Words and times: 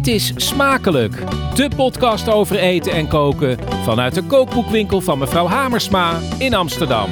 Dit 0.00 0.14
is 0.14 0.32
Smakelijk, 0.36 1.14
de 1.54 1.70
podcast 1.76 2.28
over 2.28 2.58
eten 2.58 2.92
en 2.92 3.08
koken 3.08 3.58
vanuit 3.84 4.14
de 4.14 4.22
kookboekwinkel 4.22 5.00
van 5.00 5.18
mevrouw 5.18 5.46
Hamersma 5.46 6.18
in 6.38 6.54
Amsterdam. 6.54 7.10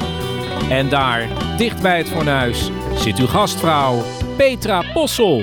En 0.69 0.89
daar, 0.89 1.27
dicht 1.57 1.81
bij 1.81 1.97
het 1.97 2.07
fornuis, 2.09 2.69
zit 2.95 3.17
uw 3.17 3.27
gastvrouw 3.27 4.03
Petra 4.37 4.83
Possel. 4.93 5.41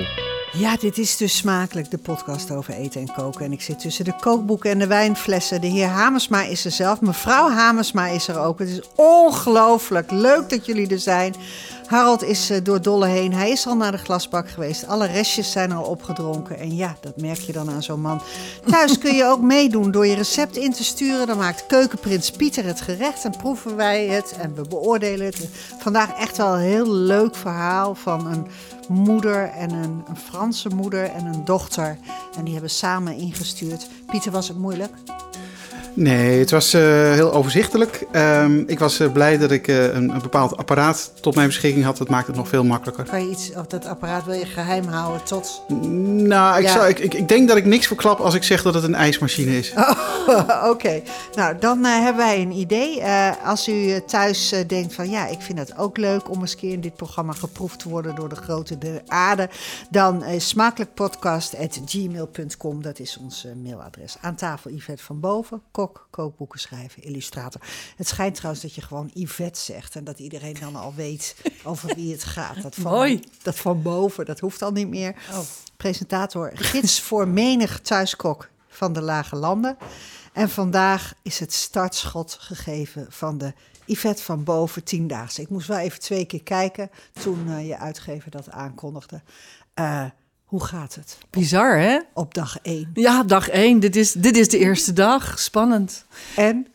Ja, 0.52 0.76
dit 0.76 0.98
is 0.98 1.16
dus 1.16 1.36
smakelijk, 1.36 1.90
de 1.90 1.98
podcast 1.98 2.50
over 2.50 2.74
eten 2.74 3.00
en 3.00 3.12
koken. 3.12 3.44
En 3.44 3.52
ik 3.52 3.60
zit 3.60 3.78
tussen 3.78 4.04
de 4.04 4.16
kookboeken 4.20 4.70
en 4.70 4.78
de 4.78 4.86
wijnflessen. 4.86 5.60
De 5.60 5.66
heer 5.66 5.86
Hamersma 5.86 6.42
is 6.42 6.64
er 6.64 6.70
zelf, 6.70 7.00
mevrouw 7.00 7.50
Hamersma 7.50 8.06
is 8.06 8.28
er 8.28 8.38
ook. 8.38 8.58
Het 8.58 8.68
is 8.68 8.80
ongelooflijk 8.94 10.10
leuk 10.10 10.48
dat 10.48 10.66
jullie 10.66 10.88
er 10.88 10.98
zijn. 10.98 11.34
Harold 11.86 12.22
is 12.22 12.50
eh, 12.50 12.58
door 12.62 12.82
Dolle 12.82 13.06
heen. 13.06 13.32
Hij 13.32 13.50
is 13.50 13.66
al 13.66 13.76
naar 13.76 13.92
de 13.92 13.98
glasbak 13.98 14.48
geweest. 14.48 14.86
Alle 14.86 15.06
restjes 15.06 15.50
zijn 15.50 15.72
al 15.72 15.84
opgedronken. 15.84 16.58
En 16.58 16.76
ja, 16.76 16.96
dat 17.00 17.16
merk 17.16 17.38
je 17.38 17.52
dan 17.52 17.70
aan 17.70 17.82
zo'n 17.82 18.00
man. 18.00 18.20
Thuis 18.70 18.98
kun 18.98 19.14
je 19.14 19.24
ook 19.24 19.40
meedoen 19.40 19.90
door 19.90 20.06
je 20.06 20.14
recept 20.14 20.56
in 20.56 20.72
te 20.72 20.84
sturen. 20.84 21.26
Dan 21.26 21.38
maakt 21.38 21.66
keukenprins 21.66 22.30
Pieter 22.30 22.64
het 22.64 22.80
gerecht 22.80 23.24
en 23.24 23.36
proeven 23.36 23.76
wij 23.76 24.06
het 24.06 24.32
en 24.32 24.54
we 24.54 24.62
beoordelen 24.68 25.26
het. 25.26 25.48
Vandaag 25.78 26.18
echt 26.18 26.36
wel 26.36 26.54
een 26.54 26.60
heel 26.60 26.92
leuk 26.92 27.34
verhaal 27.34 27.94
van 27.94 28.26
een 28.26 28.46
moeder 28.88 29.50
en 29.50 29.70
een, 29.70 30.04
een 30.08 30.16
Franse 30.16 30.68
moeder 30.68 31.04
en 31.04 31.26
een 31.26 31.44
dochter. 31.44 31.98
En 32.36 32.44
die 32.44 32.52
hebben 32.52 32.70
samen 32.70 33.16
ingestuurd. 33.16 33.86
Pieter, 34.06 34.32
was 34.32 34.48
het 34.48 34.58
moeilijk? 34.58 34.92
Nee, 35.96 36.38
het 36.38 36.50
was 36.50 36.74
uh, 36.74 36.80
heel 37.12 37.32
overzichtelijk. 37.32 38.06
Um, 38.12 38.64
ik 38.66 38.78
was 38.78 39.00
uh, 39.00 39.12
blij 39.12 39.38
dat 39.38 39.50
ik 39.50 39.68
uh, 39.68 39.84
een, 39.84 40.10
een, 40.10 40.22
bepaald 40.22 40.56
apparaat 40.56 41.12
tot 41.20 41.34
mijn 41.34 41.46
beschikking 41.46 41.84
had. 41.84 41.96
Dat 41.96 42.08
maakt 42.08 42.26
het 42.26 42.36
nog 42.36 42.48
veel 42.48 42.64
makkelijker. 42.64 43.04
Kan 43.04 43.24
je 43.24 43.30
iets, 43.30 43.52
of 43.54 43.66
dat 43.66 43.86
apparaat 43.86 44.24
wil 44.24 44.34
je 44.34 44.46
geheim 44.46 44.88
houden 44.88 45.24
tot... 45.24 45.62
Nou, 45.68 46.58
ik, 46.58 46.64
ja. 46.64 46.72
zou, 46.72 46.88
ik, 46.88 46.98
ik, 46.98 47.14
ik, 47.14 47.28
denk 47.28 47.48
dat 47.48 47.56
ik 47.56 47.64
niks 47.64 47.86
verklap 47.86 48.18
als 48.18 48.34
ik 48.34 48.42
zeg 48.42 48.62
dat 48.62 48.74
het 48.74 48.82
een 48.82 48.94
ijsmachine 48.94 49.58
is. 49.58 49.72
Oh, 49.76 49.90
Oké, 50.38 50.68
okay. 50.68 51.02
nou 51.34 51.58
dan 51.58 51.84
hebben 51.84 52.24
wij 52.24 52.40
een 52.40 52.52
idee. 52.52 53.02
als 53.44 53.68
u 53.68 54.00
thuis 54.06 54.54
denkt 54.66 54.94
van 54.94 55.10
ja, 55.10 55.26
ik 55.26 55.40
vind 55.40 55.58
het 55.58 55.78
ook 55.78 55.96
leuk 55.96 56.30
om 56.30 56.40
eens 56.40 56.56
keer 56.56 56.72
in 56.72 56.80
dit 56.80 56.96
programma 56.96 57.32
geproefd 57.32 57.78
te 57.78 57.88
worden 57.88 58.14
door 58.14 58.28
de 58.28 58.36
grote 58.36 58.78
de 58.78 59.00
aarde. 59.06 59.48
Dan 59.90 60.24
smakelijkpodcast.gmail.com, 60.38 62.82
dat 62.82 62.98
is 62.98 63.18
ons 63.20 63.46
mailadres. 63.62 64.16
Aan 64.20 64.34
tafel 64.34 64.70
Yvette 64.70 65.02
van 65.02 65.20
Boven, 65.20 65.62
kok, 65.86 66.06
kookboeken 66.10 66.60
schrijven, 66.60 67.02
illustrator. 67.02 67.60
Het 67.96 68.08
schijnt 68.08 68.34
trouwens 68.34 68.62
dat 68.62 68.74
je 68.74 68.80
gewoon 68.80 69.10
Yvette 69.14 69.60
zegt 69.60 69.96
en 69.96 70.04
dat 70.04 70.18
iedereen 70.18 70.56
dan 70.60 70.76
al 70.76 70.94
weet 70.94 71.36
over 71.64 71.94
wie 71.94 72.12
het 72.12 72.24
gaat. 72.24 72.62
Dat 72.62 72.74
van, 72.74 72.92
Mooi. 72.92 73.20
Dat 73.42 73.56
van 73.56 73.82
boven, 73.82 74.24
dat 74.24 74.40
hoeft 74.40 74.62
al 74.62 74.72
niet 74.72 74.88
meer. 74.88 75.14
Oh. 75.30 75.38
Presentator, 75.76 76.50
gids 76.54 77.00
voor 77.00 77.28
menig 77.28 77.80
thuiskok 77.80 78.48
van 78.68 78.92
de 78.92 79.00
Lage 79.00 79.36
Landen. 79.36 79.76
En 80.32 80.50
vandaag 80.50 81.14
is 81.22 81.38
het 81.38 81.52
startschot 81.52 82.36
gegeven 82.40 83.06
van 83.08 83.38
de 83.38 83.52
Yvette 83.84 84.22
van 84.22 84.44
Boven 84.44 84.84
tiendaagse. 84.84 85.40
Ik 85.40 85.48
moest 85.48 85.68
wel 85.68 85.78
even 85.78 86.00
twee 86.00 86.24
keer 86.24 86.42
kijken 86.42 86.90
toen 87.12 87.48
uh, 87.48 87.66
je 87.66 87.78
uitgever 87.78 88.30
dat 88.30 88.50
aankondigde. 88.50 89.20
Uh, 89.74 90.04
hoe 90.46 90.64
gaat 90.64 90.94
het? 90.94 91.18
Bizar, 91.30 91.78
hè? 91.78 91.98
Op 92.14 92.34
dag 92.34 92.58
één. 92.62 92.90
Ja, 92.94 93.22
dag 93.22 93.48
één. 93.48 93.80
Dit 93.80 93.96
is, 93.96 94.12
dit 94.12 94.36
is 94.36 94.48
de 94.48 94.58
eerste 94.58 94.92
dag. 94.92 95.38
Spannend. 95.38 96.04
En? 96.36 96.66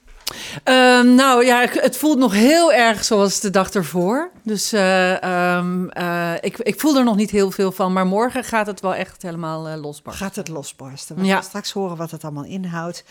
Um, 0.64 1.16
nou 1.16 1.46
ja, 1.46 1.68
het 1.72 1.98
voelt 1.98 2.18
nog 2.18 2.34
heel 2.34 2.74
erg 2.74 3.04
zoals 3.04 3.40
de 3.40 3.50
dag 3.50 3.70
ervoor. 3.70 4.32
Dus 4.44 4.74
uh, 4.74 5.58
um, 5.58 5.90
uh, 5.98 6.34
ik, 6.42 6.58
ik 6.58 6.80
voel 6.80 6.98
er 6.98 7.04
nog 7.04 7.16
niet 7.16 7.32
heel 7.32 7.52
veel 7.52 7.72
van. 7.72 7.94
Maar 7.94 8.06
morgen 8.06 8.44
gaat 8.44 8.68
het 8.68 8.80
wel 8.80 8.96
echt 8.96 9.22
helemaal 9.22 9.70
uh, 9.70 9.82
losbarsten. 9.82 10.26
Gaat 10.26 10.36
het 10.36 10.48
losbarsten? 10.48 11.16
We 11.16 11.26
ja. 11.26 11.34
gaan 11.34 11.44
straks 11.44 11.72
horen 11.72 11.98
wat 11.98 12.12
het 12.12 12.24
allemaal 12.24 12.44
inhoudt. 12.44 13.04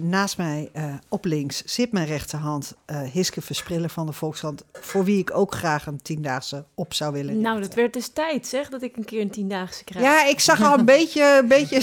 naast 0.00 0.36
mij 0.36 0.70
op 1.08 1.24
links 1.24 1.62
zit 1.64 1.92
mijn 1.92 2.06
rechterhand 2.06 2.74
Hiske 3.12 3.40
Versprillen 3.40 3.90
van 3.90 4.06
de 4.06 4.12
Volkskrant. 4.12 4.64
Voor 4.72 5.04
wie 5.04 5.18
ik 5.18 5.30
ook 5.34 5.54
graag 5.54 5.86
een 5.86 6.02
tiendaagse 6.02 6.64
op 6.74 6.94
zou 6.94 7.12
willen 7.12 7.40
Nou, 7.40 7.60
dat 7.60 7.74
werd 7.74 7.92
dus 7.92 8.08
tijd 8.08 8.46
zeg, 8.46 8.68
dat 8.68 8.82
ik 8.82 8.96
een 8.96 9.04
keer 9.04 9.20
een 9.20 9.30
tiendaagse 9.30 9.84
krijg. 9.84 10.04
Ja, 10.04 10.26
ik 10.26 10.40
zag 10.40 10.62
al 10.62 10.78
een 10.78 10.84
beetje 10.96 11.38
een 11.42 11.48
beetje 11.48 11.80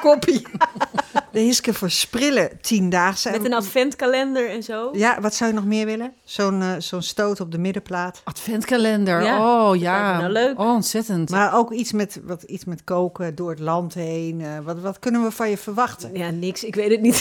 koppie. 0.00 0.46
De 1.32 1.38
Hiske 1.40 1.74
Versprillen 1.74 2.50
tiendaagse. 2.60 3.30
Met 3.30 3.44
een 3.44 3.54
adventkalender 3.54 4.50
en 4.50 4.62
zo. 4.62 4.90
Ja, 4.92 5.20
wat 5.20 5.34
zou 5.34 5.50
je 5.50 5.56
nog 5.56 5.64
meer 5.64 5.86
willen? 5.86 6.12
Zo'n 6.24 6.60
uh, 6.60 6.72
zo'n 6.78 7.02
stoot 7.02 7.40
op 7.40 7.52
de 7.52 7.58
middenplaat. 7.58 8.20
Adventkalender, 8.24 9.22
ja. 9.22 9.68
oh 9.68 9.76
ja. 9.76 10.18
Nou, 10.18 10.32
leuk. 10.32 10.60
Oh, 10.60 10.74
ontzettend. 10.74 11.30
Maar 11.30 11.54
ook 11.54 11.72
iets 11.72 11.92
met, 11.92 12.20
wat, 12.24 12.42
iets 12.42 12.64
met 12.64 12.84
koken 12.84 13.34
door 13.34 13.50
het 13.50 13.58
land 13.58 13.94
heen. 13.94 14.40
Uh, 14.40 14.58
wat, 14.64 14.80
wat 14.80 14.98
kunnen 14.98 15.22
we 15.22 15.30
van 15.30 15.50
je 15.50 15.58
verwachten? 15.58 16.10
Ja, 16.14 16.30
niks. 16.30 16.64
Ik 16.64 16.74
weet 16.74 16.90
het 16.90 17.00
niet. 17.00 17.16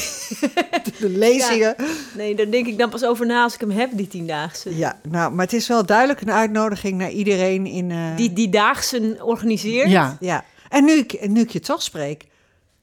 de 0.99 1.09
lezingen. 1.09 1.75
Ja. 1.77 1.85
Nee, 2.15 2.35
daar 2.35 2.51
denk 2.51 2.67
ik 2.67 2.77
dan 2.77 2.89
pas 2.89 3.03
over 3.03 3.25
na 3.25 3.43
als 3.43 3.53
ik 3.53 3.59
hem 3.59 3.71
heb, 3.71 3.89
die 3.93 4.07
tiendaagse. 4.07 4.77
Ja, 4.77 4.99
nou, 5.09 5.33
maar 5.33 5.45
het 5.45 5.53
is 5.53 5.67
wel 5.67 5.85
duidelijk 5.85 6.21
een 6.21 6.31
uitnodiging 6.31 6.97
naar 6.97 7.11
iedereen 7.11 7.65
in... 7.65 7.89
Uh... 7.89 8.15
Die 8.15 8.33
die 8.33 8.49
daagse 8.49 9.17
organiseert. 9.21 9.89
Ja. 9.89 10.17
ja. 10.19 10.43
En 10.69 10.85
nu 10.85 10.91
ik, 10.91 11.27
nu 11.29 11.41
ik 11.41 11.49
je 11.49 11.59
toch 11.59 11.81
spreek... 11.81 12.25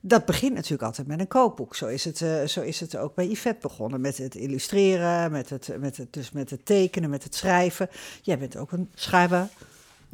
Dat 0.06 0.24
begint 0.24 0.54
natuurlijk 0.54 0.82
altijd 0.82 1.06
met 1.06 1.20
een 1.20 1.28
kookboek. 1.28 1.76
Zo 1.76 1.86
is 1.86 2.04
het, 2.04 2.20
uh, 2.20 2.44
zo 2.44 2.60
is 2.60 2.80
het 2.80 2.96
ook 2.96 3.14
bij 3.14 3.26
Yvette 3.28 3.60
begonnen. 3.60 4.00
Met 4.00 4.18
het 4.18 4.34
illustreren, 4.34 5.30
met 5.30 5.50
het, 5.50 5.76
met 5.78 5.96
het, 5.96 6.12
dus 6.12 6.32
met 6.32 6.50
het 6.50 6.66
tekenen, 6.66 7.10
met 7.10 7.24
het 7.24 7.34
schrijven. 7.34 7.88
Jij 8.22 8.38
bent 8.38 8.56
ook 8.56 8.72
een 8.72 8.90
schrijver. 8.94 9.48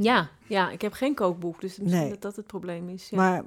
Ja, 0.03 0.28
ja, 0.47 0.71
ik 0.71 0.83
heb 0.83 0.93
geen 0.93 1.15
kookboek, 1.15 1.61
dus 1.61 1.78
misschien 1.78 2.00
nee. 2.00 2.11
dat 2.11 2.22
dat 2.22 2.37
het 2.37 2.47
probleem 2.47 2.88
is. 2.88 3.09
Ja. 3.11 3.16
Maar 3.16 3.43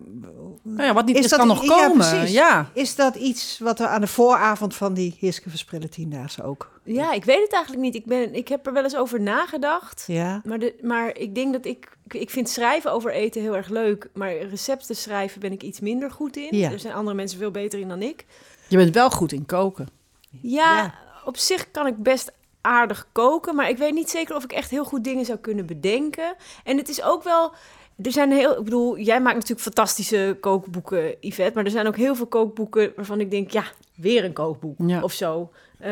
nou 0.62 0.84
ja, 0.84 0.94
wat 0.94 1.06
niet 1.06 1.18
is, 1.18 1.28
dat, 1.28 1.40
kan 1.40 1.48
nog 1.48 1.66
komen. 1.66 2.06
Ja, 2.06 2.24
ja, 2.24 2.70
Is 2.74 2.96
dat 2.96 3.16
iets 3.16 3.60
wat 3.60 3.80
er 3.80 3.88
aan 3.88 4.02
de 4.02 4.08
vooravond 4.08 4.76
van 4.76 4.94
die 4.94 5.16
Hiske 5.20 5.50
Versprillen 5.50 5.90
tiendaagse 5.90 6.44
ook... 6.44 6.80
Ja, 6.84 7.14
ik 7.14 7.26
weet 7.26 7.42
het 7.42 7.54
eigenlijk 7.54 7.84
niet. 7.84 7.96
Ik, 7.96 8.06
ben, 8.06 8.36
ik 8.36 8.48
heb 8.48 8.68
er 8.68 8.74
wel 8.74 8.84
eens 8.84 8.96
over 8.96 9.22
nagedacht. 9.22 10.04
Ja. 10.08 10.42
Maar, 10.44 10.60
de, 10.60 10.76
maar 10.82 11.18
ik 11.18 11.36
denk 11.36 11.54
dat 11.54 11.66
ik... 11.66 11.98
Ik 12.08 12.30
vind 12.30 12.50
schrijven 12.50 12.92
over 12.92 13.12
eten 13.12 13.42
heel 13.42 13.56
erg 13.56 13.70
leuk. 13.70 14.10
Maar 14.14 14.38
recepten 14.38 14.96
schrijven 14.96 15.40
ben 15.40 15.52
ik 15.52 15.64
iets 15.64 15.80
minder 15.80 16.12
goed 16.12 16.38
in. 16.38 16.58
Ja. 16.58 16.72
Er 16.72 16.80
zijn 16.80 16.94
andere 16.94 17.16
mensen 17.16 17.40
veel 17.40 17.52
beter 17.52 17.80
in 17.80 17.88
dan 17.88 18.02
ik. 18.02 18.26
Je 18.68 18.78
bent 18.78 18.94
wel 18.94 19.10
goed 19.10 19.32
in 19.32 19.46
koken. 19.46 19.88
Ja, 20.42 20.76
ja. 20.76 20.94
op 21.26 21.38
zich 21.38 21.72
kan 21.72 21.88
ik 21.88 21.98
best 21.98 22.32
aardig 22.64 23.08
koken. 23.12 23.56
Maar 23.56 23.70
ik 23.70 23.78
weet 23.78 23.94
niet 23.94 24.10
zeker 24.10 24.36
of 24.36 24.44
ik 24.44 24.52
echt 24.52 24.70
heel 24.70 24.86
goed 24.86 25.04
dingen 25.04 25.26
zou 25.26 25.38
kunnen 25.38 25.66
bedenken. 25.66 26.36
En 26.64 26.78
het 26.78 26.90
is 26.90 27.04
ook 27.04 27.24
wel. 27.24 27.52
Er 28.04 28.12
zijn 28.12 28.32
heel, 28.32 28.58
ik 28.58 28.64
bedoel, 28.64 28.98
jij 28.98 29.22
maakt 29.22 29.36
natuurlijk 29.36 29.62
fantastische 29.62 30.38
kookboeken, 30.40 31.16
Yvette. 31.20 31.54
Maar 31.54 31.66
er 31.66 31.72
zijn 31.72 31.88
ook 31.88 31.96
heel 31.98 32.16
veel 32.16 32.26
kookboeken 32.26 32.94
waarvan 32.96 33.20
ik 33.20 33.32
denk, 33.32 33.52
ja, 33.52 33.64
weer 33.96 34.24
een 34.24 34.34
kookboek 34.34 34.76
ja. 34.78 35.02
of 35.02 35.12
zo. 35.12 35.52
Uh, 35.82 35.90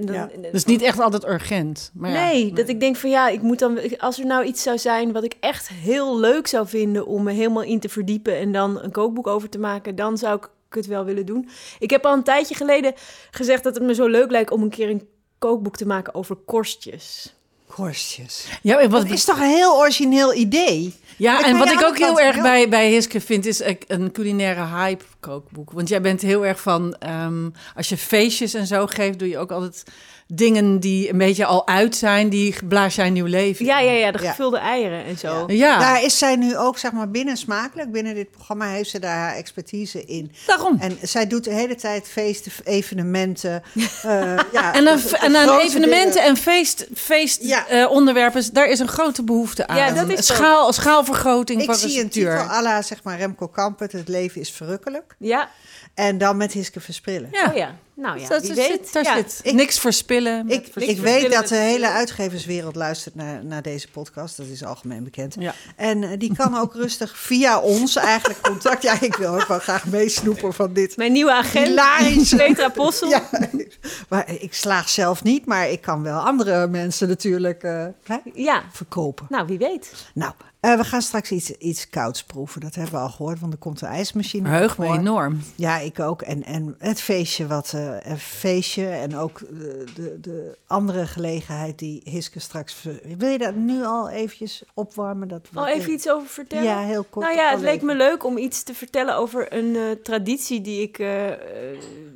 dan, 0.00 0.14
ja. 0.14 0.30
Dus 0.52 0.64
niet 0.64 0.82
echt 0.82 1.00
altijd 1.00 1.26
urgent. 1.26 1.90
Maar 1.94 2.10
nee, 2.10 2.46
ja. 2.46 2.54
dat 2.54 2.68
ik 2.68 2.80
denk 2.80 2.96
van 2.96 3.10
ja, 3.10 3.28
ik 3.28 3.42
moet 3.42 3.58
dan, 3.58 3.78
als 3.98 4.18
er 4.18 4.26
nou 4.26 4.44
iets 4.44 4.62
zou 4.62 4.78
zijn 4.78 5.12
wat 5.12 5.24
ik 5.24 5.36
echt 5.40 5.68
heel 5.68 6.18
leuk 6.18 6.46
zou 6.46 6.68
vinden 6.68 7.06
om 7.06 7.22
me 7.22 7.32
helemaal 7.32 7.62
in 7.62 7.80
te 7.80 7.88
verdiepen 7.88 8.36
en 8.36 8.52
dan 8.52 8.82
een 8.82 8.90
kookboek 8.90 9.26
over 9.26 9.48
te 9.48 9.58
maken, 9.58 9.94
dan 9.94 10.18
zou 10.18 10.36
ik 10.36 10.50
het 10.68 10.86
wel 10.86 11.04
willen 11.04 11.26
doen. 11.26 11.48
Ik 11.78 11.90
heb 11.90 12.04
al 12.04 12.12
een 12.12 12.22
tijdje 12.22 12.54
geleden 12.54 12.92
gezegd 13.30 13.62
dat 13.64 13.74
het 13.74 13.84
me 13.84 13.94
zo 13.94 14.06
leuk 14.06 14.30
lijkt 14.30 14.50
om 14.50 14.62
een 14.62 14.70
keer 14.70 14.90
een 14.90 15.08
kookboek 15.44 15.76
te 15.76 15.86
maken 15.86 16.14
over 16.14 16.36
korstjes. 16.36 17.34
Korstjes. 17.66 18.46
Ja, 18.62 18.88
wat 18.88 19.02
dat 19.02 19.10
is 19.10 19.24
toch 19.24 19.38
een 19.38 19.54
heel 19.56 19.76
origineel 19.76 20.34
idee? 20.34 20.94
Ja, 21.16 21.38
ik 21.38 21.44
en 21.44 21.58
wat 21.58 21.70
ik 21.70 21.82
ook 21.82 21.98
heel 21.98 22.20
erg 22.20 22.42
bij, 22.42 22.68
bij 22.68 22.90
Hiske 22.90 23.20
vind, 23.20 23.46
is 23.46 23.62
een 23.86 24.12
culinaire 24.12 24.66
hype 24.66 25.04
kookboek. 25.20 25.72
Want 25.72 25.88
jij 25.88 26.00
bent 26.00 26.20
heel 26.20 26.46
erg 26.46 26.60
van, 26.60 26.96
um, 27.08 27.52
als 27.76 27.88
je 27.88 27.96
feestjes 27.96 28.54
en 28.54 28.66
zo 28.66 28.86
geeft, 28.86 29.18
doe 29.18 29.28
je 29.28 29.38
ook 29.38 29.50
altijd 29.50 29.84
dingen 30.26 30.80
die 30.80 31.10
een 31.10 31.18
beetje 31.18 31.44
al 31.44 31.66
uit 31.66 31.96
zijn, 31.96 32.28
die 32.28 32.54
blaas 32.68 32.94
jij 32.94 33.10
nieuw 33.10 33.26
leven. 33.26 33.64
Ja, 33.64 33.78
ja, 33.78 33.92
ja, 33.92 34.10
de 34.10 34.18
gevulde 34.18 34.56
ja. 34.56 34.62
eieren 34.62 35.04
en 35.04 35.18
zo. 35.18 35.44
Ja. 35.46 35.54
ja. 35.54 35.78
Daar 35.78 36.02
is 36.02 36.18
zij 36.18 36.36
nu 36.36 36.56
ook, 36.56 36.78
zeg 36.78 36.92
maar, 36.92 37.10
binnen 37.10 37.36
smakelijk. 37.36 37.92
Binnen 37.92 38.14
dit 38.14 38.30
programma 38.30 38.66
heeft 38.66 38.90
ze 38.90 38.98
daar 38.98 39.16
haar 39.16 39.34
expertise 39.34 40.04
in. 40.04 40.32
Daarom. 40.46 40.76
En 40.80 40.98
zij 41.02 41.26
doet 41.26 41.44
de 41.44 41.52
hele 41.52 41.74
tijd 41.74 42.08
feesten, 42.08 42.52
evenementen. 42.64 43.62
uh, 43.74 43.82
ja, 44.52 44.74
en 44.74 44.88
aan, 44.88 45.00
en 45.20 45.36
aan 45.36 45.58
evenementen 45.58 46.12
dingen. 46.12 46.28
en 46.28 46.36
feest, 46.36 46.86
feest 46.94 47.42
ja. 47.42 47.72
uh, 47.72 47.90
onderwerpen, 47.90 48.52
daar 48.52 48.68
is 48.68 48.78
een 48.78 48.88
grote 48.88 49.22
behoefte 49.22 49.66
aan. 49.66 49.76
Ja, 49.76 49.90
dat 49.90 50.08
is 50.08 50.26
Schaal, 50.26 50.72
schaalvergroting 50.72 51.60
Ik 51.60 51.66
van 51.66 51.74
zie 51.74 52.00
een 52.00 52.08
titel 52.08 52.32
à 52.32 52.62
la, 52.62 52.82
zeg 52.82 53.02
maar, 53.02 53.18
Remco 53.18 53.48
Kampert, 53.48 53.92
Het 53.92 54.08
leven 54.08 54.40
is 54.40 54.50
verrukkelijk. 54.50 55.16
Ja. 55.18 55.48
En 55.94 56.18
dan 56.18 56.36
met 56.36 56.52
Hiske 56.52 56.80
Versprillen. 56.80 57.28
Ja. 57.32 57.48
Oh 57.48 57.56
ja, 57.56 57.74
nou 57.94 58.20
ja, 58.20 58.28
dat 58.28 58.46
weet. 58.46 58.92
Daar 58.92 59.04
ja. 59.04 59.14
zit 59.16 59.40
ik, 59.42 59.52
niks 59.52 59.78
verspillen. 59.78 60.48
Ik, 60.48 60.66
ik 60.74 60.98
weet 60.98 61.32
dat 61.32 61.48
de 61.48 61.56
hele 61.56 61.88
uitgeverswereld 61.88 62.76
luistert 62.76 63.14
naar, 63.14 63.44
naar 63.44 63.62
deze 63.62 63.90
podcast. 63.90 64.36
Dat 64.36 64.46
is 64.46 64.64
algemeen 64.64 65.04
bekend. 65.04 65.36
Ja. 65.38 65.54
En 65.76 66.02
uh, 66.02 66.10
die 66.18 66.34
kan 66.36 66.58
ook 66.58 66.74
rustig 66.74 67.18
via 67.18 67.60
ons 67.60 67.96
eigenlijk 67.96 68.40
contact... 68.40 68.82
Ja, 68.82 69.00
ik 69.00 69.16
wil 69.16 69.34
ook 69.34 69.46
wel 69.46 69.58
graag 69.58 69.86
meesnoepen 69.86 70.54
van 70.54 70.72
dit. 70.72 70.96
Mijn 70.96 71.12
nieuwe 71.12 71.32
agent, 71.32 71.66
Hilarische... 71.66 72.36
Petra 72.36 72.68
Possel. 72.68 73.08
Ja, 73.08 73.28
maar 74.08 74.30
ik 74.40 74.54
slaag 74.54 74.88
zelf 74.88 75.22
niet, 75.22 75.46
maar 75.46 75.70
ik 75.70 75.80
kan 75.80 76.02
wel 76.02 76.18
andere 76.18 76.66
mensen 76.66 77.08
natuurlijk 77.08 77.62
uh, 77.62 77.86
ja. 78.34 78.62
verkopen. 78.72 79.26
Nou, 79.28 79.46
wie 79.46 79.58
weet. 79.58 79.92
Nou, 80.14 80.32
Uh, 80.64 80.76
we 80.76 80.84
gaan 80.84 81.02
straks 81.02 81.30
iets, 81.30 81.50
iets 81.50 81.90
kouds 81.90 82.24
proeven. 82.24 82.60
Dat 82.60 82.74
hebben 82.74 82.94
we 82.94 83.00
al 83.00 83.08
gehoord, 83.08 83.40
want 83.40 83.52
er 83.52 83.58
komt 83.58 83.80
een 83.80 83.88
ijsmachine. 83.88 84.48
Heug 84.48 84.78
me 84.78 84.86
enorm. 84.86 85.40
Ja, 85.54 85.78
ik 85.78 86.00
ook. 86.00 86.22
En, 86.22 86.44
en 86.44 86.74
het 86.78 87.00
feestje, 87.00 87.46
wat 87.46 87.72
uh, 87.74 87.96
een 88.00 88.18
feestje 88.18 88.86
en 88.86 89.16
ook 89.16 89.38
de, 89.38 89.84
de, 89.94 90.20
de, 90.20 90.58
andere 90.66 91.06
gelegenheid 91.06 91.78
die 91.78 92.00
Hiske 92.04 92.40
straks. 92.40 92.86
Wil 93.18 93.28
je 93.28 93.38
daar 93.38 93.52
nu 93.52 93.84
al 93.84 94.08
eventjes 94.08 94.62
opwarmen? 94.74 95.28
Dat 95.28 95.48
al 95.54 95.66
even 95.66 95.92
iets 95.92 96.08
over 96.08 96.28
vertellen? 96.28 96.64
Ja, 96.64 96.80
heel 96.80 97.06
kort. 97.10 97.26
Nou 97.26 97.38
ja, 97.38 97.50
het 97.50 97.60
leek 97.60 97.82
me 97.82 97.94
leuk 97.94 98.24
om 98.24 98.38
iets 98.38 98.62
te 98.62 98.74
vertellen 98.74 99.16
over 99.16 99.52
een 99.52 99.74
uh, 99.74 99.90
traditie 100.02 100.60
die 100.60 100.82
ik 100.82 100.98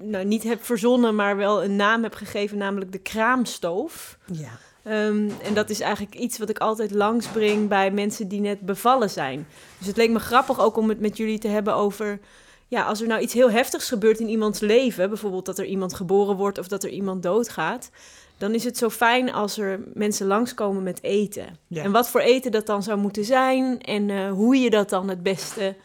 nou, 0.02 0.24
niet 0.24 0.42
heb 0.42 0.64
verzonnen, 0.64 1.14
maar 1.14 1.36
wel 1.36 1.64
een 1.64 1.76
naam 1.76 2.02
heb 2.02 2.14
gegeven, 2.14 2.58
namelijk 2.58 2.92
de 2.92 2.98
kraamstoof. 2.98 4.18
Ja. 4.32 4.58
Um, 4.90 5.32
en 5.42 5.54
dat 5.54 5.70
is 5.70 5.80
eigenlijk 5.80 6.14
iets 6.14 6.38
wat 6.38 6.48
ik 6.48 6.58
altijd 6.58 6.90
langsbreng 6.90 7.68
bij 7.68 7.90
mensen 7.90 8.28
die 8.28 8.40
net 8.40 8.60
bevallen 8.60 9.10
zijn. 9.10 9.46
Dus 9.78 9.86
het 9.86 9.96
leek 9.96 10.10
me 10.10 10.18
grappig 10.18 10.60
ook 10.60 10.76
om 10.76 10.88
het 10.88 11.00
met 11.00 11.16
jullie 11.16 11.38
te 11.38 11.48
hebben 11.48 11.74
over... 11.74 12.20
Ja, 12.68 12.82
als 12.82 13.00
er 13.00 13.06
nou 13.06 13.20
iets 13.20 13.32
heel 13.32 13.50
heftigs 13.50 13.88
gebeurt 13.88 14.20
in 14.20 14.28
iemands 14.28 14.60
leven... 14.60 15.08
bijvoorbeeld 15.08 15.46
dat 15.46 15.58
er 15.58 15.64
iemand 15.64 15.94
geboren 15.94 16.36
wordt 16.36 16.58
of 16.58 16.68
dat 16.68 16.84
er 16.84 16.90
iemand 16.90 17.22
doodgaat... 17.22 17.90
dan 18.38 18.54
is 18.54 18.64
het 18.64 18.76
zo 18.76 18.90
fijn 18.90 19.32
als 19.32 19.58
er 19.58 19.80
mensen 19.94 20.26
langskomen 20.26 20.82
met 20.82 21.02
eten. 21.02 21.58
Ja. 21.66 21.82
En 21.82 21.92
wat 21.92 22.08
voor 22.08 22.20
eten 22.20 22.50
dat 22.50 22.66
dan 22.66 22.82
zou 22.82 22.98
moeten 22.98 23.24
zijn... 23.24 23.80
en 23.80 24.08
uh, 24.08 24.30
hoe 24.30 24.56
je 24.56 24.70
dat 24.70 24.90
dan 24.90 25.08
het 25.08 25.22
beste 25.22 25.76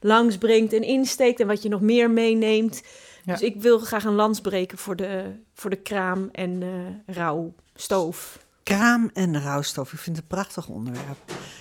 langsbrengt 0.00 0.72
en 0.72 0.82
insteekt... 0.82 1.40
en 1.40 1.46
wat 1.46 1.62
je 1.62 1.68
nog 1.68 1.80
meer 1.80 2.10
meeneemt... 2.10 2.82
Ja. 3.24 3.32
Dus 3.32 3.42
ik 3.42 3.60
wil 3.60 3.78
graag 3.78 4.04
een 4.04 4.14
lans 4.14 4.40
breken 4.40 4.78
voor 4.78 4.96
de, 4.96 5.24
voor 5.54 5.70
de 5.70 5.76
kraam 5.76 6.28
en 6.32 6.60
uh, 6.60 6.68
rouwstoof. 7.16 8.38
Kraam 8.62 9.10
en 9.12 9.42
rouwstof. 9.42 9.92
Ik 9.92 9.98
vind 9.98 10.16
het 10.16 10.24
een 10.24 10.36
prachtig 10.36 10.68
onderwerp. 10.68 11.18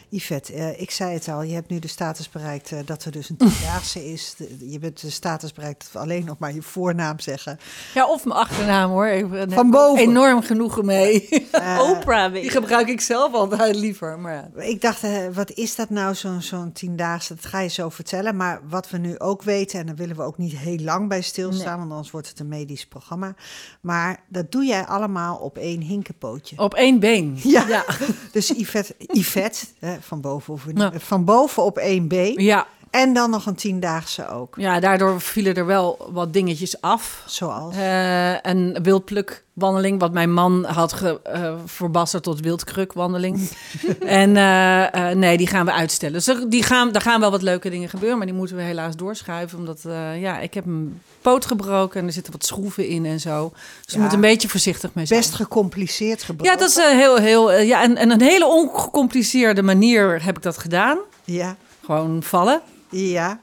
Yvette, 0.09 0.53
uh, 0.53 0.81
ik 0.81 0.91
zei 0.91 1.13
het 1.13 1.27
al, 1.27 1.41
je 1.41 1.53
hebt 1.53 1.69
nu 1.69 1.79
de 1.79 1.87
status 1.87 2.29
bereikt 2.29 2.71
uh, 2.71 2.79
dat 2.85 3.03
er 3.03 3.11
dus 3.11 3.29
een 3.29 3.37
tiendaagse 3.37 4.05
is. 4.13 4.35
De, 4.37 4.69
je 4.69 4.79
bent 4.79 5.01
de 5.01 5.09
status 5.09 5.53
bereikt 5.53 5.83
dat 5.83 5.91
we 5.91 5.99
alleen 5.99 6.25
nog 6.25 6.37
maar 6.37 6.53
je 6.53 6.61
voornaam 6.61 7.19
zeggen. 7.19 7.59
Ja, 7.93 8.07
of 8.07 8.25
mijn 8.25 8.39
achternaam 8.39 8.89
hoor. 8.89 9.07
Ik 9.07 9.25
Van 9.49 9.69
boven. 9.69 10.03
Enorm 10.03 10.41
genoegen 10.41 10.85
mee. 10.85 11.27
Uh, 11.55 11.79
Oprah, 11.89 12.33
Die 12.33 12.49
gebruik 12.49 12.87
ik 12.87 13.01
zelf 13.01 13.33
altijd 13.33 13.75
liever. 13.75 14.19
Maar 14.19 14.33
ja. 14.33 14.61
Ik 14.63 14.81
dacht, 14.81 15.01
wat 15.33 15.51
is 15.51 15.75
dat 15.75 15.89
nou, 15.89 16.15
zo'n 16.15 16.41
zo'n 16.41 16.71
tiendaagse? 16.71 17.35
Dat 17.35 17.45
ga 17.45 17.59
je 17.59 17.69
zo 17.69 17.89
vertellen. 17.89 18.35
Maar 18.35 18.61
wat 18.69 18.89
we 18.89 18.97
nu 18.97 19.19
ook 19.19 19.43
weten, 19.43 19.79
en 19.79 19.85
daar 19.85 19.95
willen 19.95 20.15
we 20.15 20.23
ook 20.23 20.37
niet 20.37 20.57
heel 20.57 20.79
lang 20.79 21.09
bij 21.09 21.21
stilstaan, 21.21 21.65
nee. 21.67 21.77
want 21.77 21.91
anders 21.91 22.11
wordt 22.11 22.29
het 22.29 22.39
een 22.39 22.47
medisch 22.47 22.85
programma. 22.85 23.35
Maar 23.81 24.23
dat 24.27 24.51
doe 24.51 24.65
jij 24.65 24.85
allemaal 24.85 25.37
op 25.37 25.57
één 25.57 25.81
hinkenpootje. 25.81 26.57
Op 26.57 26.73
één 26.73 26.90
been. 26.99 27.37
Ja. 27.43 27.67
ja. 27.67 27.85
dus 28.31 28.49
Yvette, 28.49 28.95
Yvette 29.07 29.65
van 29.99 30.21
boven, 30.21 30.59
van 30.99 31.25
boven 31.25 31.63
op 31.63 31.77
één 31.77 32.07
been. 32.07 32.43
Ja. 32.43 32.67
En 32.91 33.13
dan 33.13 33.29
nog 33.29 33.45
een 33.45 33.55
tiendaagse 33.55 34.27
ook. 34.27 34.55
Ja, 34.57 34.79
daardoor 34.79 35.21
vielen 35.21 35.55
er 35.55 35.65
wel 35.65 36.09
wat 36.11 36.33
dingetjes 36.33 36.81
af. 36.81 37.23
Zoals? 37.25 37.75
Uh, 37.75 38.41
een 38.41 38.77
wildplukwandeling, 38.83 39.99
wat 39.99 40.13
mijn 40.13 40.33
man 40.33 40.65
had 40.65 40.93
ge, 40.93 41.19
uh, 41.35 41.53
verbasterd 41.65 42.23
tot 42.23 42.39
wildkrukwandeling. 42.39 43.49
en 43.99 44.29
uh, 44.35 45.09
nee, 45.09 45.37
die 45.37 45.47
gaan 45.47 45.65
we 45.65 45.71
uitstellen. 45.71 46.21
Dus 46.23 46.35
die 46.47 46.63
gaan, 46.63 46.91
daar 46.91 47.01
gaan 47.01 47.19
wel 47.19 47.31
wat 47.31 47.41
leuke 47.41 47.69
dingen 47.69 47.89
gebeuren, 47.89 48.17
maar 48.17 48.27
die 48.27 48.35
moeten 48.35 48.55
we 48.55 48.61
helaas 48.61 48.95
doorschuiven. 48.95 49.57
Omdat 49.57 49.81
ja, 50.15 50.39
ik 50.39 50.53
heb 50.53 50.65
een 50.65 51.01
poot 51.21 51.45
gebroken 51.45 51.99
en 51.99 52.07
er 52.07 52.13
zitten 52.13 52.31
wat 52.31 52.45
schroeven 52.45 52.87
in 52.87 53.05
en 53.05 53.19
zo. 53.19 53.51
Dus 53.53 53.93
ja, 53.93 53.97
je 53.97 54.03
moet 54.03 54.13
een 54.13 54.21
beetje 54.21 54.49
voorzichtig 54.49 54.93
mee 54.93 55.05
zijn. 55.05 55.19
Best 55.19 55.33
gecompliceerd 55.33 56.23
gebroken. 56.23 56.53
Ja, 56.53 56.59
dat 56.59 56.69
is 56.69 56.75
heel, 56.75 57.17
heel, 57.17 57.51
ja, 57.51 57.83
en, 57.83 57.97
en 57.97 58.11
een 58.11 58.21
hele 58.21 58.45
ongecompliceerde 58.45 59.61
manier 59.61 60.23
heb 60.23 60.37
ik 60.37 60.43
dat 60.43 60.57
gedaan. 60.57 60.97
Ja. 61.23 61.55
Gewoon 61.85 62.23
vallen. 62.23 62.61
Ja. 62.91 63.39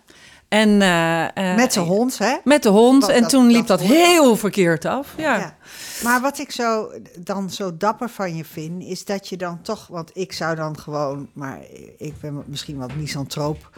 En, 0.48 0.68
uh, 0.68 1.28
uh, 1.34 1.56
met 1.56 1.72
de 1.72 1.80
hond, 1.80 2.18
hè? 2.18 2.36
Met 2.44 2.62
de 2.62 2.68
hond. 2.68 3.08
En 3.08 3.20
dat, 3.20 3.30
toen 3.30 3.46
liep 3.46 3.66
dat, 3.66 3.78
dat 3.78 3.88
heel 3.88 4.36
verkeerd 4.36 4.84
af. 4.84 5.14
Ja. 5.16 5.36
ja. 5.36 5.56
Maar 6.02 6.20
wat 6.20 6.38
ik 6.38 6.50
zo, 6.50 6.90
dan 7.18 7.50
zo 7.50 7.76
dapper 7.76 8.08
van 8.08 8.36
je 8.36 8.44
vind, 8.44 8.82
is 8.82 9.04
dat 9.04 9.28
je 9.28 9.36
dan 9.36 9.62
toch... 9.62 9.86
Want 9.86 10.10
ik 10.14 10.32
zou 10.32 10.56
dan 10.56 10.78
gewoon, 10.78 11.28
maar 11.32 11.60
ik 11.98 12.20
ben 12.20 12.42
misschien 12.46 12.78
wat 12.78 12.94
misantroop... 12.94 13.70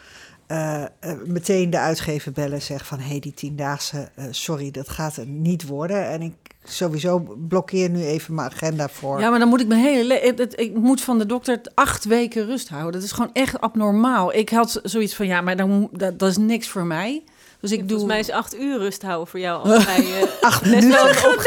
Uh, 0.50 0.84
meteen 1.26 1.70
de 1.70 1.78
uitgever 1.78 2.32
bellen 2.32 2.62
zeggen 2.62 2.86
van... 2.86 2.98
hé, 2.98 3.08
hey, 3.08 3.20
die 3.20 3.34
tiendaagse, 3.34 4.08
sorry, 4.30 4.70
dat 4.70 4.88
gaat 4.88 5.16
er 5.16 5.26
niet 5.26 5.66
worden. 5.66 6.08
En 6.08 6.22
ik 6.22 6.34
sowieso 6.64 7.18
blokkeer 7.48 7.90
nu 7.90 8.04
even 8.04 8.34
mijn 8.34 8.50
agenda 8.50 8.88
voor. 8.88 9.20
Ja, 9.20 9.30
maar 9.30 9.38
dan 9.38 9.48
moet 9.48 9.60
ik 9.60 9.66
mijn 9.66 9.80
hele. 9.80 10.20
Ik, 10.20 10.38
ik 10.40 10.74
moet 10.74 11.00
van 11.00 11.18
de 11.18 11.26
dokter 11.26 11.60
acht 11.74 12.04
weken 12.04 12.46
rust 12.46 12.68
houden. 12.68 12.92
Dat 12.92 13.02
is 13.02 13.12
gewoon 13.12 13.32
echt 13.32 13.60
abnormaal. 13.60 14.34
Ik 14.34 14.48
had 14.48 14.80
zoiets 14.82 15.14
van 15.14 15.26
ja, 15.26 15.40
maar 15.40 15.56
dan, 15.56 15.88
dat, 15.92 16.18
dat 16.18 16.30
is 16.30 16.36
niks 16.36 16.68
voor 16.68 16.84
mij. 16.84 17.24
Dus 17.60 17.72
ik 17.72 17.78
doe. 17.78 17.98
Volgens 17.98 18.10
mij 18.10 18.18
is 18.18 18.30
acht 18.30 18.60
uur 18.60 18.78
rust 18.78 19.02
houden 19.02 19.26
voor 19.26 19.40
jou. 19.40 19.68
Als 19.68 19.84
bij, 19.94 19.98
uh, 19.98 20.22
acht 20.40 20.64
minuten. 20.64 21.00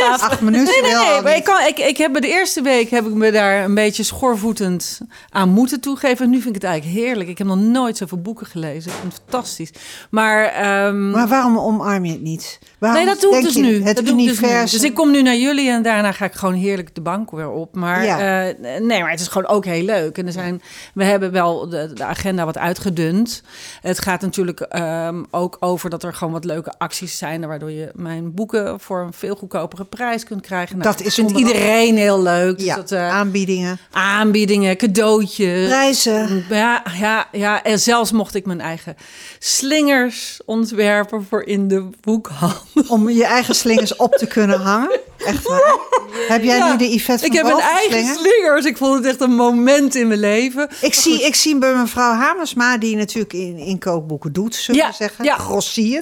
Acht 0.10 0.42
minuten. 0.42 0.82
Nee, 0.82 0.94
nee, 0.94 1.06
nee. 1.06 1.22
Maar 1.22 1.36
ik, 1.36 1.44
kan, 1.44 1.68
ik, 1.68 1.78
ik 1.78 1.98
heb 1.98 2.22
de 2.22 2.28
eerste 2.28 2.62
week 2.62 2.90
heb 2.90 3.06
ik 3.06 3.14
me 3.14 3.32
daar 3.32 3.64
een 3.64 3.76
beetje 3.76 4.04
schoorvoetend 4.04 5.02
aan 5.30 5.50
moeten 5.50 5.80
toegeven. 5.80 6.30
Nu 6.30 6.42
vind 6.42 6.56
ik 6.56 6.62
het 6.62 6.72
eigenlijk 6.72 7.02
heerlijk. 7.02 7.30
Ik 7.30 7.38
heb 7.38 7.48
nog 7.48 7.60
nooit 7.60 7.98
zoveel 7.98 8.22
boeken 8.22 8.46
gelezen. 8.46 8.92
Ik 8.92 8.98
vind 8.98 9.14
het 9.14 9.22
fantastisch. 9.28 9.72
Maar, 10.10 10.86
um, 10.88 11.10
maar 11.10 11.28
waarom 11.28 11.58
omarm 11.58 12.06
je 12.06 12.12
het 12.12 12.22
niet? 12.22 12.60
Waarom 12.78 13.00
nee, 13.00 13.14
dat 13.14 13.22
doe 13.22 13.36
ik 13.36 13.44
dus 13.44 13.54
je, 13.54 13.62
nu. 13.62 13.84
Het 13.84 13.96
dat 13.96 14.06
doe 14.06 14.20
ik 14.20 14.28
dus 14.28 14.40
nu. 14.40 14.62
Dus 14.62 14.84
ik 14.84 14.94
kom 14.94 15.12
nu 15.12 15.22
naar 15.22 15.36
jullie 15.36 15.70
en 15.70 15.82
daarna 15.82 16.12
ga 16.12 16.26
ik 16.26 16.34
gewoon 16.34 16.56
heerlijk 16.56 16.96
de 16.96 17.02
bank 17.02 17.32
weer 17.32 17.50
op. 17.50 17.76
Maar 17.76 18.06
ja. 18.06 18.48
uh, 18.48 18.80
nee, 18.80 19.02
maar 19.02 19.12
het 19.12 19.20
is 19.20 19.28
gewoon 19.28 19.48
ook 19.48 19.66
heel 19.66 19.84
leuk. 19.84 20.18
En 20.18 20.26
er 20.26 20.32
zijn, 20.32 20.62
we 20.94 21.04
hebben 21.04 21.32
wel 21.32 21.70
de, 21.70 21.92
de 21.94 22.04
agenda 22.04 22.46
wat 22.46 22.58
uitgedund. 22.58 23.44
Het 23.82 24.00
gaat 24.00 24.22
natuurlijk 24.22 24.68
um, 24.76 25.26
ook 25.32 25.58
over 25.60 25.90
dat 25.90 26.03
er 26.04 26.14
gewoon 26.14 26.34
wat 26.34 26.46
leuke 26.46 26.74
acties 26.78 27.18
zijn, 27.18 27.48
waardoor 27.48 27.72
je 27.72 27.92
mijn 27.94 28.34
boeken 28.34 28.80
voor 28.80 29.02
een 29.02 29.14
veel 29.14 29.36
goedkopere 29.36 29.84
prijs 29.86 30.24
kunt 30.24 30.42
krijgen. 30.42 30.78
Nou, 30.78 30.96
dat 30.96 31.06
is 31.06 31.14
vindt 31.14 31.32
iedereen 31.32 31.98
heel 31.98 32.22
leuk. 32.22 32.60
Ja, 32.60 32.76
dus 32.76 32.90
dat, 32.90 33.00
uh, 33.00 33.10
aanbiedingen. 33.10 33.80
Aanbiedingen, 33.92 34.78
cadeautjes. 34.78 35.68
Prijzen. 35.68 36.46
Ja, 36.50 36.84
ja, 37.00 37.28
ja. 37.32 37.64
En 37.64 37.80
zelfs 37.80 38.12
mocht 38.12 38.36
ik 38.36 38.46
mijn 38.46 38.62
eigen 38.62 38.96
slingers 39.40 40.42
ontwerpen 40.46 41.26
voor 41.30 41.44
in 41.44 41.68
de 41.68 41.90
boekhandel. 42.02 42.62
Om 42.88 43.10
je 43.10 43.26
eigen 43.26 43.56
slingers 43.56 43.96
op 43.96 44.14
te 44.14 44.28
kunnen 44.28 44.60
hangen? 44.60 45.00
Echt 45.26 45.48
waar? 45.48 45.78
Heb 46.28 46.44
jij 46.44 46.58
ja, 46.58 46.72
nu 46.72 46.78
de 46.78 46.94
Yvette 46.94 47.26
Ik 47.26 47.34
heb 47.34 47.44
mijn 47.44 47.60
eigen 47.60 48.16
slingers? 48.16 48.66
Ik 48.66 48.78
vond 48.78 48.96
het 48.96 49.06
echt 49.06 49.22
een 49.22 49.36
moment 49.36 49.96
in 49.96 50.08
mijn 50.08 50.20
leven. 50.20 50.70
Ik 50.82 50.94
zie, 50.94 51.26
ik 51.26 51.36
zie 51.36 51.58
bij 51.58 51.74
mevrouw 51.76 52.14
Hamersma, 52.14 52.78
die 52.78 52.96
natuurlijk 52.96 53.34
in, 53.34 53.58
in 53.58 53.80
kookboeken 53.80 54.34
doet, 54.34 54.56
zullen 54.56 54.82
Ja, 54.82 54.88
we 54.88 54.96
zeggen. 54.96 55.26
ja. 55.26 55.36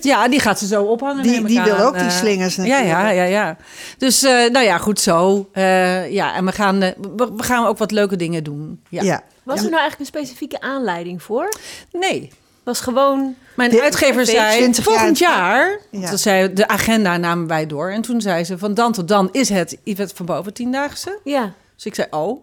Ja, 0.01 0.27
die 0.27 0.39
gaat 0.39 0.59
ze 0.59 0.67
zo 0.67 0.83
ophangen. 0.83 1.23
Die, 1.23 1.43
die 1.43 1.61
wil 1.61 1.77
ook 1.77 1.93
die 1.93 2.01
Eh, 2.03 2.09
slingers 2.09 2.55
Ja, 2.55 2.61
natuurlijk. 2.61 2.89
ja, 2.89 3.09
ja, 3.09 3.23
ja. 3.23 3.57
Dus, 3.97 4.23
eh, 4.23 4.31
nou 4.31 4.65
ja, 4.65 4.77
goed 4.77 4.99
zo. 4.99 5.49
Eh, 5.51 6.11
ja, 6.11 6.35
en 6.35 6.45
we 6.45 6.51
gaan, 6.51 6.79
we, 6.79 6.93
we 7.35 7.43
gaan 7.43 7.65
ook 7.65 7.77
wat 7.77 7.91
leuke 7.91 8.15
dingen 8.15 8.43
doen. 8.43 8.81
Ja. 8.89 9.01
Ja. 9.03 9.23
Was 9.43 9.57
er 9.63 9.69
nou 9.69 9.81
eigenlijk 9.81 9.99
een 9.99 10.19
specifieke 10.19 10.61
aanleiding 10.61 11.23
voor? 11.23 11.49
Nee. 11.91 12.31
Was 12.63 12.79
gewoon... 12.81 13.35
Mijn 13.55 13.69
De- 13.71 13.81
uitgever 13.81 14.25
zei, 14.25 14.57
20 14.57 14.83
volgend 14.83 15.17
jaar- 15.17 15.39
jaar, 15.69 15.79
Ja. 16.01 16.09
toen 16.09 16.17
zei 16.17 16.53
de 16.53 16.67
agenda 16.67 17.17
namen 17.17 17.47
wij 17.47 17.65
door. 17.67 17.89
En 17.91 18.01
toen 18.01 18.21
zei 18.21 18.43
ze, 18.43 18.57
van 18.57 18.73
dan 18.73 18.91
tot 18.91 19.07
dan 19.07 19.29
is 19.31 19.49
het 19.49 19.77
Yvette 19.83 20.15
van 20.15 20.25
Boven 20.25 20.53
tiendaagse. 20.53 21.19
Ja. 21.23 21.53
Dus 21.75 21.85
ik 21.85 21.95
zei, 21.95 22.07
oh, 22.11 22.41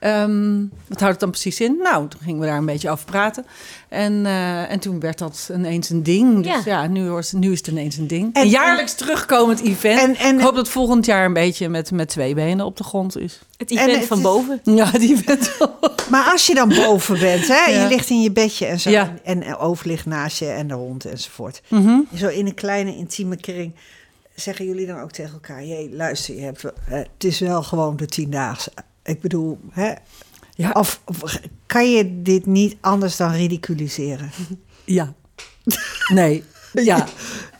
ehm, 0.00 0.58
wat 0.88 0.98
houdt 1.00 1.10
het 1.12 1.20
dan 1.20 1.30
precies 1.30 1.60
in? 1.60 1.78
Nou, 1.82 2.08
toen 2.08 2.20
gingen 2.20 2.40
we 2.40 2.46
daar 2.46 2.56
een 2.58 2.66
beetje 2.66 2.90
over 2.90 3.04
praten. 3.04 3.44
En, 3.88 4.26
eh, 4.26 4.70
en 4.70 4.78
toen 4.78 5.00
werd 5.00 5.18
dat 5.18 5.50
ineens 5.52 5.90
een 5.90 6.02
ding. 6.02 6.36
Dus 6.44 6.64
Ja. 6.64 6.82
ja, 6.82 6.86
nu, 6.86 7.08
was- 7.10 7.32
nu 7.32 7.52
is 7.52 7.58
het 7.58 7.66
ineens 7.66 7.96
een 7.96 8.06
ding. 8.06 8.34
En- 8.34 8.42
een 8.42 8.48
jaarlijks 8.48 8.94
terugkomend 8.94 9.60
event. 9.62 10.00
En- 10.00 10.16
en- 10.16 10.36
ik 10.38 10.44
hoop 10.44 10.54
dat 10.54 10.68
volgend 10.68 11.06
jaar 11.06 11.24
een 11.24 11.32
beetje 11.32 11.68
met, 11.68 11.90
met 11.90 12.08
twee 12.08 12.34
benen 12.34 12.66
op 12.66 12.76
de 12.76 12.84
grond 12.84 13.18
is. 13.18 13.40
Het 13.56 13.70
event 13.70 13.96
het 13.96 14.06
van 14.06 14.16
is- 14.16 14.22
boven. 14.22 14.60
Ja, 14.64 14.90
die 14.90 15.12
event 15.16 15.56
wel. 15.58 15.78
Maar 16.10 16.30
als 16.32 16.46
je 16.46 16.54
dan 16.54 16.68
boven 16.68 17.18
bent, 17.18 17.48
hè, 17.48 17.64
Ja. 17.70 17.82
je 17.82 17.88
ligt 17.88 18.10
in 18.10 18.22
je 18.22 18.30
bedje 18.32 18.66
en 18.66 18.80
zo, 18.80 18.90
Ja. 18.90 19.14
en, 19.24 19.42
en 19.42 19.56
Oof 19.56 19.84
ligt 19.84 20.06
naast 20.06 20.38
je 20.38 20.46
en 20.46 20.68
de 20.68 20.74
hond 20.74 21.04
enzovoort. 21.04 21.62
Mhm. 21.68 21.98
Zo 22.14 22.28
in 22.28 22.46
een 22.46 22.54
kleine 22.54 22.96
intieme 22.96 23.36
kring 23.36 23.72
zeggen 24.34 24.64
jullie 24.66 24.86
dan 24.86 25.00
ook 25.00 25.10
tegen 25.12 25.32
elkaar: 25.32 25.64
Jee, 25.64 25.90
luister, 25.92 26.34
je 26.34 26.40
hebt, 26.40 26.62
hè, 26.84 26.96
het 26.96 27.24
is 27.24 27.38
wel 27.40 27.62
gewoon 27.62 27.96
de 27.96 28.06
tiendaagse. 28.06 28.70
Ik 29.04 29.20
bedoel, 29.20 29.58
hè, 29.70 29.92
Ja. 30.54 30.70
of, 30.72 31.00
of 31.04 31.40
kan 31.66 31.90
je 31.92 32.22
dit 32.22 32.46
niet 32.46 32.76
anders 32.80 33.16
dan 33.16 33.32
ridiculiseren? 33.32 34.30
Ja. 34.84 35.12
Nee. 36.12 36.44
Ja. 36.72 37.06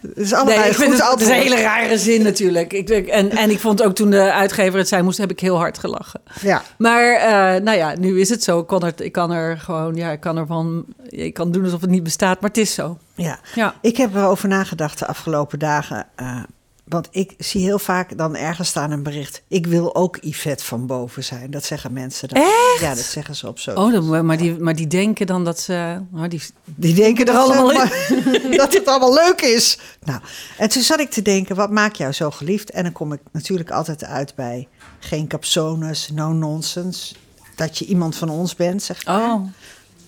Het 0.01 0.17
is 0.17 0.33
allebei 0.33 0.59
Nee, 0.59 0.69
ik 0.69 0.75
vind 0.77 0.93
het, 0.93 1.11
het 1.11 1.21
is 1.21 1.27
een 1.27 1.33
hele 1.35 1.61
rare 1.63 1.99
zin 1.99 2.23
natuurlijk. 2.23 2.73
Ik, 2.73 2.89
en, 2.91 3.31
en 3.31 3.51
ik 3.51 3.59
vond 3.59 3.83
ook 3.83 3.95
toen 3.95 4.11
de 4.11 4.33
uitgever 4.33 4.79
het 4.79 4.89
zei 4.89 5.03
moest, 5.03 5.19
heb 5.19 5.31
ik 5.31 5.41
heel 5.41 5.57
hard 5.57 5.79
gelachen. 5.79 6.21
Ja. 6.41 6.63
Maar 6.79 7.13
eh, 7.15 7.63
nou 7.63 7.77
ja, 7.77 7.97
nu 7.99 8.21
is 8.21 8.29
het 8.29 8.43
zo. 8.43 8.59
Ik 8.61 8.67
kan 8.67 8.83
er, 8.85 8.93
ik 9.03 9.13
kan 9.13 9.31
er 9.33 9.59
gewoon, 9.59 9.95
ja, 9.95 10.11
ik 10.11 10.21
kan 10.21 10.37
ervan, 10.37 10.85
ik 11.09 11.35
kan 11.35 11.53
doen 11.53 11.65
alsof 11.65 11.81
het 11.81 11.91
niet 11.91 12.03
bestaat, 12.03 12.41
maar 12.41 12.49
het 12.51 12.59
is 12.59 12.75
zo. 12.75 12.99
Ja. 13.15 13.39
Ja. 13.55 13.75
Ik 13.81 13.97
heb 13.97 14.15
erover 14.15 14.49
nagedacht 14.49 14.99
de 14.99 15.07
afgelopen 15.07 15.59
dagen. 15.59 16.07
eh, 16.17 16.43
Want 16.91 17.09
ik 17.11 17.35
zie 17.39 17.63
heel 17.63 17.79
vaak 17.79 18.19
dan 18.19 18.37
ergens 18.37 18.69
staan 18.69 18.91
een 18.91 19.03
bericht. 19.03 19.43
Ik 19.49 19.67
wil 19.67 19.95
ook 19.95 20.19
Yvette 20.21 20.65
van 20.65 20.87
boven 20.87 21.25
zijn. 21.25 21.51
Dat 21.51 21.65
zeggen 21.65 21.93
mensen 21.93 22.29
dan. 22.29 22.43
Echt? 22.43 22.81
Ja, 22.81 22.95
dat 22.95 23.05
zeggen 23.05 23.37
ze 23.37 23.49
op 23.49 23.59
zo. 23.59 23.71
Oh, 23.75 23.93
dan- 23.93 24.27
maar, 24.27 24.37
die, 24.37 24.59
maar 24.59 24.77
die 24.77 24.87
denken 24.87 25.27
dan 25.27 25.45
dat 25.45 25.61
ze... 25.61 26.01
Oh, 26.15 26.25
die, 26.29 26.43
Die 26.65 26.95
denken 26.95 27.27
er 27.27 27.35
allemaal 27.35 27.71
in 27.73 27.91
dat 28.57 28.73
het 28.73 28.87
allemaal 28.87 29.15
leuk 29.15 29.41
is. 29.41 29.79
Nou, 30.05 30.21
en 30.59 30.69
toen 30.69 30.83
zat 30.83 31.01
ik 31.01 31.11
te 31.11 31.23
denken, 31.23 31.57
wat 31.57 31.71
maakt 31.71 31.97
jou 31.97 32.13
zo 32.13 32.31
geliefd? 32.31 32.71
En 32.71 32.83
dan 32.83 32.93
kom 32.93 33.13
ik 33.13 33.21
natuurlijk 33.33 33.71
altijd 33.71 34.05
uit 34.05 34.35
bij 34.35 34.69
geen 34.99 35.27
capsones, 35.29 36.11
no 36.15 36.33
nonsense. 36.33 37.15
Dat 37.57 37.79
je 37.79 37.85
iemand 37.85 38.17
van 38.17 38.29
ons 38.29 38.55
bent, 38.57 38.83
zeg 38.83 39.05
maar. 39.05 39.21
oh. 39.33 39.43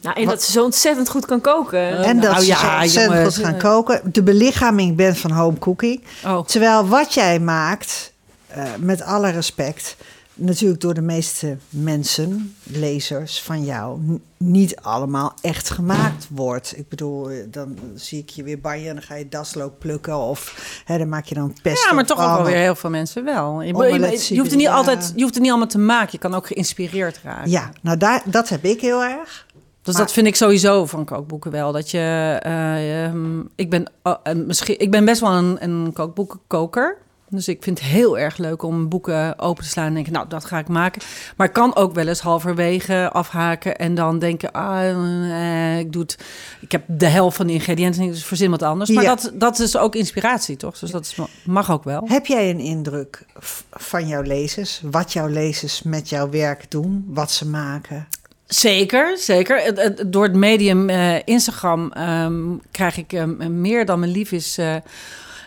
Nou, 0.02 0.20
en 0.20 0.26
dat 0.26 0.42
ze 0.42 0.52
zo 0.52 0.64
ontzettend 0.64 1.08
goed 1.08 1.26
kan 1.26 1.40
koken. 1.40 2.04
En 2.04 2.20
dat 2.20 2.30
nou 2.30 2.42
ze 2.42 2.46
ja, 2.46 2.58
zo 2.58 2.80
ontzettend 2.80 3.34
goed 3.34 3.44
gaan 3.44 3.58
koken. 3.58 4.00
De 4.12 4.22
belichaming 4.22 4.96
bent 4.96 5.18
van 5.18 5.30
home 5.30 5.58
cooking. 5.58 6.02
Oh. 6.24 6.44
Terwijl 6.44 6.86
wat 6.88 7.14
jij 7.14 7.40
maakt, 7.40 8.12
eh, 8.46 8.64
met 8.78 9.02
alle 9.02 9.30
respect, 9.30 9.96
natuurlijk 10.34 10.80
door 10.80 10.94
de 10.94 11.00
meeste 11.00 11.56
mensen, 11.68 12.56
lezers 12.62 13.42
van 13.42 13.64
jou, 13.64 14.00
niet 14.36 14.76
allemaal 14.76 15.34
echt 15.40 15.70
gemaakt 15.70 16.26
wordt. 16.30 16.78
Ik 16.78 16.88
bedoel, 16.88 17.30
eh, 17.30 17.36
dan 17.48 17.78
zie 17.94 18.18
ik 18.18 18.28
je 18.28 18.42
weer 18.42 18.60
banjen 18.60 18.88
en 18.88 18.94
dan 18.94 19.04
ga 19.04 19.14
je 19.14 19.28
daslook 19.28 19.78
plukken 19.78 20.16
of 20.16 20.54
hè, 20.84 20.98
dan 20.98 21.08
maak 21.08 21.24
je 21.24 21.34
dan 21.34 21.54
pesto. 21.62 21.88
Ja, 21.88 21.94
maar 21.94 22.06
toch 22.06 22.20
ook 22.20 22.36
wel 22.36 22.44
weer 22.44 22.56
heel 22.56 22.74
veel 22.74 22.90
mensen 22.90 23.24
wel. 23.24 23.62
Je, 23.62 23.66
je, 23.66 24.34
je 24.34 24.38
hoeft 24.38 24.50
er 24.50 24.56
niet 24.56 24.66
ja. 24.66 24.74
altijd, 24.74 25.12
je 25.16 25.22
hoeft 25.22 25.34
er 25.34 25.40
niet 25.40 25.50
allemaal 25.50 25.68
te 25.68 25.78
maken. 25.78 26.08
Je 26.12 26.18
kan 26.18 26.34
ook 26.34 26.46
geïnspireerd 26.46 27.20
raken. 27.22 27.50
Ja, 27.50 27.70
nou 27.80 27.96
daar, 27.96 28.22
dat 28.24 28.48
heb 28.48 28.64
ik 28.64 28.80
heel 28.80 29.04
erg. 29.04 29.46
Dus 29.82 29.94
Maar- 29.94 30.02
dat 30.02 30.12
vind 30.12 30.26
ik 30.26 30.36
sowieso 30.36 30.86
van 30.86 31.04
kookboeken 31.04 31.50
wel. 31.50 31.72
Dat 31.72 31.90
je, 31.90 32.38
eh, 32.42 33.04
ehm, 33.04 33.40
ik, 33.54 33.70
ben, 33.70 33.84
oh, 34.02 34.14
en 34.22 34.46
misschien, 34.46 34.78
ik 34.80 34.90
ben 34.90 35.04
best 35.04 35.20
wel 35.20 35.32
een, 35.32 35.56
een 35.60 35.90
kookboekenkoker. 35.92 36.96
Dus 37.28 37.48
ik 37.48 37.62
vind 37.62 37.78
het 37.78 37.88
heel 37.88 38.18
erg 38.18 38.36
leuk 38.36 38.62
om 38.62 38.88
boeken 38.88 39.38
open 39.38 39.64
te 39.64 39.70
slaan 39.70 39.86
en 39.86 39.94
denken, 39.94 40.12
nou, 40.12 40.28
dat 40.28 40.44
ga 40.44 40.58
ik 40.58 40.68
maken. 40.68 41.02
Maar 41.36 41.46
ik 41.46 41.52
kan 41.52 41.76
ook 41.76 41.94
wel 41.94 42.06
eens 42.08 42.20
halverwege 42.20 43.10
afhaken 43.12 43.76
en 43.78 43.94
dan 43.94 44.18
denken, 44.18 44.52
ah, 44.52 44.88
eh, 44.88 45.78
ik 45.78 45.92
doe 45.92 46.02
het. 46.02 46.18
Ik 46.60 46.72
heb 46.72 46.82
de 46.86 47.06
helft 47.06 47.36
van 47.36 47.46
de 47.46 47.52
ingrediënten, 47.52 48.06
dus 48.06 48.24
verzin 48.24 48.50
wat 48.50 48.62
anders. 48.62 48.90
Maar 48.90 49.02
Ja. 49.04 49.14
dat, 49.14 49.30
dat 49.34 49.58
is 49.58 49.76
ook 49.76 49.94
inspiratie, 49.94 50.56
toch? 50.56 50.78
Dus 50.78 50.90
dat 50.90 51.04
is, 51.04 51.16
mag 51.44 51.70
ook 51.70 51.84
wel. 51.84 52.02
Heb 52.06 52.26
jij 52.26 52.50
een 52.50 52.60
indruk 52.60 53.24
van 53.70 54.06
jouw 54.08 54.22
lezers? 54.22 54.82
Wat 54.90 55.12
jouw 55.12 55.28
lezers 55.28 55.82
met 55.82 56.08
jouw 56.08 56.30
werk 56.30 56.70
doen? 56.70 57.04
Wat 57.08 57.30
ze 57.30 57.48
maken? 57.48 58.06
Zeker, 58.54 59.18
zeker. 59.18 59.84
Door 60.10 60.22
het 60.22 60.34
medium 60.34 60.88
eh, 60.88 61.14
Instagram 61.24 61.92
ehm, 61.92 62.56
krijg 62.70 62.96
ik 62.96 63.12
ehm, 63.12 63.60
meer 63.60 63.86
dan 63.86 63.98
mijn 63.98 64.12
lief 64.12 64.32
is 64.32 64.58
eh, 64.58 64.76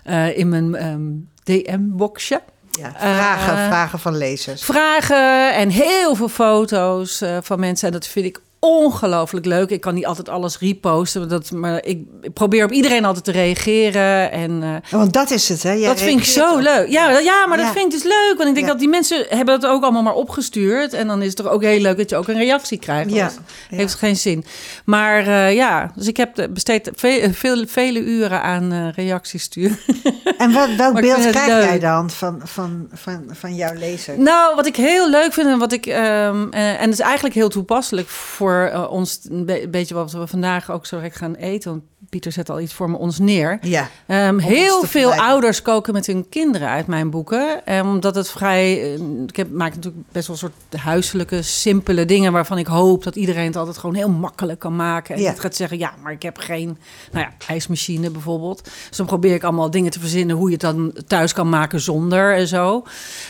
eh, 0.04 0.38
in 0.38 0.50
mijn 0.50 0.76
ehm, 0.76 1.02
DM-boxje. 1.44 2.42
Ja, 2.72 2.94
vragen, 2.98 3.68
vragen 3.68 4.00
van 4.00 4.18
lezers. 4.18 4.64
Vragen 4.64 5.56
en 5.56 5.70
heel 5.70 6.16
veel 6.16 6.30
foto's 6.30 7.24
van 7.42 7.60
mensen. 7.60 7.88
En 7.88 7.94
dat 7.94 8.08
vind 8.08 8.26
ik 8.26 8.40
ongelooflijk 8.66 9.46
leuk. 9.46 9.70
Ik 9.70 9.82
kan 9.82 9.94
niet 9.94 10.06
altijd 10.06 10.30
alles 10.30 10.60
reposten, 10.60 11.20
maar, 11.22 11.30
dat, 11.30 11.52
maar 11.52 11.84
ik, 11.86 12.00
ik 12.22 12.34
probeer 12.34 12.64
op 12.64 12.72
iedereen 12.72 13.06
altijd 13.06 13.24
te 13.26 13.32
reageren. 13.32 14.32
En 14.32 14.64
eh, 14.64 14.92
Want 15.00 15.14
dat 15.14 15.32
is 15.32 15.50
het, 15.50 15.64
hè? 15.64 15.72
Jij 15.72 15.88
dat 15.88 16.02
vind 16.02 16.20
ik 16.20 16.26
zo 16.26 16.54
op- 16.54 16.60
leuk. 16.62 16.88
Ja, 16.90 17.12
dat- 17.12 17.24
ja 17.24 17.46
maar 17.48 17.58
Ja. 17.58 17.64
dat 17.64 17.74
vind 17.74 17.86
ik 17.86 17.92
dus 17.92 18.04
leuk. 18.04 18.34
Want 18.38 18.50
ik 18.50 18.54
denk 18.56 18.66
Ja. 18.66 18.72
dat 18.72 18.80
die 18.80 18.90
mensen 18.90 19.26
hebben 19.30 19.54
het 19.56 19.66
ook 19.66 19.84
allemaal 19.84 20.02
maar 20.04 20.14
opgestuurd. 20.14 20.94
En 20.94 21.08
dan 21.08 21.22
is 21.22 21.28
het 21.28 21.36
toch 21.36 21.48
ook 21.50 21.62
heel 21.64 21.80
leuk 21.80 21.98
dat 21.98 22.10
je 22.10 22.16
ook 22.16 22.28
een 22.28 22.38
reactie 22.38 22.80
krijgt. 22.80 23.12
Ja. 23.12 23.32
Heeft 23.70 23.94
geen 23.96 24.16
zin. 24.18 24.46
Maar 24.86 25.28
eh, 25.28 25.54
ja, 25.56 25.92
dus 25.96 26.08
ik 26.08 26.18
heb 26.18 26.48
besteed 26.54 26.90
veel, 26.96 27.34
veel, 27.34 27.64
vele 27.68 28.00
uren 28.00 28.42
aan 28.42 28.72
eh, 28.72 28.88
reacties 29.06 29.44
sturen. 29.44 29.78
En 30.38 30.52
wat, 30.54 30.70
welk 30.78 30.94
Maar 30.94 31.02
beeld 31.02 31.30
krijg 31.30 31.48
leuk. 31.48 31.64
jij 31.64 31.80
dan 31.80 32.10
van, 32.10 32.42
van, 32.44 32.88
van, 32.94 33.24
van 33.32 33.56
jouw 33.56 33.74
lezer? 33.74 34.20
Nou, 34.20 34.56
wat 34.56 34.66
ik 34.66 34.76
heel 34.76 35.10
leuk 35.10 35.34
vind 35.34 35.48
en 35.48 35.58
wat 35.58 35.72
ik. 35.72 35.86
ehm, 35.86 36.48
eh, 36.52 36.70
en 36.70 36.80
het 36.80 36.90
is 36.94 37.00
eigenlijk 37.00 37.36
heel 37.36 37.50
toepasselijk 37.50 38.08
voor 38.08 38.55
eh, 38.64 38.92
ons. 38.92 39.20
Een 39.30 39.46
be- 39.46 39.68
beetje 39.70 39.96
wat 39.96 40.12
we 40.12 40.28
vandaag 40.28 40.72
ook 40.72 40.86
zo 40.86 41.00
gaan 41.12 41.36
eten. 41.36 41.84
Pieter 42.16 42.32
zet 42.34 42.50
al 42.50 42.60
iets 42.60 42.74
voor 42.74 42.90
me 42.90 42.98
ons 42.98 43.20
neer. 43.20 43.58
Ja, 43.62 43.90
Ehm, 44.08 44.38
heel 44.38 44.84
veel 44.84 45.14
ouders 45.14 45.62
koken 45.62 45.94
met 45.94 46.06
hun 46.06 46.30
kinderen 46.30 46.68
uit 46.70 46.88
mijn 46.88 47.10
boeken. 47.10 47.66
Ehm, 47.66 47.88
omdat 47.88 48.16
het 48.16 48.30
vrij. 48.30 48.82
eh, 48.82 49.00
ik 49.28 49.36
heb, 49.36 49.52
maak 49.52 49.76
natuurlijk 49.76 50.04
best 50.12 50.28
wel 50.28 50.36
een 50.36 50.50
soort 50.72 50.82
huiselijke, 50.82 51.42
simpele 51.42 52.06
dingen. 52.06 52.32
waarvan 52.32 52.58
ik 52.58 52.68
hoop 52.68 53.04
dat 53.04 53.16
iedereen 53.16 53.46
het 53.46 53.56
altijd 53.56 53.78
gewoon 53.78 53.96
heel 53.96 54.10
makkelijk 54.10 54.60
kan 54.60 54.76
maken. 54.76 55.16
En 55.16 55.22
Ja. 55.22 55.30
niet 55.30 55.40
gaat 55.40 55.56
zeggen: 55.56 55.78
ja, 55.78 55.94
maar 56.04 56.12
ik 56.12 56.22
heb 56.22 56.38
geen. 56.38 56.78
Nou 57.12 57.26
ja, 57.26 57.34
ijsmachine 57.48 58.10
bijvoorbeeld. 58.10 58.64
Dus 58.88 58.98
dan 58.98 59.06
probeer 59.06 59.34
ik 59.34 59.44
allemaal 59.44 59.72
dingen 59.72 59.92
te 59.92 60.00
verzinnen. 60.00 60.36
hoe 60.36 60.46
je 60.48 60.54
het 60.54 60.62
dan 60.62 60.94
thuis 61.08 61.34
kan 61.34 61.50
maken 61.50 61.80
zonder 61.82 62.36
en 62.36 62.48
zo. 62.48 62.84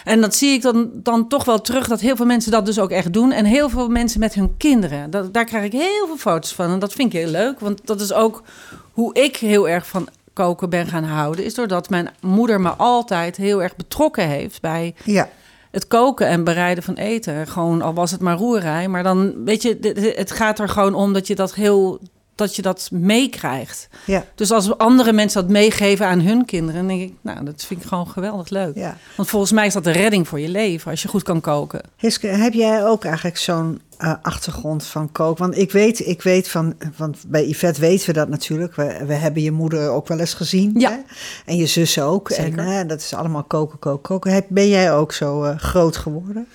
En 0.04 0.22
dat 0.22 0.36
zie 0.36 0.50
ik 0.50 0.62
dan, 0.62 0.90
dan 0.94 1.28
toch 1.28 1.46
wel 1.46 1.62
terug 1.62 1.88
dat 1.88 2.00
heel 2.00 2.16
veel 2.16 2.26
mensen 2.26 2.52
dat 2.52 2.66
dus 2.66 2.80
ook 2.80 2.90
echt 2.92 3.14
doen. 3.14 3.32
En 3.32 3.46
heel 3.46 3.70
veel 3.70 3.88
mensen 3.90 4.20
met 4.20 4.34
hun 4.34 4.58
kinderen. 4.58 5.10
Dat, 5.10 5.34
daar 5.34 5.46
krijg 5.46 5.64
ik 5.66 5.72
heel 5.72 6.06
veel 6.08 6.18
foto's 6.18 6.54
van. 6.54 6.72
En 6.72 6.80
dat 6.80 6.94
vind 6.94 7.14
ik 7.14 7.20
heel 7.20 7.32
leuk. 7.32 7.60
Want 7.60 7.82
dat 7.86 8.02
is 8.02 8.14
ook 8.14 8.44
hoe 8.92 9.14
ik 9.14 9.36
heel 9.38 9.70
erg 9.70 9.88
van 9.88 10.08
koken 10.34 10.70
ben 10.70 10.88
gaan 10.88 11.04
houden. 11.04 11.46
Is 11.46 11.54
doordat 11.54 11.90
mijn 11.90 12.10
moeder 12.22 12.62
me 12.62 12.70
altijd 12.70 13.38
heel 13.38 13.64
erg 13.64 13.76
betrokken 13.76 14.28
heeft 14.28 14.62
bij 14.62 14.96
ja. 15.04 15.30
het 15.72 15.88
koken 15.88 16.28
en 16.28 16.44
bereiden 16.44 16.84
van 16.84 16.94
eten. 16.96 17.48
Gewoon 17.48 17.82
al 17.82 17.94
was 17.94 18.12
het 18.12 18.22
maar 18.22 18.38
roerij. 18.38 18.88
Maar 18.88 19.04
dan 19.04 19.44
weet 19.44 19.62
je, 19.62 20.14
het 20.16 20.32
gaat 20.32 20.60
er 20.60 20.70
gewoon 20.70 20.94
om 20.94 21.14
dat 21.14 21.28
je 21.28 21.36
dat 21.36 21.54
heel. 21.54 22.00
Dat 22.36 22.56
je 22.56 22.62
dat 22.62 22.90
meekrijgt. 22.92 23.88
ja, 24.06 24.26
Dus 24.36 24.52
als 24.52 24.78
andere 24.78 25.14
mensen 25.14 25.42
dat 25.42 25.52
meegeven 25.52 26.08
aan 26.08 26.20
hun 26.20 26.46
kinderen, 26.46 26.88
dan 26.88 26.98
denk 26.98 27.10
ik, 27.10 27.14
nou, 27.22 27.46
dat 27.46 27.64
vind 27.64 27.82
ik 27.82 27.88
gewoon 27.88 28.08
geweldig 28.08 28.50
leuk. 28.50 28.76
ja. 28.76 28.98
Want 29.16 29.30
volgens 29.30 29.52
mij 29.52 29.66
is 29.66 29.74
dat 29.74 29.84
de 29.84 29.92
redding 29.92 30.28
voor 30.28 30.40
je 30.40 30.50
leven 30.50 30.92
als 30.92 31.02
je 31.02 31.08
goed 31.08 31.24
kan 31.24 31.42
koken. 31.42 31.82
Hiske, 31.98 32.28
heb 32.28 32.54
jij 32.54 32.86
ook 32.86 33.04
eigenlijk 33.06 33.38
zo'n 33.38 33.82
eh, 33.98 34.14
achtergrond 34.22 34.86
van 34.86 35.12
koken? 35.12 35.44
Want 35.44 35.58
ik 35.58 35.72
weet, 35.72 36.08
ik 36.08 36.22
weet 36.22 36.48
van, 36.48 36.74
want 36.98 37.24
bij 37.28 37.46
Yvette 37.48 37.82
weten 37.82 38.08
we 38.08 38.14
dat 38.14 38.30
natuurlijk. 38.30 38.76
We, 38.76 39.04
we 39.06 39.14
hebben 39.14 39.42
je 39.42 39.52
moeder 39.52 39.90
ook 39.90 40.08
wel 40.08 40.20
eens 40.20 40.34
gezien. 40.34 40.72
Ja. 40.78 40.90
Hè? 40.90 40.98
En 41.46 41.56
je 41.56 41.66
zus 41.66 42.00
ook. 42.02 42.30
Zeker. 42.32 42.60
En 42.60 42.88
dat 42.88 43.00
is 43.00 43.14
allemaal 43.14 43.44
koken, 43.44 43.80
koken, 43.80 44.02
koken. 44.02 44.32
Heb, 44.32 44.46
ben 44.50 44.68
jij 44.68 44.94
ook 44.94 45.12
zo 45.12 45.44
eh, 45.44 45.58
groot 45.58 45.98
geworden? 45.98 46.48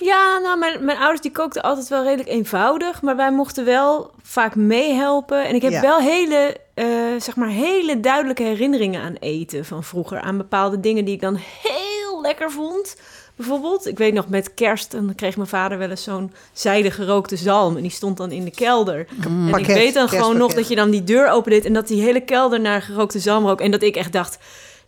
Ja, 0.00 0.38
nou, 0.38 0.58
mijn, 0.58 0.84
mijn 0.84 0.98
ouders 0.98 1.20
die 1.20 1.30
kookten 1.30 1.62
altijd 1.62 1.88
wel 1.88 2.02
redelijk 2.02 2.28
eenvoudig. 2.28 3.02
Maar 3.02 3.16
wij 3.16 3.32
mochten 3.32 3.64
wel 3.64 4.10
vaak 4.22 4.54
meehelpen. 4.54 5.46
En 5.46 5.54
ik 5.54 5.62
heb 5.62 5.72
Ja. 5.72 5.80
wel 5.80 6.00
hele, 6.00 6.56
eh, 6.74 6.86
zeg 7.18 7.36
maar, 7.36 7.48
hele 7.48 8.00
duidelijke 8.00 8.42
herinneringen 8.42 9.02
aan 9.02 9.14
eten 9.20 9.64
van 9.64 9.84
vroeger. 9.84 10.20
Aan 10.20 10.36
bepaalde 10.36 10.80
dingen 10.80 11.04
die 11.04 11.14
ik 11.14 11.20
dan 11.20 11.36
heel 11.62 12.20
lekker 12.22 12.50
vond. 12.50 12.96
Bijvoorbeeld, 13.36 13.86
ik 13.86 13.98
weet 13.98 14.14
nog 14.14 14.28
met 14.28 14.54
kerst, 14.54 14.90
dan 14.90 15.12
kreeg 15.14 15.36
mijn 15.36 15.48
vader 15.48 15.78
wel 15.78 15.90
eens 15.90 16.02
zo'n 16.02 16.32
zijde 16.52 16.90
gerookte 16.90 17.36
zalm. 17.36 17.76
En 17.76 17.82
die 17.82 17.90
stond 17.90 18.16
dan 18.16 18.30
in 18.30 18.44
de 18.44 18.50
kelder. 18.50 19.06
En 19.24 19.54
ik 19.58 19.66
weet 19.66 19.94
dan 19.94 20.08
gewoon 20.08 20.36
nog 20.36 20.54
dat 20.54 20.68
je 20.68 20.74
dan 20.76 20.90
die 20.90 21.04
deur 21.04 21.28
opendeed 21.28 21.64
en 21.64 21.72
dat 21.72 21.88
die 21.88 22.02
hele 22.02 22.20
kelder 22.20 22.60
naar 22.60 22.82
gerookte 22.82 23.18
zalm 23.18 23.46
rook. 23.46 23.60
En 23.60 23.70
dat 23.70 23.82
ik 23.82 23.96
echt 23.96 24.12
dacht, 24.12 24.38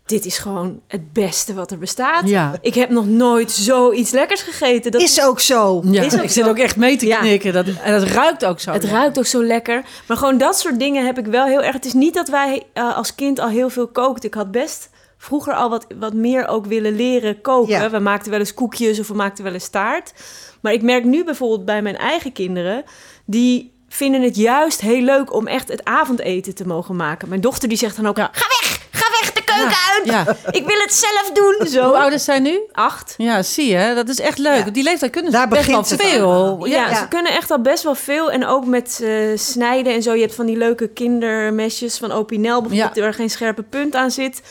dit 0.07 0.25
is 0.27 0.39
gewoon 0.39 0.81
het 0.87 1.13
beste 1.13 1.55
wat 1.55 1.71
er 1.71 1.79
bestaat. 1.79 2.29
Ja. 2.29 2.55
Ik 2.61 2.75
heb 2.75 2.91
nog 2.91 3.07
nooit 3.07 3.51
zoiets 3.51 4.11
lekkers 4.11 4.43
gegeten. 4.43 4.91
Dat 4.93 5.01
is 5.01 5.23
ook 5.23 5.41
zo. 5.41 5.83
Ja, 5.85 6.03
Is 6.03 6.15
ook 6.15 6.23
ik 6.23 6.31
zit 6.31 6.45
zo. 6.45 6.51
ook 6.51 6.59
echt 6.59 6.77
mee 6.77 6.97
te 6.97 7.07
Ja. 7.07 7.19
knikken. 7.19 7.53
Dat, 7.53 7.67
en 7.83 8.01
dat 8.01 8.09
ruikt 8.09 8.45
ook 8.45 8.61
zo. 8.61 8.73
Het 8.73 8.85
ruikt 8.85 9.19
ook 9.19 9.27
zo 9.27 9.43
lekker. 9.45 9.83
Maar 10.07 10.17
gewoon 10.17 10.39
dat 10.39 10.59
soort 10.59 10.79
dingen 10.79 11.07
heb 11.07 11.19
ik 11.19 11.27
wel 11.27 11.47
heel 11.47 11.63
erg. 11.63 11.73
Het 11.75 11.85
is 11.85 11.93
niet 11.93 12.15
dat 12.15 12.29
wij 12.29 12.63
eh, 12.73 12.97
als 12.97 13.15
kind 13.15 13.39
al 13.41 13.49
heel 13.49 13.71
veel 13.71 13.87
kookten. 13.87 14.29
Ik 14.29 14.35
had 14.35 14.51
best 14.51 14.91
vroeger 15.19 15.55
al 15.55 15.71
wat, 15.71 15.87
wat 15.99 16.13
meer 16.13 16.47
ook 16.47 16.67
willen 16.67 16.97
leren 16.97 17.41
koken. 17.41 17.81
Ja. 17.81 17.91
We 17.91 17.99
maakten 17.99 18.31
wel 18.31 18.41
eens 18.41 18.55
koekjes 18.55 18.99
of 19.01 19.09
we 19.09 19.15
maakten 19.15 19.45
wel 19.45 19.53
eens 19.53 19.69
taart. 19.69 20.13
Maar 20.61 20.73
ik 20.73 20.83
merk 20.83 21.05
nu 21.05 21.25
bijvoorbeeld 21.25 21.65
bij 21.65 21.83
mijn 21.83 21.97
eigen 21.97 22.33
kinderen... 22.33 22.85
die 23.25 23.77
vinden 23.89 24.23
het 24.23 24.37
juist 24.37 24.81
heel 24.81 25.03
leuk 25.03 25.35
om 25.35 25.47
echt 25.47 25.69
het 25.69 25.85
avondeten 25.85 26.55
te 26.55 26.67
mogen 26.67 26.97
maken. 26.97 27.29
Mijn 27.29 27.41
dochter 27.41 27.69
die 27.69 27.79
zegt 27.79 27.97
dan 27.97 28.07
ook... 28.07 28.17
Ja. 28.17 28.31
Ga 28.33 28.47
weg! 28.61 28.81
Ga 28.91 29.11
weg 29.21 29.33
de 29.33 29.45
keuken 29.45 29.77
uit! 29.95 30.05
Ja. 30.05 30.37
Ik 30.51 30.67
wil 30.67 30.79
het 30.79 30.93
zelf 30.93 31.31
doen! 31.33 31.67
Zo. 31.67 31.85
Hoe 31.85 31.97
oud 31.97 32.13
is 32.13 32.25
zij 32.25 32.39
nu? 32.39 32.61
Acht. 32.73 33.15
Ja, 33.17 33.43
zie 33.43 33.67
je. 33.67 33.95
Dat 33.95 34.09
is 34.09 34.21
echt 34.21 34.39
leuk. 34.39 34.75
Die 34.75 34.83
leeftijd 34.83 35.13
kunnen 35.13 35.31
ze 35.31 35.37
Daar 35.37 35.49
best 35.49 35.67
wel 35.67 35.85
veel. 35.85 36.67
Ja, 36.67 36.89
Ja, 36.89 36.97
ze 36.97 37.09
kunnen 37.09 37.33
echt 37.33 37.51
al 37.51 37.61
best 37.61 37.83
wel 37.83 37.95
veel. 37.95 38.31
En 38.31 38.47
ook 38.47 38.67
met 38.67 39.01
eh, 39.03 39.11
snijden 39.35 39.95
en 39.95 40.03
zo. 40.03 40.15
Je 40.15 40.21
hebt 40.21 40.35
van 40.35 40.47
die 40.47 40.57
leuke 40.57 40.89
kindermesjes 40.89 41.99
van 41.99 42.13
Opinel 42.13 42.61
bijvoorbeeld... 42.61 42.95
Ja. 42.95 43.03
waar 43.03 43.15
geen 43.15 43.31
scherpe 43.31 43.63
punt 43.63 43.95
aan 43.95 44.11
zit. 44.11 44.43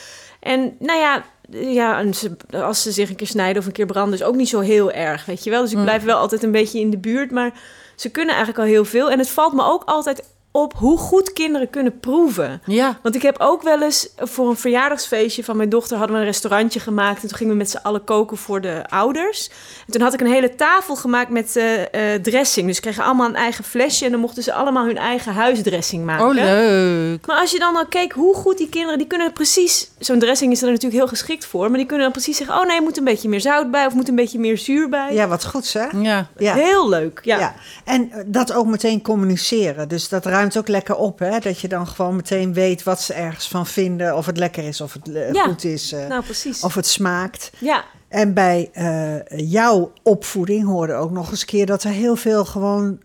En 0.48 0.76
nou 0.80 1.00
ja, 1.00 1.24
ja 1.50 2.00
en 2.00 2.14
ze, 2.14 2.36
als 2.52 2.82
ze 2.82 2.92
zich 2.92 3.10
een 3.10 3.16
keer 3.16 3.28
snijden 3.28 3.62
of 3.62 3.66
een 3.68 3.74
keer 3.74 3.86
branden... 3.86 4.20
is 4.20 4.26
ook 4.26 4.36
niet 4.36 4.50
zo 4.50 4.60
heel 4.60 4.92
erg, 4.92 5.26
weet 5.26 5.44
je 5.44 5.50
wel. 5.50 5.62
Dus 5.62 5.72
ik 5.72 5.78
Mm. 5.78 5.84
blijf 5.84 6.04
wel 6.04 6.18
altijd 6.18 6.44
een 6.44 6.52
beetje 6.52 6.80
in 6.80 6.90
de 6.90 6.98
buurt. 6.98 7.32
Maar 7.32 7.52
ze 7.96 8.10
kunnen 8.10 8.36
eigenlijk 8.36 8.66
al 8.66 8.74
heel 8.74 8.86
veel. 8.86 9.12
En 9.12 9.20
het 9.20 9.30
valt 9.30 9.54
me 9.54 9.64
ook 9.64 9.84
altijd 9.86 10.24
op 10.58 10.74
hoe 10.74 10.98
goed 10.98 11.34
kinderen 11.34 11.70
kunnen 11.70 12.00
proeven. 12.00 12.62
Ja. 12.66 13.00
Want 13.02 13.16
ik 13.16 13.22
heb 13.22 13.36
ook 13.40 13.62
wel 13.62 13.82
eens 13.82 14.10
voor 14.18 14.50
een 14.50 14.58
verjaardagsfeestje 14.58 15.44
van 15.44 15.58
mijn 15.58 15.70
dochter 15.70 15.98
hadden 15.98 16.16
we 16.16 16.22
een 16.22 16.28
restaurantje 16.28 16.80
gemaakt. 16.80 17.22
En 17.22 17.28
toen 17.28 17.38
gingen 17.38 17.54
we 17.54 17.58
met 17.58 17.70
z'n 17.70 17.80
allen 17.84 18.04
koken 18.04 18.38
voor 18.38 18.62
de 18.62 18.84
ouders. 18.90 19.50
En 19.86 19.94
toen 19.94 20.02
had 20.02 20.14
ik 20.14 20.22
een 20.22 20.32
hele 20.32 20.56
tafel 20.56 20.96
gemaakt 20.96 21.30
met 21.30 21.56
eh, 21.56 22.14
eh, 22.14 22.22
dressing. 22.22 22.68
Dus 22.68 22.76
ze 22.76 22.82
kregen 22.82 23.04
allemaal 23.04 23.28
een 23.28 23.36
eigen 23.36 23.64
flesje 23.64 24.06
en 24.06 24.12
dan 24.12 24.20
mochten 24.20 24.44
ze 24.44 24.54
allemaal 24.54 24.86
hun 24.86 24.98
eigen 24.98 25.34
huisdressing 25.34 26.06
maken. 26.06 26.26
Oh, 26.26 26.34
leuk. 26.34 27.26
Maar 27.26 27.40
als 27.40 27.52
je 27.52 27.60
dan 27.60 27.76
al 27.76 27.86
keek 27.86 28.12
hoe 28.12 28.36
goed 28.36 28.58
die 28.58 28.70
kinderen, 28.70 28.98
die 28.98 29.08
kunnen 29.08 29.34
precies, 29.34 29.92
zo'n 30.00 30.20
dressing 30.20 30.52
is 30.52 30.62
er 30.62 30.68
natuurlijk 30.68 30.96
heel 30.96 31.08
geschikt 31.08 31.46
voor, 31.46 31.70
maar 31.70 31.78
die 31.78 31.88
kunnen 31.88 32.04
dan 32.04 32.14
precies 32.14 32.38
zeggen, 32.38 32.60
oh 32.60 32.68
nee, 32.68 32.82
moet 32.82 32.98
een 32.98 33.04
beetje 33.04 33.30
meer 33.30 33.42
zout 33.42 33.72
bij 33.72 33.86
of 33.86 33.94
moet 33.94 34.08
een 34.08 34.16
beetje 34.16 34.40
meer 34.40 34.58
zuur 34.58 34.90
bij. 34.90 35.14
Ja, 35.14 35.28
wat 35.28 35.46
goed 35.46 35.74
hè? 35.74 35.86
Ja. 36.02 36.28
Ja. 36.38 36.54
Heel 36.54 36.90
leuk, 36.90 37.20
ja. 37.24 37.40
Ja. 37.40 37.56
en 37.86 38.12
eh, 38.12 38.24
dat 38.26 38.54
ook 38.54 38.66
meteen 38.66 39.02
communiceren. 39.02 39.88
Dus 39.88 40.10
dat 40.10 40.26
ruimt 40.48 40.58
ook 40.58 40.76
lekker 40.76 40.96
op, 40.96 41.20
hè? 41.20 41.40
Dat 41.40 41.60
je 41.60 41.68
dan 41.68 41.88
gewoon 41.88 42.16
meteen 42.16 42.54
weet 42.54 42.84
wat 42.84 43.02
ze 43.02 43.14
ergens 43.14 43.48
van 43.48 43.66
vinden. 43.66 44.16
Of 44.16 44.26
het 44.26 44.38
lekker 44.38 44.64
is, 44.64 44.82
of 44.82 44.94
het 44.94 45.12
eh, 45.14 45.32
Ja. 45.32 45.44
goed 45.44 45.64
is, 45.64 45.92
eh, 45.92 46.08
Nou, 46.08 46.24
precies. 46.24 46.62
of 46.64 46.76
het 46.76 46.88
smaakt. 46.88 47.52
Ja, 47.58 47.84
En 48.08 48.34
bij 48.34 48.70
eh, 48.74 49.16
jouw 49.52 49.92
opvoeding 50.04 50.66
hoorde 50.66 50.94
ook 50.94 51.12
nog 51.12 51.30
eens 51.32 51.42
een 51.42 51.48
keer 51.48 51.66
dat 51.66 51.84
er 51.84 51.92
heel 51.92 52.16
veel 52.16 52.46
gewoon 52.46 53.00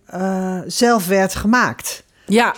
zelf 0.66 1.06
werd 1.06 1.34
gemaakt. 1.34 2.02
Ja. 2.26 2.54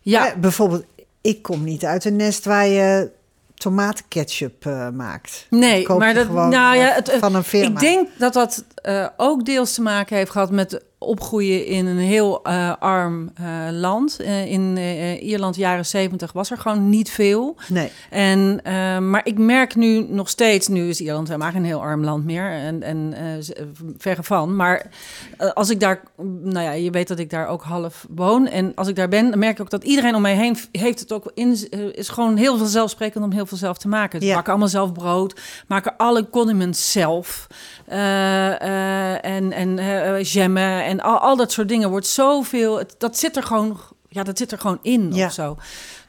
Ja. 0.00 0.24
Hè, 0.24 0.36
bijvoorbeeld, 0.36 0.84
ik 1.20 1.42
kom 1.42 1.64
niet 1.64 1.84
uit 1.84 2.04
een 2.04 2.16
nest 2.16 2.44
waar 2.44 2.66
je 2.66 3.10
tomatenketchup 3.54 4.66
eh, 4.66 4.88
maakt. 4.88 5.46
Nee, 5.50 5.88
maar 5.88 6.14
dat, 6.14 6.30
nou 6.30 6.76
ja, 6.76 6.92
het, 6.92 7.16
van 7.18 7.34
een 7.34 7.44
firma. 7.44 7.68
Ik 7.68 7.80
denk 7.80 8.08
dat 8.18 8.32
dat 8.32 8.64
ook 9.16 9.44
deels 9.44 9.74
te 9.74 9.82
maken 9.82 10.16
heeft 10.16 10.30
gehad 10.30 10.50
met 10.50 10.82
opgroeien 10.98 11.66
in 11.66 11.86
een 11.86 11.98
heel 11.98 12.42
eh, 12.42 12.72
arm 12.78 13.30
eh, 13.34 13.44
land. 13.70 14.20
Eh, 14.20 14.46
in 14.50 14.76
Ierland 15.20 15.56
jaren 15.56 15.86
70 15.86 16.32
was 16.32 16.50
er 16.50 16.58
gewoon 16.58 16.88
niet 16.88 17.10
veel. 17.10 17.56
Nee. 17.68 17.90
En, 18.10 18.60
maar 19.10 19.20
ik 19.24 19.38
merk 19.38 19.74
nu 19.74 20.06
nog 20.08 20.28
steeds, 20.28 20.68
nu 20.68 20.88
is 20.88 21.00
Ierland 21.00 21.28
helemaal 21.28 21.50
geen 21.50 21.64
heel 21.64 21.80
arm 21.80 22.04
land 22.04 22.24
meer 22.24 22.50
en, 22.50 22.82
en 22.82 23.14
verre 23.98 24.22
van. 24.22 24.56
Maar 24.56 24.86
als 25.54 25.70
ik 25.70 25.80
daar, 25.80 26.02
nou 26.42 26.60
ja, 26.60 26.72
je 26.72 26.90
weet 26.90 27.08
dat 27.08 27.18
ik 27.18 27.30
daar 27.30 27.46
ook 27.48 27.62
half 27.62 28.06
woon. 28.08 28.46
En 28.46 28.72
als 28.74 28.88
ik 28.88 28.96
daar 28.96 29.08
ben, 29.08 29.30
dan 29.30 29.38
merk 29.38 29.52
ik 29.54 29.60
ook 29.60 29.70
dat 29.70 29.84
iedereen 29.84 30.14
om 30.14 30.22
mij 30.22 30.34
heen 30.34 30.56
heeft 30.72 31.00
het 31.00 31.12
ook 31.12 31.30
in, 31.34 31.70
is 31.92 32.08
gewoon 32.08 32.36
heel 32.36 32.56
veel 32.56 32.66
zelfsprekend 32.66 33.24
om 33.24 33.32
heel 33.32 33.46
veel 33.46 33.58
zelf 33.58 33.78
te 33.78 33.88
maken. 33.88 34.20
Ze 34.20 34.26
Ja. 34.26 34.34
bakken 34.34 34.52
allemaal 34.52 34.70
zelf 34.70 34.92
brood, 34.92 35.40
maken 35.66 35.96
alle 35.96 36.30
condiments 36.30 36.92
zelf. 36.92 37.46
En 37.86 39.52
en 39.52 39.78
jammen 40.22 40.84
en 40.88 41.00
al, 41.00 41.18
al 41.18 41.36
dat 41.36 41.52
soort 41.52 41.68
dingen 41.68 41.90
wordt 41.90 42.06
zoveel. 42.06 42.78
het- 42.78 42.94
Dat 42.98 43.18
zit 43.18 43.36
er 43.36 43.42
gewoon, 43.42 43.80
ja, 44.08 44.22
dat 44.22 44.38
zit 44.38 44.52
er 44.52 44.58
gewoon 44.58 44.78
in 44.82 45.12
Ja. 45.14 45.26
of 45.26 45.32
zo. 45.32 45.56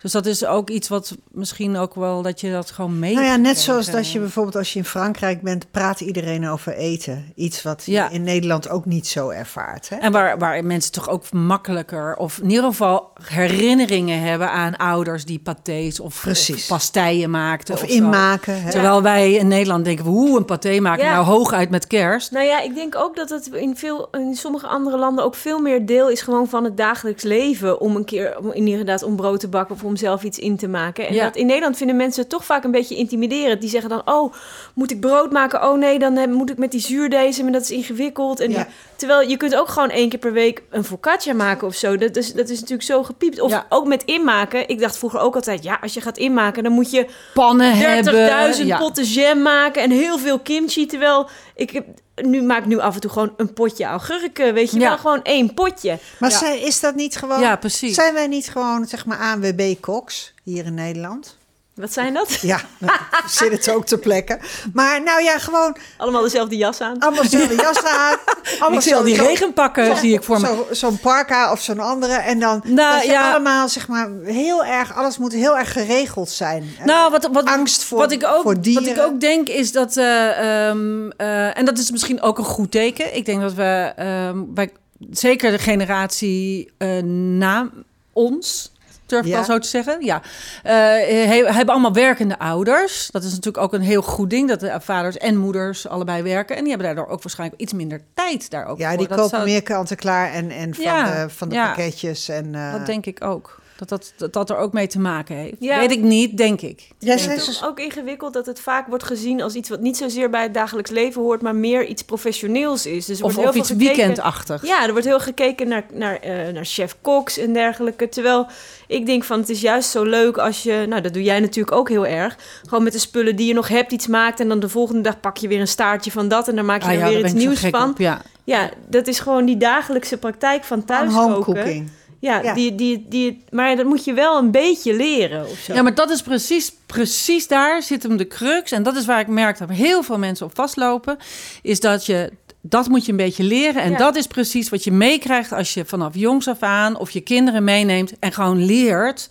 Dus 0.01 0.12
dat 0.12 0.25
is 0.25 0.46
ook 0.46 0.70
iets 0.70 0.88
wat 0.88 1.18
misschien 1.32 1.77
ook 1.77 1.96
wel 1.96 2.22
dat 2.22 2.41
je 2.41 2.51
dat 2.51 2.72
gewoon 2.72 3.00
mee. 3.00 3.13
Nou 3.13 3.25
ja, 3.25 3.36
net 3.36 3.58
zoals 3.58 3.91
dat 3.91 4.12
je 4.12 4.20
bijvoorbeeld 4.20 4.56
als 4.56 4.74
je 4.74 4.79
in 4.79 4.86
Frankrijk 4.86 5.41
bent, 5.41 5.72
praat 5.72 6.01
iedereen 6.01 6.48
over 6.48 6.74
eten. 6.74 7.32
Iets 7.36 7.62
wat 7.62 7.84
je 7.86 8.08
in 8.12 8.24
Nederland 8.24 8.70
ook 8.70 8.86
niet 8.86 9.08
zo 9.08 9.29
ervaart. 9.29 9.89
Hè? 9.89 9.96
En 9.96 10.12
waar, 10.12 10.38
waar 10.38 10.65
mensen 10.65 10.91
toch 10.91 11.10
ook 11.10 11.32
makkelijker, 11.32 12.15
of 12.15 12.38
in 12.38 12.50
ieder 12.50 12.65
geval 12.65 13.12
herinneringen 13.24 14.22
hebben 14.22 14.51
aan 14.51 14.77
ouders 14.77 15.25
die 15.25 15.39
pâtés 15.39 16.01
of, 16.01 16.25
of 16.25 16.68
pasteien 16.68 17.29
maakten. 17.29 17.74
Of 17.74 17.79
zo. 17.79 17.86
inmaken. 17.86 18.62
Hè? 18.62 18.72
Terwijl 18.72 19.01
wij 19.01 19.34
in 19.34 19.48
Nederland 19.48 19.86
denken, 19.86 20.06
we, 20.06 20.12
hoe 20.12 20.38
een 20.38 20.46
paté 20.46 20.79
maken 20.79 21.06
Ja. 21.06 21.13
nou 21.13 21.25
hooguit 21.25 21.70
met 21.70 21.88
kerst. 21.88 22.32
Nou 22.32 22.46
ja, 22.46 22.62
ik 22.62 22.75
denk 22.75 22.96
ook 22.96 23.15
dat 23.15 23.29
het 23.29 23.48
in, 23.48 23.77
veel, 23.77 24.10
in 24.12 24.36
sommige 24.36 24.68
andere 24.68 24.98
landen 24.98 25.24
ook 25.24 25.36
veel 25.36 25.60
meer 25.60 25.86
deel 25.86 26.10
is 26.10 26.22
gewoon 26.22 26.48
van 26.50 26.63
het 26.63 26.77
dagelijks 26.77 27.24
leven. 27.24 27.79
Om 27.79 27.96
een 27.96 28.06
keer 28.06 28.38
om 28.38 28.51
inderdaad 28.51 29.03
om 29.03 29.15
brood 29.15 29.39
te 29.39 29.48
bakken 29.48 29.75
of 29.75 29.84
om 29.89 29.96
zelf 29.96 30.24
iets 30.24 30.39
in 30.39 30.58
te 30.58 30.67
maken. 30.67 31.08
En 31.08 31.13
Ja. 31.13 31.24
dat 31.24 31.36
in 31.36 31.46
Nederland 31.46 31.77
vinden 31.77 31.96
mensen 31.96 32.22
het 32.22 32.29
toch 32.29 32.46
vaak 32.46 32.63
een 32.63 32.72
beetje 32.72 32.96
intimiderend. 32.96 33.62
Die 33.62 33.69
zeggen 33.69 33.89
dan, 33.89 34.01
oh, 34.05 34.34
moet 34.74 34.91
ik 34.91 35.00
brood 35.00 35.31
maken? 35.31 35.63
Oh 35.69 35.77
nee, 35.77 36.00
dan 36.00 36.15
heb- 36.15 36.29
moet 36.29 36.50
ik 36.50 36.58
met 36.58 36.72
die 36.72 36.79
zuurdesem 36.79 37.46
en 37.46 37.51
dat 37.51 37.62
is 37.62 37.72
ingewikkeld. 37.72 38.39
En 38.39 38.51
Ja. 38.51 38.67
terwijl 38.96 39.29
je 39.29 39.38
kunt 39.38 39.55
ook 39.55 39.67
gewoon 39.67 39.89
één 39.89 40.10
keer 40.10 40.19
per 40.19 40.34
week 40.34 40.62
een 40.69 40.84
focaccia 40.84 41.34
maken 41.34 41.67
of 41.67 41.75
zo. 41.75 41.98
Dat 41.98 42.15
is, 42.15 42.34
dat 42.34 42.50
is 42.50 42.55
natuurlijk 42.60 42.88
zo 42.88 43.03
gepiept. 43.03 43.41
Of 43.41 43.51
Ja. 43.51 43.65
ook 43.69 43.88
met 43.88 44.03
inmaken. 44.03 44.67
Ik 44.69 44.79
dacht 44.79 44.98
vroeger 44.98 45.19
ook 45.19 45.36
altijd, 45.36 45.63
ja, 45.63 45.77
als 45.81 45.93
je 45.93 46.01
gaat 46.01 46.17
inmaken, 46.17 46.63
dan 46.63 46.72
moet 46.72 46.91
je 46.91 47.05
Pannen 47.34 47.77
hebben. 47.77 48.13
30.000 48.13 48.67
ja. 48.67 48.77
potten 48.77 49.03
jam 49.03 49.41
maken 49.41 49.81
en 49.84 49.91
heel 49.91 50.17
veel 50.17 50.39
kimchi. 50.39 50.86
Terwijl 50.86 51.29
ik 51.55 51.69
heb, 51.72 51.86
nu 52.22 52.42
maak 52.42 52.60
ik 52.60 52.66
nu 52.66 52.80
af 52.80 52.96
en 52.96 53.02
toe 53.02 53.12
gewoon 53.12 53.34
een 53.38 53.54
potje 53.54 53.86
augurken. 53.86 54.54
Weet 54.54 54.72
je 54.72 54.80
Ja. 54.80 54.88
wel, 54.88 54.98
gewoon 54.98 55.24
één 55.24 55.54
potje. 55.54 55.98
Maar 56.20 56.30
Ja. 56.30 56.38
zijn- 56.38 56.62
is 56.62 56.80
dat 56.80 56.96
niet 56.96 57.16
gewoon... 57.18 57.40
Ja, 57.40 57.56
precies. 57.56 57.96
Zijn 57.96 58.14
wij 58.14 58.27
niet 58.27 58.50
gewoon, 58.50 58.86
zeg 58.86 59.05
maar, 59.05 59.18
ANWB-koks 59.18 60.34
hier 60.44 60.66
in 60.66 60.74
Nederland? 60.74 61.38
Wat 61.79 61.94
zijn 61.94 62.13
dat? 62.13 62.33
Ja, 62.42 62.59
nou, 62.77 62.98
zit 63.27 63.51
het 63.51 63.70
ook 63.72 63.85
te 63.85 63.98
plekken. 63.98 64.39
Maar 64.74 65.03
nou 65.03 65.24
ja, 65.24 65.37
gewoon 65.37 65.77
Allemaal 65.98 66.22
dezelfde 66.22 66.57
jas 66.57 66.81
aan. 66.81 67.00
allemaal 67.00 67.22
dezelfde 67.24 67.55
jas 67.65 67.83
aan. 67.83 68.18
Allemaal 68.59 68.77
Ik 68.77 68.83
zie 68.85 68.96
al 68.96 69.03
die 69.03 69.22
regenpakken, 69.22 69.85
zo- 69.85 69.96
zie 69.96 70.13
ik 70.13 70.24
voor 70.24 70.39
me. 70.42 70.46
zo- 70.48 70.68
Zo'n 70.72 71.00
parka 71.00 71.51
of 71.51 71.61
zo'n 71.61 71.79
andere. 71.79 72.13
En 72.13 72.39
dan 72.39 72.61
Nou, 72.63 72.96
dat 72.96 73.03
je 73.03 73.11
ja. 73.11 73.29
allemaal, 73.29 73.70
zeg 73.70 73.87
maar, 73.87 74.09
heel 74.24 74.65
erg... 74.65 74.96
Alles 74.96 75.18
moet 75.18 75.31
heel 75.33 75.57
erg 75.57 75.72
geregeld 75.74 76.29
zijn. 76.29 76.75
Nou, 76.85 77.11
wat, 77.11 77.29
wat, 77.31 77.46
Angst 77.46 77.83
voor- 77.83 77.98
wat 77.98 78.11
ik 78.11 78.25
ook, 78.25 78.42
voor 78.42 78.61
dieren. 78.61 78.83
Wat 78.96 78.96
ik 78.98 79.11
ook 79.11 79.20
denk 79.20 79.48
is 79.50 79.72
dat, 79.72 79.98
eh, 79.98 80.68
ehm, 80.70 81.09
eh, 81.18 81.57
en 81.57 81.65
dat 81.65 81.77
is 81.77 81.92
misschien 81.92 82.22
ook 82.22 82.37
een 82.37 82.44
goed 82.44 82.72
teken. 82.72 83.15
Ik 83.15 83.25
denk 83.25 83.42
dat 83.42 83.53
we, 83.53 83.94
ehm, 83.96 84.37
bij, 84.48 84.72
zeker 85.11 85.51
de 85.51 85.57
generatie 85.59 86.72
eh, 86.77 86.98
na 87.37 87.70
ons, 88.13 88.72
durf 89.09 89.22
ik 89.25 89.29
Ja. 89.29 89.35
wel 89.35 89.43
zo 89.45 89.57
te 89.59 89.67
zeggen, 89.67 90.05
ja, 90.05 90.22
eh, 90.63 90.74
he- 90.74 91.43
hebben 91.53 91.74
allemaal 91.74 91.93
werkende 91.93 92.39
ouders. 92.39 93.07
Dat 93.11 93.24
is 93.24 93.29
natuurlijk 93.29 93.63
ook 93.63 93.74
een 93.74 93.81
heel 93.81 94.01
goed 94.01 94.29
ding, 94.29 94.48
dat 94.50 94.59
de 94.59 94.77
vaders 94.79 95.17
en 95.17 95.37
moeders 95.37 95.87
allebei 95.87 96.24
werken. 96.24 96.55
En 96.55 96.61
die 96.63 96.69
hebben 96.74 96.95
daardoor 96.95 97.13
ook 97.13 97.24
waarschijnlijk 97.24 97.61
iets 97.61 97.74
minder 97.74 98.01
tijd 98.13 98.50
daar 98.50 98.65
ook 98.65 98.77
Ja, 98.77 98.89
voor. 98.89 98.98
die 98.98 99.07
Dat 99.07 99.17
kopen 99.17 99.37
zou- 99.37 99.50
meer 99.50 99.63
kant-en-klaar 99.63 100.31
en, 100.33 100.51
en 100.51 100.75
van 100.75 100.83
Ja, 100.83 101.24
de, 101.24 101.29
van 101.29 101.50
de 101.50 101.55
pakketjes. 101.55 102.29
En, 102.29 102.55
eh, 102.55 102.72
Dat 102.72 102.85
denk 102.85 103.05
ik 103.05 103.24
ook. 103.24 103.58
Dat 103.79 103.89
dat, 103.89 104.13
dat 104.18 104.33
dat 104.33 104.50
er 104.50 104.57
ook 104.57 104.74
mee 104.74 104.87
te 104.87 105.00
maken 105.00 105.35
heeft. 105.35 105.55
Ja. 105.59 105.79
Weet 105.79 105.92
ik 105.92 106.01
niet, 106.01 106.37
denk 106.37 106.61
ik. 106.61 106.87
Ze- 107.00 107.09
Het 107.09 107.48
is 107.48 107.63
ook 107.63 107.79
ingewikkeld 107.79 108.33
dat 108.33 108.46
het 108.46 108.59
vaak 108.59 108.87
wordt 108.87 109.03
gezien 109.03 109.42
als 109.42 109.53
iets 109.53 109.70
wat 109.70 109.79
niet 109.79 109.98
zozeer 109.98 110.29
bij 110.29 110.42
het 110.44 110.53
dagelijks 110.53 110.89
leven 110.92 111.22
hoort, 111.22 111.42
maar 111.42 111.55
meer 111.55 111.85
iets 111.85 112.03
professioneels 112.03 112.85
is. 112.85 113.05
Dus 113.05 113.20
er 113.20 113.25
Of, 113.25 113.33
wordt 113.33 113.37
heel 113.53 113.61
of 113.61 113.68
veel 113.68 113.75
iets 113.75 113.83
gekeken- 113.87 113.96
weekendachtig. 114.07 114.65
Ja, 114.65 114.85
er 114.85 114.92
wordt 114.92 115.05
heel 115.05 115.20
gekeken 115.20 115.68
naar, 115.68 115.85
naar, 115.94 116.15
eh, 116.20 116.53
naar 116.53 116.65
chef 116.65 116.96
Cox 117.01 117.37
en 117.37 117.53
dergelijke. 117.53 118.09
Terwijl 118.09 118.48
ik 118.87 119.05
denk 119.05 119.24
van 119.24 119.39
het 119.39 119.50
is 119.50 119.61
juist 119.61 119.89
zo 119.89 120.03
leuk 120.03 120.37
als 120.37 120.63
je, 120.63 120.85
nou 120.89 121.01
dat 121.01 121.13
doe 121.13 121.24
jij 121.24 121.39
natuurlijk 121.39 121.75
ook 121.75 121.89
heel 121.89 122.05
erg, 122.05 122.37
gewoon 122.68 122.83
met 122.83 122.94
de 122.94 123.00
spullen 123.00 123.35
die 123.35 123.48
je 123.48 123.53
nog 123.53 123.68
hebt 123.68 123.92
iets 123.92 124.07
maakt 124.07 124.39
en 124.39 124.48
dan 124.48 124.59
de 124.59 124.70
volgende 124.70 125.01
dag 125.01 125.20
pak 125.20 125.37
je 125.37 125.48
weer 125.48 125.59
een 125.59 125.68
staartje 125.68 126.11
van 126.11 126.27
dat 126.27 126.48
en 126.48 126.55
dan 126.55 126.65
maak 126.65 126.81
je 126.81 126.87
Ah 126.87 126.94
er 126.94 127.00
ja, 127.00 127.07
weer 127.07 127.20
iets 127.25 127.33
nieuws 127.33 127.59
gek 127.59 127.75
van. 127.75 127.89
op, 127.89 127.98
Ja. 127.98 128.22
Ja, 128.44 128.70
dat 128.87 129.07
is 129.07 129.20
gewoon 129.20 129.46
die 129.46 129.57
dagelijkse 129.57 130.18
praktijk 130.18 130.63
van 130.63 130.77
Van 130.77 130.85
thuiskoken. 130.87 131.31
homecooking. 131.31 131.89
Ja, 132.20 132.42
Ja. 132.42 132.53
Die, 132.53 132.75
die, 132.75 133.05
die, 133.10 133.44
maar 133.50 133.75
dat 133.75 133.86
moet 133.86 134.03
je 134.05 134.14
wel 134.14 134.38
een 134.38 134.51
beetje 134.51 134.96
leren 134.96 135.46
of 135.50 135.58
zo. 135.60 135.74
ja, 135.74 135.82
maar 135.82 135.96
dat 135.96 136.10
is 136.10 136.22
precies, 136.22 136.74
precies 136.86 137.48
daar 137.48 137.84
zit 137.84 138.03
hem 138.03 138.18
de 138.18 138.27
crux. 138.27 138.72
En 138.72 138.84
dat 138.84 138.96
is 138.96 139.05
waar 139.05 139.20
ik 139.20 139.27
merk 139.27 139.58
dat 139.58 139.70
heel 139.70 140.03
veel 140.03 140.18
mensen 140.18 140.46
op 140.46 140.55
vastlopen. 140.55 141.18
Is 141.62 141.79
dat 141.79 142.05
je, 142.05 142.32
dat 142.62 142.88
moet 142.88 143.05
je 143.05 143.12
een 143.12 143.18
beetje 143.18 143.44
leren. 143.44 143.82
En 143.82 143.92
Ja. 143.92 143.98
dat 143.98 144.16
is 144.16 144.27
precies 144.27 144.70
wat 144.70 144.84
je 144.84 144.92
meekrijgt 144.92 145.51
als 145.51 145.74
je 145.74 145.86
vanaf 145.86 146.16
jongs 146.16 146.48
af 146.48 146.62
aan... 146.64 146.98
of 146.98 147.12
je 147.12 147.22
kinderen 147.22 147.64
meeneemt 147.64 148.14
en 148.20 148.32
gewoon 148.34 148.66
leert... 148.66 149.27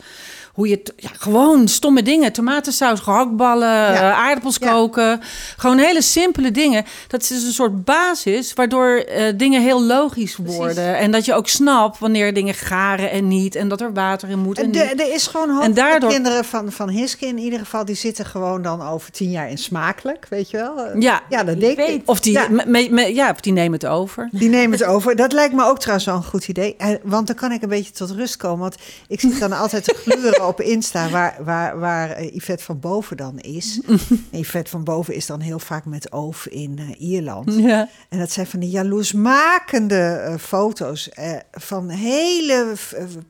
Hoe 0.59 0.69
je 0.69 0.83
ja, 0.97 1.09
gewoon 1.19 1.69
stomme 1.69 2.03
dingen, 2.03 2.33
tomatensaus, 2.33 3.01
gehaktballen, 3.01 3.89
eh, 3.95 4.19
aardappels 4.19 4.57
Ja. 4.61 4.71
koken. 4.73 5.21
Gewoon 5.57 5.79
hele 5.79 6.03
simpele 6.03 6.51
dingen. 6.51 6.85
Dat 7.09 7.23
is 7.23 7.31
een 7.31 7.53
soort 7.53 7.85
basis 7.85 8.53
waardoor 8.53 8.97
eh, 8.97 9.33
dingen 9.37 9.63
heel 9.63 9.83
logisch 9.83 10.37
worden. 10.37 10.97
En 10.97 11.11
dat 11.11 11.25
je 11.25 11.35
ook 11.35 11.49
snapt 11.49 11.99
wanneer 11.99 12.35
dingen 12.35 12.55
garen 12.55 13.11
en 13.11 13.29
niet. 13.29 13.55
En 13.55 13.69
dat 13.69 13.81
er 13.81 13.93
water 13.93 14.29
in 14.29 14.39
moet 14.39 14.59
en 14.59 14.65
En 14.65 14.73
de- 14.73 14.79
er 15.05 15.15
is 15.15 15.27
gewoon 15.27 15.51
hoop. 15.51 15.63
En 15.63 15.75
daardoor- 15.75 16.09
De 16.09 16.15
kinderen 16.15 16.45
van, 16.45 16.73
van 16.73 16.89
Hiske 16.89 17.27
in 17.27 17.39
ieder 17.39 17.59
geval, 17.59 17.85
die 17.85 17.95
zitten 17.95 18.25
gewoon 18.27 18.63
dan 18.63 18.83
over 18.89 19.11
tien 19.13 19.31
jaar 19.31 19.51
in 19.51 19.59
smakelijk, 19.59 20.27
weet 20.31 20.51
je 20.51 20.57
wel? 20.57 20.97
Ja. 20.99 21.23
ja 21.29 21.45
dat 21.45 21.61
denk 21.61 21.79
ik. 21.79 22.03
Of 22.05 22.21
die, 22.21 22.33
Ja. 22.33 22.47
me- 22.51 22.65
me- 22.67 22.89
me- 22.91 23.15
ja, 23.15 23.31
of 23.31 23.41
die 23.41 23.53
nemen 23.53 23.73
het 23.73 23.87
over. 23.87 24.29
Die 24.33 24.49
nemen 24.49 24.79
het 24.79 24.89
over. 24.89 25.17
Dat 25.17 25.33
lijkt 25.33 25.55
me 25.55 25.65
ook 25.65 25.79
trouwens 25.79 26.07
wel 26.07 26.17
een 26.17 26.25
goed 26.25 26.49
idee. 26.49 26.75
Eh, 26.79 26.89
Want 27.03 27.27
dan 27.27 27.37
kan 27.37 27.53
ik 27.53 27.63
een 27.63 27.69
beetje 27.69 27.93
tot 27.93 28.11
rust 28.11 28.37
komen. 28.37 28.59
Want 28.59 28.77
ik 29.09 29.21
zit 29.21 29.39
dan 29.41 29.53
altijd 29.53 29.85
te 29.85 29.95
gluren 30.05 30.41
op 30.49 30.61
Insta 30.61 31.09
waar, 31.09 31.37
waar, 31.45 31.79
waar 31.79 32.11
eh, 32.11 32.35
Yvette 32.35 32.65
van 32.65 32.81
Boven 32.81 33.17
dan 33.17 33.39
is. 33.39 33.81
En 34.33 34.39
Yvette 34.39 34.71
van 34.71 34.85
Boven 34.85 35.15
is 35.15 35.27
dan 35.27 35.41
heel 35.41 35.59
vaak 35.59 35.85
met 35.85 36.13
Oof 36.13 36.47
in 36.47 36.79
eh, 36.79 37.09
Ierland. 37.11 37.55
Ja. 37.55 37.89
En 38.09 38.19
dat 38.19 38.31
zijn 38.31 38.47
van 38.47 38.61
die 38.61 38.71
jaloersmakende 38.71 39.95
eh, 40.25 40.35
foto's 40.41 41.09
eh, 41.09 41.31
van 41.53 41.89
hele 41.89 42.73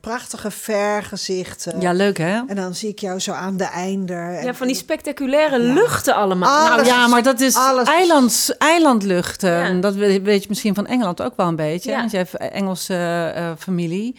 prachtige 0.01 0.51
vergezichten. 0.51 1.81
ja, 1.81 1.91
leuk 1.93 2.17
hè? 2.17 2.41
En 2.47 2.55
dan 2.55 2.75
zie 2.75 2.89
ik 2.89 2.99
jou 2.99 3.19
zo 3.19 3.31
aan 3.31 3.57
de 3.57 3.63
einder. 3.63 4.33
En- 4.37 4.45
Ja, 4.45 4.53
van 4.53 4.67
die 4.67 4.75
spectaculaire 4.75 5.59
luchten 5.59 6.15
allemaal. 6.15 6.67
Alles- 6.71 6.87
Nou, 6.87 6.99
ja, 6.99 7.07
maar 7.07 7.23
dat 7.23 7.39
is 7.39 7.55
alles- 7.55 7.87
eilands, 7.87 8.57
eilandluchten. 8.57 9.51
Ja. 9.75 9.81
Dat 9.81 9.95
we- 9.95 10.21
weet 10.21 10.41
je 10.41 10.49
misschien 10.49 10.75
van 10.75 10.87
Engeland 10.87 11.21
ook 11.21 11.33
wel 11.35 11.47
een 11.47 11.55
beetje. 11.55 11.91
Ja. 11.91 11.97
Want 11.97 12.11
je 12.11 12.17
hebt 12.17 12.37
Engelse 12.37 13.31
eh, 13.35 13.51
familie. 13.57 14.15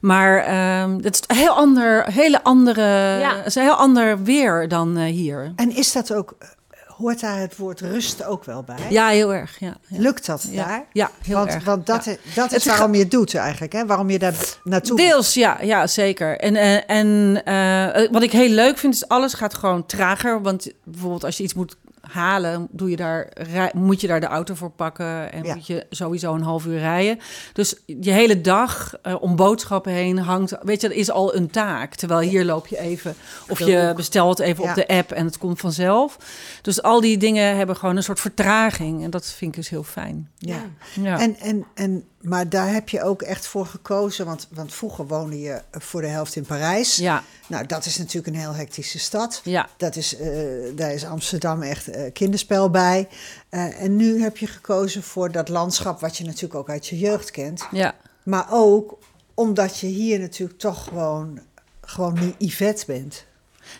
Maar 0.00 0.36
ehm 0.44 0.96
het 1.02 1.14
is 1.14 1.20
een 1.26 1.36
heel 1.36 1.52
ander, 1.54 2.12
hele 2.12 2.41
andere, 2.42 2.82
Ja. 3.20 3.44
is 3.44 3.54
een 3.54 3.62
heel 3.62 3.74
ander 3.74 4.22
weer 4.22 4.68
dan 4.68 4.96
eh, 4.96 5.04
hier. 5.04 5.52
En 5.56 5.76
is 5.76 5.92
dat 5.92 6.12
ook, 6.14 6.34
eh, 6.38 6.48
hoort 6.96 7.20
daar 7.20 7.38
het 7.38 7.56
woord 7.56 7.80
rust 7.80 8.24
ook 8.24 8.44
wel 8.44 8.62
bij? 8.62 8.76
Ja, 8.88 9.08
heel 9.08 9.34
erg. 9.34 9.58
Ja, 9.58 9.74
ja. 9.88 10.00
Lukt 10.00 10.26
dat 10.26 10.46
Ja, 10.50 10.66
daar? 10.66 10.84
ja 10.92 11.10
heel 11.22 11.36
want, 11.36 11.50
erg. 11.50 11.64
want 11.64 11.86
dat, 11.86 12.04
ja. 12.04 12.10
is, 12.12 12.34
dat 12.34 12.44
Het 12.50 12.54
is 12.58 12.62
ga- 12.62 12.70
waarom 12.70 12.94
je 12.94 13.00
het 13.00 13.10
doet 13.10 13.34
eigenlijk, 13.34 13.72
hè? 13.72 13.86
Waarom 13.86 14.10
je 14.10 14.18
daar 14.18 14.34
naartoe. 14.64 14.96
Deels, 14.96 15.34
ja, 15.34 15.58
ja 15.62 15.86
zeker. 15.86 16.38
En, 16.38 16.56
eh, 16.56 16.90
en 16.90 17.40
eh, 17.44 18.08
wat 18.10 18.22
ik 18.22 18.32
heel 18.32 18.48
leuk 18.48 18.78
vind, 18.78 18.94
is 18.94 19.08
alles 19.08 19.34
gaat 19.34 19.54
gewoon 19.54 19.86
trager. 19.86 20.42
Want 20.42 20.72
bijvoorbeeld 20.84 21.24
als 21.24 21.36
je 21.36 21.42
iets 21.42 21.54
moet 21.54 21.76
halen, 22.12 22.68
doe 22.70 22.90
je 22.90 22.96
daar, 22.96 23.28
moet 23.74 24.00
je 24.00 24.06
daar 24.06 24.20
de 24.20 24.26
auto 24.26 24.54
voor 24.54 24.70
pakken. 24.70 25.32
En 25.32 25.44
Ja. 25.44 25.54
moet 25.54 25.66
je 25.66 25.86
sowieso 25.90 26.34
een 26.34 26.42
half 26.42 26.66
uur 26.66 26.78
rijden. 26.78 27.18
Dus 27.52 27.76
je 27.86 28.10
hele 28.10 28.40
dag 28.40 28.94
eh, 29.02 29.22
om 29.22 29.36
boodschappen 29.36 29.92
heen 29.92 30.18
hangt, 30.18 30.56
weet 30.62 30.80
je, 30.80 30.88
dat 30.88 30.96
is 30.96 31.10
al 31.10 31.34
een 31.36 31.50
taak. 31.50 31.94
Terwijl 31.94 32.28
hier 32.28 32.44
loop 32.44 32.66
je 32.66 32.78
even, 32.78 33.14
of 33.48 33.58
je 33.58 33.92
bestelt 33.96 34.38
even 34.38 34.64
Ja. 34.64 34.70
op 34.70 34.76
de 34.76 34.88
app 34.88 35.12
en 35.12 35.24
het 35.24 35.38
komt 35.38 35.60
vanzelf. 35.60 36.16
Dus 36.62 36.82
al 36.82 37.00
die 37.00 37.16
dingen 37.18 37.56
hebben 37.56 37.76
gewoon 37.76 37.96
een 37.96 38.02
soort 38.02 38.20
vertraging. 38.20 39.04
En 39.04 39.10
dat 39.10 39.26
vind 39.26 39.50
ik 39.50 39.56
dus 39.56 39.68
heel 39.68 39.82
fijn. 39.82 40.30
Ja. 40.38 40.56
Ja. 41.00 41.20
En, 41.20 41.36
en, 41.36 41.64
en, 41.74 42.04
maar 42.22 42.48
daar 42.48 42.72
heb 42.72 42.88
je 42.88 43.02
ook 43.02 43.22
echt 43.22 43.46
voor 43.46 43.66
gekozen, 43.66 44.26
want, 44.26 44.48
want 44.50 44.74
vroeger 44.74 45.06
woonde 45.06 45.40
je 45.40 45.62
voor 45.72 46.00
de 46.00 46.06
helft 46.06 46.36
in 46.36 46.44
Parijs. 46.44 46.96
ja, 46.96 47.22
Nou, 47.48 47.66
dat 47.66 47.84
is 47.84 47.98
natuurlijk 47.98 48.26
een 48.26 48.40
heel 48.40 48.54
hectische 48.54 48.98
stad. 48.98 49.40
ja. 49.44 49.68
Dat 49.76 49.96
is, 49.96 50.16
eh, 50.16 50.30
daar 50.74 50.92
is 50.92 51.04
Amsterdam 51.04 51.62
echt 51.62 51.88
eh, 51.88 52.12
kinderspel 52.12 52.70
bij. 52.70 53.08
Eh, 53.48 53.82
en 53.82 53.96
nu 53.96 54.22
heb 54.22 54.36
je 54.36 54.46
gekozen 54.46 55.02
voor 55.02 55.30
dat 55.30 55.48
landschap 55.48 56.00
wat 56.00 56.16
je 56.16 56.24
natuurlijk 56.24 56.54
ook 56.54 56.70
uit 56.70 56.86
je 56.86 56.98
jeugd 56.98 57.30
kent. 57.30 57.66
Ja, 57.70 57.94
Maar 58.22 58.46
ook 58.50 58.98
omdat 59.34 59.78
je 59.78 59.86
hier 59.86 60.18
natuurlijk 60.18 60.58
toch 60.58 60.84
gewoon, 60.84 61.40
gewoon 61.80 62.14
nu 62.14 62.34
Yvette 62.38 62.86
bent. 62.86 63.24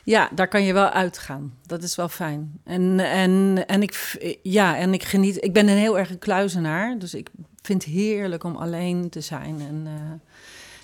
Ja, 0.05 0.31
daar 0.35 0.48
kan 0.48 0.64
je 0.64 0.72
wel 0.72 0.88
uitgaan. 0.88 1.55
Dat 1.66 1.83
is 1.83 1.96
wel 1.96 2.09
fijn. 2.09 2.61
En, 2.64 3.00
en, 3.00 3.64
en, 3.66 3.83
ik, 3.83 4.18
ja, 4.42 4.76
en 4.76 4.94
ik 4.94 5.05
geniet. 5.05 5.44
Ik 5.44 5.52
ben 5.52 5.68
een 5.68 5.76
heel 5.76 5.98
erg 5.98 6.11
een 6.11 6.18
kluizenaar. 6.18 6.98
Dus 6.98 7.14
ik 7.14 7.31
vind 7.62 7.85
het 7.85 7.92
heerlijk 7.92 8.44
om 8.44 8.57
alleen 8.57 9.09
te 9.11 9.20
zijn. 9.20 9.57
En 9.68 9.83
uh, 9.85 9.92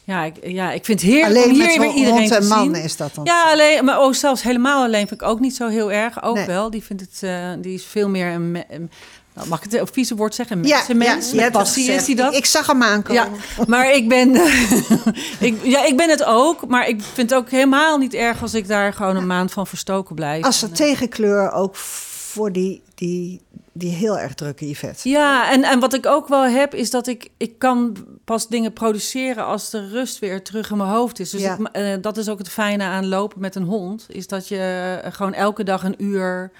ja, 0.05 0.25
ik, 0.25 0.37
ja, 0.43 0.73
ik 0.73 0.85
vind 0.85 1.01
het 1.01 1.11
heerlijk 1.11 1.45
alleen 1.45 1.51
om 1.55 1.61
hier 1.61 1.81
weer 1.81 1.95
iedereen 1.95 2.29
te 2.29 2.41
man 2.49 2.75
zien. 2.75 2.75
is 2.75 2.97
dat 2.97 3.14
dan? 3.14 3.25
Ja, 3.25 3.43
alleen, 3.53 3.85
maar 3.85 4.01
oh, 4.01 4.12
zelfs 4.12 4.43
helemaal 4.43 4.83
alleen 4.85 5.09
vind 5.09 5.21
ik 5.21 5.29
ook 5.29 5.41
niet 5.41 5.57
zo 5.57 5.69
heel 5.69 5.93
erg. 5.93 6.23
Ook 6.23 6.35
Nee. 6.35 6.47
wel. 6.47 6.71
Die 6.71 6.83
vindt 6.83 7.03
het, 7.03 7.21
uh, 7.25 7.49
die 7.59 7.75
is 7.75 7.85
veel 7.85 8.09
meer 8.09 8.27
een. 8.27 8.51
me- 8.51 8.64
een 8.69 8.91
nou, 9.35 9.49
mag 9.51 9.64
ik 9.64 9.73
het 9.73 9.81
op 9.81 9.93
vieze 9.93 10.14
woord 10.14 10.35
zeggen? 10.35 10.57
Ja, 10.64 10.77
mensenmens. 10.77 11.31
ja, 11.33 11.51
gezegd. 11.53 12.01
is 12.01 12.07
hij 12.07 12.14
dat. 12.14 12.35
Ik, 12.35 12.47
zag 12.47 12.67
hem 12.67 12.83
aankomen. 12.83 13.23
Ja, 13.23 13.64
maar 13.67 13.93
ik 13.93 14.09
ben, 14.09 14.35
ik, 15.49 15.57
ja, 15.62 15.85
ik 15.85 15.97
ben 15.97 16.11
het 16.11 16.25
ook. 16.25 16.67
Maar 16.67 16.88
ik 16.88 17.03
vind 17.03 17.31
het 17.31 17.38
ook 17.38 17.51
helemaal 17.51 17.99
niet 17.99 18.14
erg 18.14 18.43
als 18.43 18.55
ik 18.55 18.69
daar 18.69 18.93
gewoon 18.93 19.17
een 19.17 19.27
maand 19.27 19.53
van 19.53 19.67
verstoken 19.67 20.14
blijf. 20.14 20.45
Als 20.45 20.62
er 20.62 20.69
eh, 20.69 20.75
tegenkleur 20.75 21.53
ook 21.53 21.77
voor 21.77 22.53
die, 22.53 22.83
die, 22.95 23.41
die 23.79 23.93
heel 23.93 24.19
erg 24.19 24.35
drukke 24.35 24.69
Yvette. 24.69 25.09
Ja, 25.09 25.51
en, 25.53 25.62
en 25.64 25.81
wat 25.81 25.95
ik 25.95 26.07
ook 26.07 26.29
wel 26.29 26.45
heb, 26.45 26.75
is 26.75 26.91
dat 26.91 27.07
ik, 27.07 27.29
ik 27.37 27.59
kan 27.59 27.97
pas 28.25 28.49
dingen 28.49 28.73
produceren 28.73 29.45
als 29.45 29.71
de 29.71 29.88
rust 29.88 30.19
weer 30.19 30.43
terug 30.43 30.71
in 30.71 30.77
mijn 30.77 30.91
hoofd 30.91 31.21
is. 31.21 31.31
Dus 31.31 31.41
Ja. 31.41 31.59
ik, 31.59 31.69
eh, 31.73 31.95
dat 32.01 32.17
is 32.17 32.29
ook 32.29 32.38
het 32.38 32.49
fijne 32.49 32.85
aan 32.85 33.07
lopen 33.09 33.41
met 33.41 33.55
een 33.55 33.62
hond. 33.62 34.07
Is 34.09 34.27
dat 34.27 34.49
je 34.49 35.01
eh, 35.03 35.12
gewoon 35.12 35.35
elke 35.35 35.62
dag 35.62 35.85
een 35.85 36.05
uur 36.05 36.51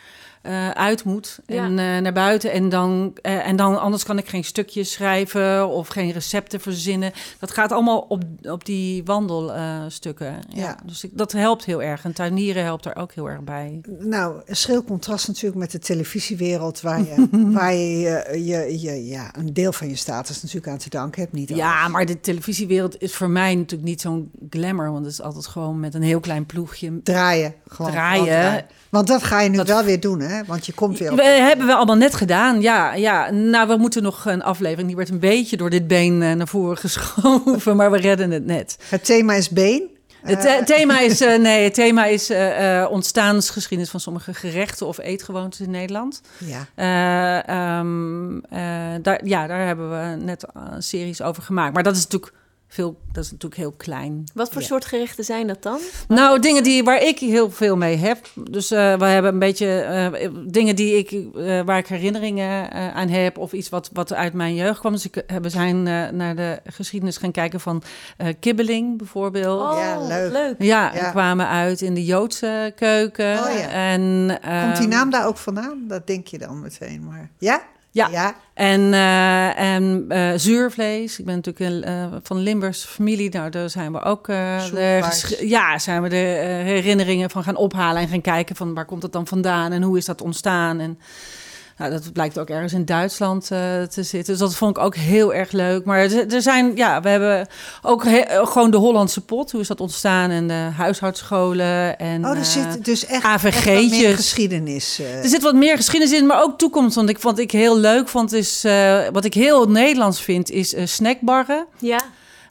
eh, 0.43 0.71
uit 0.71 1.05
moet 1.05 1.39
en 1.47 1.79
eh, 1.79 1.99
naar 1.99 2.13
buiten. 2.13 2.53
En 2.53 2.69
dan, 2.69 3.17
eh, 3.23 3.47
en 3.47 3.57
dan, 3.57 3.81
anders 3.81 4.05
kan 4.05 4.19
ik 4.19 4.29
geen 4.29 4.45
stukjes 4.45 4.93
schrijven 4.93 5.69
of 5.69 5.89
geen 5.89 6.11
recepten 6.11 6.61
verzinnen. 6.61 7.13
Dat 7.39 7.51
gaat 7.51 7.73
allemaal 7.73 7.99
op, 7.99 8.23
op 8.43 8.65
die 8.65 9.05
wandelstukken. 9.05 10.27
ja. 10.49 10.63
Ja. 10.63 10.77
Dus 10.85 11.05
ik, 11.05 11.11
dat 11.15 11.33
helpt 11.33 11.65
heel 11.65 11.83
erg. 11.83 12.05
En 12.05 12.13
tuinieren 12.13 12.65
helpt 12.65 12.85
daar 12.85 12.97
ook 12.97 13.13
heel 13.13 13.29
erg 13.31 13.41
bij. 13.41 13.81
Nou, 13.99 14.41
een 14.47 14.57
schril 14.57 14.85
contrast 14.85 15.27
natuurlijk 15.27 15.57
met 15.61 15.71
de 15.71 15.79
televisiewereld, 15.79 16.81
waar 16.81 16.99
je, 17.01 17.29
waar 17.53 17.75
je, 17.75 18.25
je, 18.33 18.45
je, 18.45 18.81
je- 18.81 19.07
ja, 19.07 19.35
een 19.37 19.53
deel 19.53 19.73
van 19.73 19.89
je 19.89 19.97
status 19.97 20.43
natuurlijk 20.43 20.73
aan 20.73 20.79
te 20.79 20.89
danken 20.91 21.21
hebt. 21.21 21.33
Niet 21.33 21.49
alles. 21.51 21.63
Ja, 21.63 21.89
maar 21.89 22.07
de 22.07 22.21
televisiewereld 22.21 23.03
is 23.03 23.15
voor 23.15 23.31
mij 23.31 23.55
natuurlijk 23.55 23.89
niet 23.89 24.01
zo'n 24.01 24.31
glamour. 24.51 24.91
Want 24.93 25.05
het 25.05 25.13
is 25.13 25.23
altijd 25.23 25.47
gewoon 25.47 25.81
met 25.81 25.95
een 25.95 26.03
heel 26.03 26.21
klein 26.21 26.47
ploegje. 26.47 27.01
Draaien. 27.03 27.55
Gewoon, 27.69 27.91
Draaien. 27.91 28.67
Want 28.91 29.07
dat 29.07 29.23
ga 29.23 29.41
je 29.41 29.49
nu 29.49 29.57
Dat- 29.57 29.67
wel 29.69 29.85
weer 29.85 30.01
doen, 30.01 30.21
hè? 30.21 30.45
Want 30.45 30.67
je 30.67 30.73
komt 30.73 30.99
weer 30.99 31.11
op... 31.11 31.17
We 31.17 31.23
hebben 31.25 31.67
we 31.67 31.75
allemaal 31.75 31.97
net 31.97 32.15
gedaan. 32.15 32.61
Ja, 32.61 32.95
ja. 32.95 33.31
Nou, 33.31 33.69
we 33.69 33.77
moeten 33.77 34.03
nog 34.03 34.25
een 34.27 34.43
aflevering. 34.43 34.87
Die 34.87 34.97
werd 34.97 35.09
een 35.09 35.19
beetje 35.19 35.57
door 35.57 35.71
dit 35.71 35.87
been 35.87 36.23
eh, 36.23 36.33
naar 36.33 36.49
voren 36.49 36.77
geschoven. 36.87 37.77
maar 37.77 37.91
we 37.91 37.99
redden 37.99 38.31
het 38.31 38.47
net. 38.47 38.77
Het 38.89 39.05
thema 39.05 39.35
is 39.35 39.49
been. 39.49 39.97
Het 40.23 40.45
eh, 40.45 40.57
thema 40.57 41.01
is, 41.01 41.21
eh, 41.21 41.39
nee, 41.49 41.65
het 41.65 41.75
thema 41.75 42.05
is 42.05 42.31
eh, 42.31 42.81
eh, 42.83 42.91
ontstaansgeschiedenis 42.91 43.91
van 43.91 44.01
sommige 44.01 44.35
gerechten 44.35 44.87
of 44.87 44.99
eetgewoontes 44.99 45.61
in 45.61 45.71
Nederland. 45.71 46.21
Ja. 46.39 46.67
Eh, 46.75 47.79
ehm, 47.79 48.39
eh, 48.39 48.61
daar, 49.03 49.21
ja, 49.27 49.47
daar 49.47 49.67
hebben 49.67 49.91
we 49.91 50.17
net 50.25 50.47
een 50.75 50.83
series 50.83 51.23
over 51.23 51.43
gemaakt. 51.43 51.75
Maar 51.75 51.83
dat 51.83 51.97
is 51.97 52.03
natuurlijk 52.03 52.33
veel, 52.71 52.99
dat 53.13 53.25
is 53.25 53.31
natuurlijk 53.31 53.61
heel 53.61 53.73
klein. 53.77 54.25
Wat 54.35 54.49
voor 54.53 54.61
Ja. 54.61 54.67
soort 54.67 54.85
gerechten 54.85 55.25
zijn 55.25 55.47
dat 55.47 55.63
dan? 55.63 55.79
Nou, 56.09 56.39
dingen 56.41 56.63
die, 56.63 56.85
waar 56.85 57.03
ik 57.03 57.19
heel 57.19 57.51
veel 57.51 57.77
mee 57.77 57.97
heb. 57.97 58.19
Dus 58.51 58.71
eh, 58.71 58.99
we 58.99 59.05
hebben 59.05 59.33
een 59.33 59.39
beetje 59.39 59.81
eh, 59.81 60.29
dingen 60.47 60.77
die 60.77 60.97
ik, 60.97 61.11
eh, 61.37 61.61
waar 61.65 61.79
ik 61.79 61.87
herinneringen 61.87 62.71
eh, 62.71 62.95
aan 62.97 63.09
heb. 63.09 63.39
Of 63.39 63.53
iets 63.53 63.69
wat, 63.69 63.91
wat 63.93 64.13
uit 64.13 64.33
mijn 64.33 64.55
jeugd 64.55 64.79
kwam. 64.81 64.93
Dus 64.93 65.07
ik, 65.11 65.25
we 65.43 65.49
zijn 65.49 65.87
eh, 65.87 66.09
naar 66.09 66.37
de 66.37 66.61
geschiedenis 66.67 67.17
gaan 67.17 67.31
kijken 67.31 67.61
van 67.61 67.83
eh, 68.17 68.35
kibbeling 68.41 68.99
bijvoorbeeld. 68.99 69.61
Oh, 69.73 69.79
Ja, 69.79 70.07
leuk. 70.07 70.33
leuk. 70.33 70.55
Ja, 70.59 70.93
Ja. 70.95 71.05
en 71.05 71.11
kwamen 71.11 71.49
uit 71.49 71.81
in 71.81 71.95
de 71.95 72.05
Joodse 72.05 72.73
keuken. 72.77 73.33
Oh, 73.39 73.59
ja. 73.59 73.69
en, 73.69 74.39
Komt 74.63 74.77
die 74.77 74.89
naam 74.89 75.11
daar 75.11 75.27
ook 75.27 75.37
vandaan? 75.39 75.85
Dat 75.89 76.07
denk 76.07 76.27
je 76.27 76.39
dan 76.39 76.61
meteen, 76.61 77.05
maar... 77.05 77.31
Ja? 77.39 77.63
Ja. 77.91 78.09
Ja. 78.11 78.35
En, 78.55 78.93
eh, 78.93 79.59
en 79.59 80.05
eh, 80.09 80.33
zuurvlees. 80.37 81.19
Ik 81.19 81.25
ben 81.25 81.35
natuurlijk 81.35 81.73
een, 81.73 81.85
eh, 81.85 82.07
van 82.23 82.39
Limburgs 82.39 82.85
familie. 82.85 83.31
Nou, 83.31 83.51
daar 83.51 83.71
zijn 83.71 83.93
we 83.93 84.03
ook 84.03 84.27
de, 84.27 85.37
ja, 85.41 85.79
zijn 85.79 86.03
we 86.03 86.09
de 86.09 86.17
herinneringen 86.65 87.31
van 87.31 87.43
gaan 87.43 87.57
ophalen 87.57 88.03
en 88.03 88.09
gaan 88.09 88.21
kijken 88.21 88.57
van 88.57 88.75
waar 88.75 88.85
komt 88.85 89.03
het 89.03 89.13
dan 89.13 89.27
vandaan 89.27 89.73
en 89.73 89.83
hoe 89.83 89.99
is 89.99 90.05
dat 90.05 90.23
ontstaan. 90.23 90.81
En 90.81 90.99
nou, 91.79 91.91
dat 91.91 92.13
blijkt 92.13 92.39
ook 92.39 92.49
ergens 92.49 92.73
in 92.73 92.85
Duitsland 92.85 93.51
eh, 93.51 93.59
te 93.83 94.03
zitten. 94.03 94.33
Dus 94.33 94.39
dat 94.39 94.55
vond 94.55 94.77
ik 94.77 94.83
ook 94.83 94.95
heel 94.97 95.35
erg 95.35 95.53
leuk. 95.53 95.85
Maar 95.85 95.99
er, 95.99 96.33
er 96.35 96.43
zijn, 96.43 96.77
ja, 96.77 97.01
we 97.01 97.09
hebben 97.09 97.47
ook 97.83 98.05
he- 98.05 98.17
eh, 98.19 98.47
gewoon 98.47 98.71
de 98.71 98.77
Hollandse 98.77 99.21
pot. 99.21 99.51
Hoe 99.51 99.61
is 99.61 99.69
dat 99.69 99.81
ontstaan? 99.81 100.31
En 100.31 100.49
de 100.49 100.69
huishoudscholen. 100.77 101.99
En, 101.99 102.25
Oh, 102.25 102.31
er 102.31 102.37
eh, 102.37 102.43
zit 102.43 102.85
dus 102.85 103.07
echt, 103.07 103.25
AVG'tjes. 103.25 103.67
echt 103.67 103.75
wat 103.91 103.91
meer 104.01 104.17
geschiedenis. 104.17 104.99
er 105.23 105.29
zit 105.29 105.43
wat 105.43 105.55
meer 105.55 105.77
geschiedenis 105.77 106.19
in, 106.19 106.27
maar 106.27 106.43
ook 106.43 106.59
toekomst. 106.59 106.95
Want 106.95 107.09
ik 107.09 107.19
vond 107.21 107.39
ik 107.39 107.51
heel 107.51 107.79
leuk 107.79 108.09
vond 108.09 108.33
is 108.33 108.65
eh, 108.65 109.01
wat 109.13 109.25
ik 109.25 109.35
heel 109.35 109.67
Nederlands 109.69 110.23
vind 110.23 110.51
is 110.51 110.75
eh, 110.75 110.87
snackbarren. 110.87 111.67
Ja. 111.79 112.01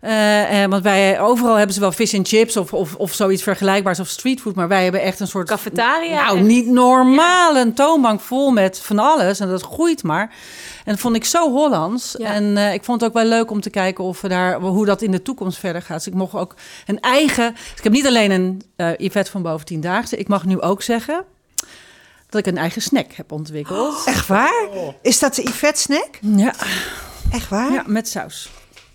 Eh, 0.01 0.63
eh, 0.63 0.69
want 0.69 0.83
wij 0.83 1.19
overal 1.19 1.55
hebben 1.55 1.73
ze 1.73 1.79
wel 1.79 1.91
fish 1.91 2.13
and 2.13 2.27
chips 2.27 2.57
of, 2.57 2.73
of, 2.73 2.95
of 2.95 3.13
zoiets 3.13 3.43
vergelijkbaars 3.43 3.99
of 3.99 4.07
streetfood, 4.07 4.55
maar 4.55 4.67
wij 4.67 4.83
hebben 4.83 5.01
echt 5.01 5.19
een 5.19 5.27
soort 5.27 5.47
Cafetaria. 5.47 6.23
Nou, 6.23 6.37
echt. 6.37 6.47
niet 6.47 6.67
normaal 6.67 7.57
een 7.57 7.73
toonbank 7.73 8.19
vol 8.21 8.51
met 8.51 8.79
van 8.79 8.99
alles 8.99 9.39
en 9.39 9.47
dat 9.47 9.61
groeit 9.63 10.03
maar. 10.03 10.33
En 10.85 10.93
dat 10.93 10.99
vond 10.99 11.15
ik 11.15 11.25
zo 11.25 11.51
Hollands. 11.51 12.15
Ja. 12.17 12.33
En 12.33 12.57
eh, 12.57 12.73
ik 12.73 12.83
vond 12.83 13.01
het 13.01 13.09
ook 13.09 13.15
wel 13.15 13.25
leuk 13.25 13.51
om 13.51 13.61
te 13.61 13.69
kijken 13.69 14.03
of 14.03 14.21
we 14.21 14.27
daar, 14.27 14.59
hoe 14.59 14.85
dat 14.85 15.01
in 15.01 15.11
de 15.11 15.21
toekomst 15.21 15.57
verder 15.59 15.81
gaat. 15.81 15.97
Dus 15.97 16.07
ik 16.07 16.13
mocht 16.13 16.33
ook 16.33 16.55
een 16.85 16.99
eigen. 16.99 17.53
Dus 17.53 17.77
ik 17.77 17.83
heb 17.83 17.93
niet 17.93 18.07
alleen 18.07 18.31
een 18.31 18.61
eh 18.75 18.89
Yvette 18.97 19.31
van 19.31 19.41
boven 19.41 19.65
tiendaagse. 19.65 20.17
Ik 20.17 20.27
mag 20.27 20.45
nu 20.45 20.61
ook 20.61 20.81
zeggen 20.81 21.23
dat 22.29 22.39
ik 22.39 22.45
een 22.45 22.57
eigen 22.57 22.81
snack 22.81 23.11
heb 23.11 23.31
ontwikkeld. 23.31 24.03
Echt 24.05 24.27
waar? 24.27 24.67
Is 25.01 25.19
dat 25.19 25.35
de 25.35 25.41
Yvette 25.43 25.81
snack? 25.81 26.09
Ja, 26.21 26.53
Echt 27.31 27.49
waar? 27.49 27.71
ja, 27.71 27.83
met 27.85 28.07
saus. 28.07 28.49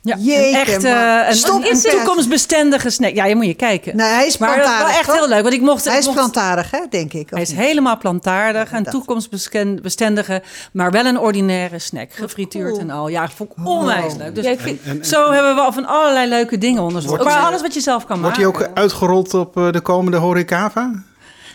Ja, 0.04 0.16
Jeetje, 0.18 0.48
een 0.48 0.54
echt 0.54 0.84
eh, 0.84 1.28
een, 1.28 1.34
Stop 1.34 1.56
een, 1.62 1.66
een 1.70 1.76
het. 1.76 1.90
toekomstbestendige 1.90 2.90
snack. 2.90 3.14
Ja, 3.14 3.24
je 3.24 3.36
moet 3.36 3.46
je 3.46 3.54
kijken. 3.54 3.96
Nou, 3.96 4.10
hij 4.14 4.26
is 4.26 4.38
maar 4.38 4.48
dat 4.48 4.58
is 4.58 4.64
wel 4.64 4.74
plantaardig. 4.76 5.08
echt 5.08 5.18
heel 5.18 5.28
leuk. 5.28 5.42
Want 5.42 5.54
ik 5.54 5.60
mocht, 5.60 5.84
Hij 5.84 5.98
is 5.98 6.04
mocht- 6.04 6.16
plantaardig, 6.16 6.70
hè, 6.70 6.78
denk 6.90 7.12
ik. 7.12 7.30
hij 7.30 7.42
is 7.42 7.48
niet? 7.48 7.58
helemaal 7.58 7.98
plantaardig. 7.98 8.70
Ja, 8.70 8.76
een 8.76 8.82
dat. 8.82 8.92
toekomstbestendige, 8.92 10.42
maar 10.72 10.90
wel 10.90 11.06
een 11.06 11.18
ordinaire 11.18 11.78
snack. 11.78 12.12
Gefrituurd 12.12 12.68
cool. 12.70 12.80
en 12.80 12.90
al. 12.90 13.08
Ja, 13.08 13.28
vond 13.28 13.50
ik 13.50 13.66
onwijs 13.66 14.14
leuk. 14.16 14.34
Dus 14.34 14.44
Ja, 14.44 14.50
ik 14.50 14.60
vind- 14.60 14.80
En- 14.84 14.90
en- 14.98 15.04
zo 15.04 15.30
hebben 15.32 15.54
we 15.54 15.72
van 15.72 15.86
allerlei 15.86 16.28
leuke 16.28 16.58
dingen 16.58 16.82
onderzocht. 16.82 17.16
Wordt- 17.16 17.34
Maar 17.34 17.44
alles 17.46 17.60
wat 17.60 17.74
je 17.74 17.80
zelf 17.80 18.06
kan 18.06 18.20
Wordt 18.20 18.38
maken. 18.38 18.52
die 18.52 18.66
ook 18.68 18.76
uitgerold 18.78 19.34
op 19.34 19.56
eh, 19.56 19.70
de 19.72 19.80
komende 19.80 20.16
Horecava? 20.18 20.90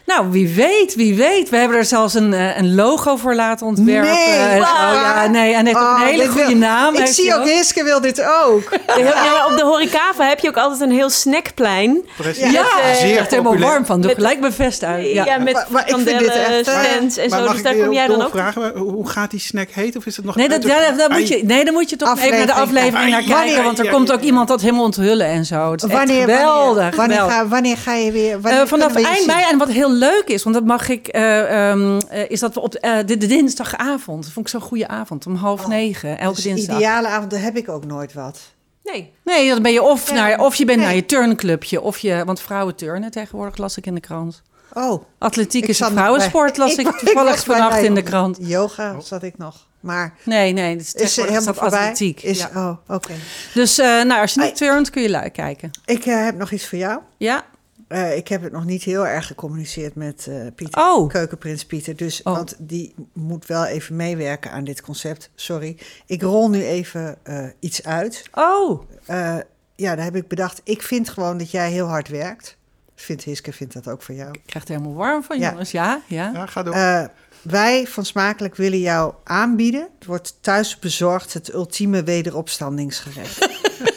Nou, 0.07 0.31
wie 0.31 0.47
weet, 0.55 0.95
wie 0.95 1.15
weet. 1.15 1.49
We 1.49 1.57
hebben 1.57 1.77
er 1.77 1.85
zelfs 1.85 2.13
een, 2.13 2.33
eh, 2.33 2.57
een 2.57 2.75
logo 2.75 3.15
voor 3.15 3.35
laten 3.35 3.65
ontwerpen. 3.67 4.11
Nee, 4.13 4.35
En- 4.35 4.59
waar? 4.59 4.93
oh, 4.93 5.01
ja, 5.01 5.27
nee, 5.27 5.53
en 5.53 5.65
heeft 5.65 5.77
ook 5.77 5.83
Oh, 5.83 5.97
een 6.01 6.05
hele 6.07 6.21
dit 6.23 6.31
goede 6.31 6.47
wil- 6.47 6.57
naam. 6.57 6.95
Ik 6.95 7.05
zie 7.07 7.35
ook, 7.35 7.43
Hiske 7.45 7.83
wil 7.83 8.01
dit 8.01 8.21
ook. 8.21 8.69
Ja, 8.97 9.45
op 9.51 9.57
de 9.57 9.63
horecava 9.63 10.27
heb 10.27 10.39
je 10.39 10.47
ook 10.47 10.57
altijd 10.57 10.81
een 10.81 10.91
heel 10.91 11.09
snackplein. 11.09 12.05
Precies. 12.17 12.51
Ja, 12.51 12.61
eh, 12.61 12.93
Zeer 12.95 13.17
echt 13.17 13.29
helemaal 13.29 13.51
populair. 13.51 13.71
warm 13.73 13.85
van. 13.85 14.01
Doe 14.01 14.13
gelijk 14.13 14.39
mijn 14.39 14.53
vest 14.53 14.83
uit. 14.83 15.11
Ja, 15.11 15.25
Ja. 15.25 15.37
met 15.37 15.53
Maar- 15.53 15.67
maar 15.69 15.87
ik 15.87 15.93
vind 15.95 16.05
dit 16.05 16.15
kandellen, 16.15 16.45
echt, 16.57 16.67
eh, 16.67 16.73
stands 16.73 17.17
en 17.17 17.29
Maar 17.29 17.39
zo. 17.47 17.51
Dus 17.51 17.63
daar 17.63 17.75
kom 17.75 17.93
jij 17.93 18.07
dan 18.07 18.21
ook. 18.21 18.33
Hoe 18.75 19.09
gaat 19.09 19.31
die 19.31 19.39
snack 19.39 19.69
heet? 19.71 19.95
Of 19.97 20.05
is 20.05 20.15
het 20.15 20.25
nog 20.25 20.35
Nee, 20.35 20.49
dat, 20.49 20.69
Ai, 20.69 21.09
moet 21.19 21.27
je, 21.27 21.41
nee, 21.43 21.65
dan 21.65 21.73
moet 21.73 21.89
je 21.89 21.95
toch 21.95 22.17
even 22.19 22.37
naar 22.37 22.45
de 22.45 22.53
Aflevering. 22.53 23.09
naar 23.11 23.23
kijken. 23.23 23.63
Want 23.63 23.79
er 23.79 23.89
komt 23.89 24.11
ook 24.11 24.21
iemand 24.21 24.47
dat 24.47 24.61
helemaal 24.61 24.83
onthullen 24.83 25.27
en 25.27 25.45
zo. 25.45 25.71
Het 25.71 25.83
is 25.83 25.91
Wanneer, 25.91 26.21
geweldig. 26.21 26.95
wanneer, 26.95 27.17
ga, 27.19 27.47
wanneer 27.47 27.77
ga 27.77 27.93
je 27.93 28.11
weer... 28.11 28.37
Eh, 28.43 28.61
vanaf 28.65 28.95
eind 28.95 29.25
mei. 29.25 29.43
En 29.51 29.57
wat 29.57 29.67
heel 29.69 29.95
leuk 29.97 30.23
is, 30.25 30.43
want 30.43 30.55
dat 30.55 30.65
mag 30.65 30.89
ik, 30.89 31.07
eh, 31.07 31.69
ehm, 31.69 31.99
eh, 32.09 32.29
is 32.29 32.39
dat 32.39 32.53
we 32.53 32.59
op 32.59 32.73
eh, 32.75 32.97
de, 33.05 33.17
de 33.17 33.27
dinsdagavond. 33.27 34.23
Dat 34.23 34.31
vond 34.31 34.45
ik 34.45 34.51
zo'n 34.51 34.61
goede 34.61 34.87
avond, 34.87 35.25
om 35.25 35.35
half 35.35 35.67
negen, 35.67 36.17
elke 36.19 36.35
Dus 36.35 36.43
dinsdag. 36.43 36.75
ideale 36.75 37.07
avond, 37.07 37.31
daar 37.31 37.41
heb 37.41 37.57
ik 37.57 37.69
ook 37.69 37.85
nooit 37.85 38.13
wat. 38.13 38.39
Nee. 38.83 39.13
Nee, 39.23 39.49
dan 39.49 39.61
ben 39.61 39.71
je 39.73 39.81
of, 39.81 40.07
Ja. 40.09 40.13
naar, 40.15 40.39
of 40.39 40.55
je 40.55 40.65
bent 40.65 40.77
Nee. 40.77 40.85
naar 40.87 40.95
je 40.95 41.05
turnclubje, 41.05 41.81
of 41.81 41.97
je, 41.97 42.23
want 42.25 42.39
vrouwen 42.41 42.75
turnen 42.75 43.11
tegenwoordig, 43.11 43.57
las 43.57 43.77
ik 43.77 43.85
in 43.85 43.93
de 43.93 43.99
krant. 44.01 44.41
Oh. 44.73 45.03
Atletiek 45.17 45.67
is 45.67 45.79
een 45.79 45.91
vrouwensport, 45.91 46.55
bij- 46.57 46.65
las 46.65 46.75
ik, 46.75 46.87
toevallig 46.99 47.43
vannacht 47.43 47.81
in 47.81 47.93
de 47.95 48.01
krant. 48.03 48.37
Yoga 48.41 48.99
zat 49.01 49.23
ik 49.23 49.37
nog. 49.37 49.65
Maar 49.79 50.13
Nee, 50.23 50.53
nee, 50.53 50.77
het 50.77 50.81
is, 50.81 50.93
is 50.93 51.15
helemaal 51.15 51.53
voorbij? 51.53 51.79
atletiek. 51.79 52.21
Is, 52.23 52.39
ja. 52.39 52.49
Oh, 52.55 52.95
oké. 52.95 53.13
Dus 53.53 53.77
eh, 53.77 53.85
nou, 54.03 54.21
als 54.21 54.33
je 54.33 54.41
niet 54.41 54.55
turnt, 54.55 54.89
kun 54.89 55.01
je 55.01 55.09
lui 55.09 55.29
kijken. 55.29 55.71
Ik 55.85 56.03
heb 56.03 56.37
nog 56.37 56.51
iets 56.51 56.67
voor 56.67 56.77
jou. 56.77 56.99
Ja? 57.17 57.43
Eh, 57.87 58.15
ik 58.15 58.27
heb 58.27 58.41
het 58.41 58.51
nog 58.51 58.65
niet 58.65 58.83
heel 58.83 59.07
erg 59.07 59.27
gecommuniceerd 59.27 59.95
met 59.95 60.27
eh, 60.29 60.35
Pieter, 60.55 60.81
Oh. 60.81 61.09
keukenprins 61.09 61.65
Pieter. 61.65 61.95
Dus, 61.95 62.23
Oh. 62.23 62.33
Want 62.35 62.55
die 62.59 62.95
moet 63.13 63.45
wel 63.45 63.65
even 63.65 63.95
meewerken 63.95 64.51
aan 64.51 64.63
dit 64.63 64.81
concept. 64.81 65.29
Sorry. 65.35 65.77
Ik 66.05 66.21
rol 66.21 66.49
nu 66.49 66.63
even 66.63 67.17
eh, 67.23 67.45
iets 67.59 67.83
uit. 67.83 68.23
Oh, 68.33 68.81
Eh, 69.05 69.35
ja, 69.75 69.95
daar 69.95 70.05
heb 70.05 70.15
ik 70.15 70.27
bedacht. 70.27 70.61
Ik 70.63 70.81
vind 70.81 71.09
gewoon 71.09 71.37
dat 71.37 71.51
jij 71.51 71.71
heel 71.71 71.85
hard 71.87 72.07
werkt. 72.07 72.57
Vindt 72.95 73.23
Hiske, 73.23 73.53
vindt 73.53 73.73
dat 73.73 73.87
ook 73.87 74.01
voor 74.01 74.15
jou. 74.15 74.29
ik 74.31 74.41
krijg 74.45 74.67
het 74.67 74.77
helemaal 74.77 74.97
warm 74.97 75.23
van, 75.23 75.39
Ja. 75.39 75.49
jongens. 75.49 75.71
Ja, 75.71 76.01
ja. 76.07 76.31
Ja, 76.33 76.45
ga 76.45 76.63
door. 76.63 76.73
Eh, 76.73 77.05
wij 77.41 77.87
van 77.87 78.05
Smakelijk 78.05 78.55
willen 78.55 78.79
jou 78.79 79.13
aanbieden. 79.23 79.87
Het 79.99 80.07
wordt 80.07 80.37
thuis 80.41 80.79
bezorgd 80.79 81.33
het 81.33 81.53
ultieme 81.53 82.03
wederopstandingsgerecht. 82.03 83.37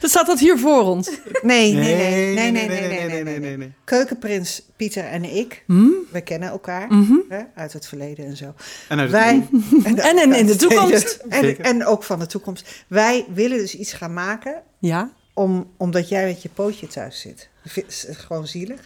Dan 0.00 0.10
staat 0.10 0.26
dat 0.26 0.38
hier 0.38 0.58
voor 0.58 0.82
ons. 0.82 1.10
Nee, 1.42 1.72
nee, 1.74 1.94
nee, 1.96 2.34
nee, 2.34 2.50
nee, 2.50 2.68
nee, 2.68 2.88
nee, 2.88 3.08
nee, 3.08 3.22
nee, 3.24 3.38
nee. 3.38 3.56
nee. 3.56 3.72
Keukenprins 3.84 4.62
Pieter 4.76 5.04
en 5.04 5.24
ik, 5.36 5.62
Hm? 5.66 5.86
we 6.12 6.20
kennen 6.20 6.48
elkaar 6.48 6.86
Mhm. 6.94 7.14
hè, 7.28 7.40
uit 7.54 7.72
het 7.72 7.86
verleden 7.86 8.26
en 8.26 8.36
zo. 8.36 8.54
En 8.88 8.98
uit 8.98 9.12
het 9.12 9.20
Wij, 9.20 9.48
en, 9.84 9.98
En 9.98 10.18
in- 10.22 10.32
in 10.32 10.46
de 10.46 10.56
toekomst. 10.56 11.24
En, 11.28 11.58
en 11.58 11.84
ook 11.86 12.02
van 12.02 12.18
de 12.18 12.26
toekomst. 12.26 12.84
Wij 12.88 13.24
willen 13.34 13.58
dus 13.58 13.74
iets 13.74 13.92
gaan 13.92 14.12
maken 14.14 14.62
Ja. 14.78 15.10
om, 15.34 15.70
omdat 15.76 16.08
jij 16.08 16.26
met 16.26 16.42
je 16.42 16.48
pootje 16.48 16.86
thuis 16.86 17.20
zit. 17.20 17.48
Dat 17.62 17.84
is 17.88 18.06
gewoon 18.10 18.46
zielig. 18.46 18.80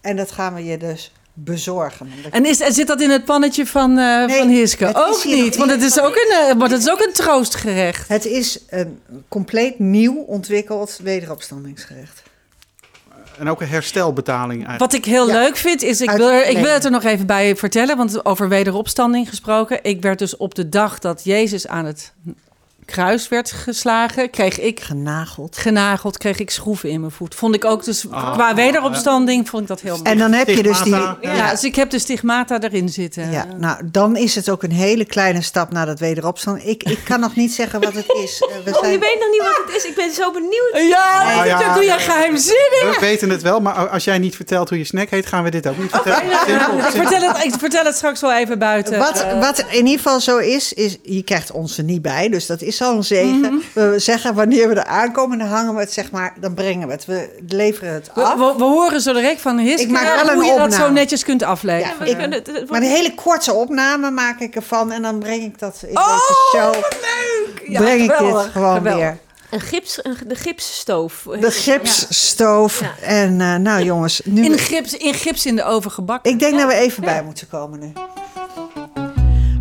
En 0.00 0.16
dat 0.16 0.30
gaan 0.30 0.54
we 0.54 0.64
je 0.64 0.78
dus 0.78 1.12
bezorgen. 1.34 2.10
En, 2.30 2.46
is, 2.46 2.56
zit 2.56 2.86
dat 2.86 3.00
in 3.00 3.10
het 3.10 3.24
pannetje 3.24 3.66
van, 3.66 3.98
eh 3.98 4.24
Nee, 4.26 4.38
van 4.38 4.48
Hiske? 4.48 4.90
Ook 4.94 5.24
niet, 5.24 5.56
want 5.56 5.70
het 5.70 5.82
is 5.82 6.00
ook 6.00 6.14
een, 6.14 6.48
eh, 6.48 6.56
maar 6.56 6.68
het 6.70 6.80
is 6.80 6.90
ook 6.90 7.00
een 7.00 7.12
troostgerecht. 7.12 8.08
Het 8.08 8.24
is 8.24 8.58
een 8.68 9.00
compleet 9.28 9.78
nieuw 9.78 10.16
ontwikkeld 10.16 10.98
wederopstandingsgerecht. 11.02 12.22
En 13.38 13.48
ook 13.48 13.60
een 13.60 13.68
herstelbetaling 13.68 14.50
eigenlijk. 14.66 14.78
Wat 14.78 14.92
ik 14.92 15.04
heel 15.04 15.26
Ja. 15.28 15.32
leuk 15.40 15.56
vind, 15.56 15.82
is, 15.82 16.00
ik 16.00 16.10
wil, 16.10 16.30
er- 16.30 16.46
ik 16.48 16.58
wil 16.58 16.72
het 16.72 16.84
er 16.84 16.90
nog 16.90 17.04
even 17.04 17.26
bij 17.26 17.56
vertellen, 17.56 17.96
want 17.96 18.24
over 18.24 18.48
wederopstanding 18.48 19.28
gesproken. 19.28 19.78
Ik 19.82 20.02
werd 20.02 20.18
dus 20.18 20.36
op 20.36 20.54
de 20.54 20.68
dag 20.68 20.98
dat 20.98 21.20
Jezus 21.24 21.66
aan 21.66 21.84
het 21.84 22.12
kruis 22.90 23.28
werd 23.28 23.52
geslagen, 23.52 24.30
kreeg 24.30 24.60
ik 24.60 24.80
Genageld. 24.80 25.56
genageld, 25.56 26.18
kreeg 26.18 26.38
ik 26.38 26.50
schroeven 26.50 26.88
in 26.88 27.00
mijn 27.00 27.12
voet. 27.12 27.34
Vond 27.34 27.54
ik 27.54 27.64
ook 27.64 27.84
dus, 27.84 28.04
Ah. 28.10 28.32
qua 28.32 28.54
wederopstanding 28.54 29.48
vond 29.48 29.62
ik 29.62 29.68
dat 29.68 29.80
heel 29.80 29.96
mooi. 29.96 30.10
En 30.10 30.18
dan 30.18 30.32
heb 30.32 30.48
je 30.48 30.62
dus 30.62 30.82
die... 30.82 30.94
Ja, 31.20 31.50
dus 31.50 31.64
ik 31.64 31.74
heb 31.76 31.90
de 31.90 31.98
stigmata 31.98 32.60
erin 32.60 32.88
zitten. 32.88 33.30
Ja, 33.30 33.46
nou, 33.58 33.76
dan 33.84 34.16
is 34.16 34.34
het 34.34 34.50
ook 34.50 34.62
een 34.62 34.72
hele 34.72 35.04
kleine 35.04 35.42
stap 35.42 35.72
naar 35.72 35.86
dat 35.86 35.98
wederopstand. 35.98 36.66
Ik, 36.66 36.82
ik 36.82 36.98
kan 37.04 37.20
nog 37.20 37.36
niet 37.36 37.52
zeggen 37.54 37.80
wat 37.80 37.92
het 37.94 38.14
is. 38.24 38.42
Eh, 38.48 38.64
We 38.64 38.70
Oh, 38.70 38.80
je 38.80 38.86
zijn... 38.88 39.00
weet 39.00 39.18
nog 39.20 39.30
niet 39.30 39.42
wat 39.42 39.62
het 39.66 39.76
is. 39.76 39.84
Ik 39.90 39.94
ben 39.94 40.12
zo 40.14 40.30
benieuwd. 40.32 40.70
Ja, 40.90 41.22
Nou 41.34 41.46
ja. 41.46 41.58
dat 41.58 41.74
doe 41.74 41.84
jij 41.84 41.98
geheimzinnig. 41.98 42.80
We 42.94 42.96
weten 43.00 43.30
het 43.30 43.42
wel, 43.42 43.60
maar 43.60 43.88
als 43.88 44.04
jij 44.04 44.18
niet 44.18 44.36
vertelt 44.36 44.68
hoe 44.68 44.78
je 44.78 44.84
snack 44.84 45.10
heet, 45.10 45.26
gaan 45.26 45.44
we 45.44 45.50
dit 45.50 45.66
ook 45.68 45.78
niet 45.78 45.90
vertellen. 45.90 46.22
Simpel, 46.46 46.78
Ik 46.78 46.82
simpel. 46.84 46.90
vertel, 47.08 47.28
het, 47.28 47.44
ik 47.44 47.52
vertel 47.58 47.84
het 47.84 47.94
straks 47.96 48.20
wel 48.20 48.32
even 48.32 48.58
buiten. 48.58 48.98
Wat, 48.98 49.26
wat 49.40 49.58
in 49.58 49.76
ieder 49.86 49.96
geval 50.02 50.20
zo 50.20 50.38
is, 50.38 50.72
is 50.72 50.96
je 51.02 51.22
krijgt 51.22 51.50
ons 51.50 51.78
er 51.78 51.84
niet 51.84 52.02
bij. 52.02 52.28
Dus 52.28 52.46
dat 52.46 52.62
is 52.62 52.76
al 52.80 52.96
een 52.96 53.04
zegen. 53.04 53.40
Mhm. 53.40 53.54
We 53.72 53.94
zeggen 53.98 54.34
wanneer 54.34 54.68
we 54.68 54.74
er 54.74 54.84
aankomen, 54.84 55.38
dan 55.38 55.46
hangen 55.48 55.74
we 55.74 55.80
het, 55.80 55.92
zeg 55.92 56.10
maar, 56.10 56.34
dan 56.40 56.54
brengen 56.54 56.86
we 56.86 56.92
het. 56.94 57.04
We 57.04 57.38
leveren 57.48 57.92
het 57.94 58.10
af. 58.14 58.34
we, 58.34 58.54
we 58.56 58.64
horen 58.64 59.00
zo 59.00 59.12
direct 59.12 59.40
van 59.40 59.58
Hiske 59.58 59.82
Ik 59.82 59.90
maak 59.90 60.24
wel 60.24 60.34
hoe 60.34 60.42
een 60.44 60.50
je 60.52 60.58
dat 60.58 60.70
zo 60.72 60.76
opname. 60.78 60.92
netjes 60.92 61.24
kunt 61.24 61.42
afleveren. 61.42 62.06
Ja, 62.06 62.26
ik- 62.36 62.70
Maar 62.70 62.80
een 62.80 62.88
hele 62.88 63.14
korte 63.14 63.52
opname 63.52 64.10
maak 64.10 64.40
ik 64.40 64.54
ervan. 64.56 64.92
En 64.92 65.02
dan 65.02 65.18
breng 65.18 65.42
ik 65.42 65.58
dat 65.58 65.82
in 65.86 65.96
Oh, 65.98 66.06
deze 66.12 66.34
show. 66.56 66.74
wat 66.74 66.96
leuk! 67.00 67.68
Ja, 67.68 67.80
breng 67.80 68.02
ik 68.02 68.10
geweldig, 68.12 68.42
dit 68.42 68.52
gewoon 68.52 68.74
geweldig. 68.76 69.02
weer. 69.02 69.18
Een 69.50 69.60
gips, 69.60 69.98
een, 70.04 70.16
de 70.26 70.34
gipsstoof. 70.34 71.26
De 71.40 71.50
gipsstoof. 71.50 72.80
Ja. 72.80 72.94
En 73.02 73.40
eh, 73.40 73.54
nou 73.54 73.82
jongens, 73.84 74.20
nu... 74.24 74.44
In 74.44 74.58
gips, 74.58 74.96
in 74.96 75.14
gips 75.14 75.46
in 75.46 75.56
de 75.56 75.64
oven 75.64 75.90
gebakken. 75.90 76.32
Ik 76.32 76.38
denk 76.38 76.58
dat 76.58 76.66
we 76.68 76.74
even 76.74 77.02
bij 77.04 77.22
moeten 77.22 77.48
komen 77.48 77.78
nu. 77.78 77.92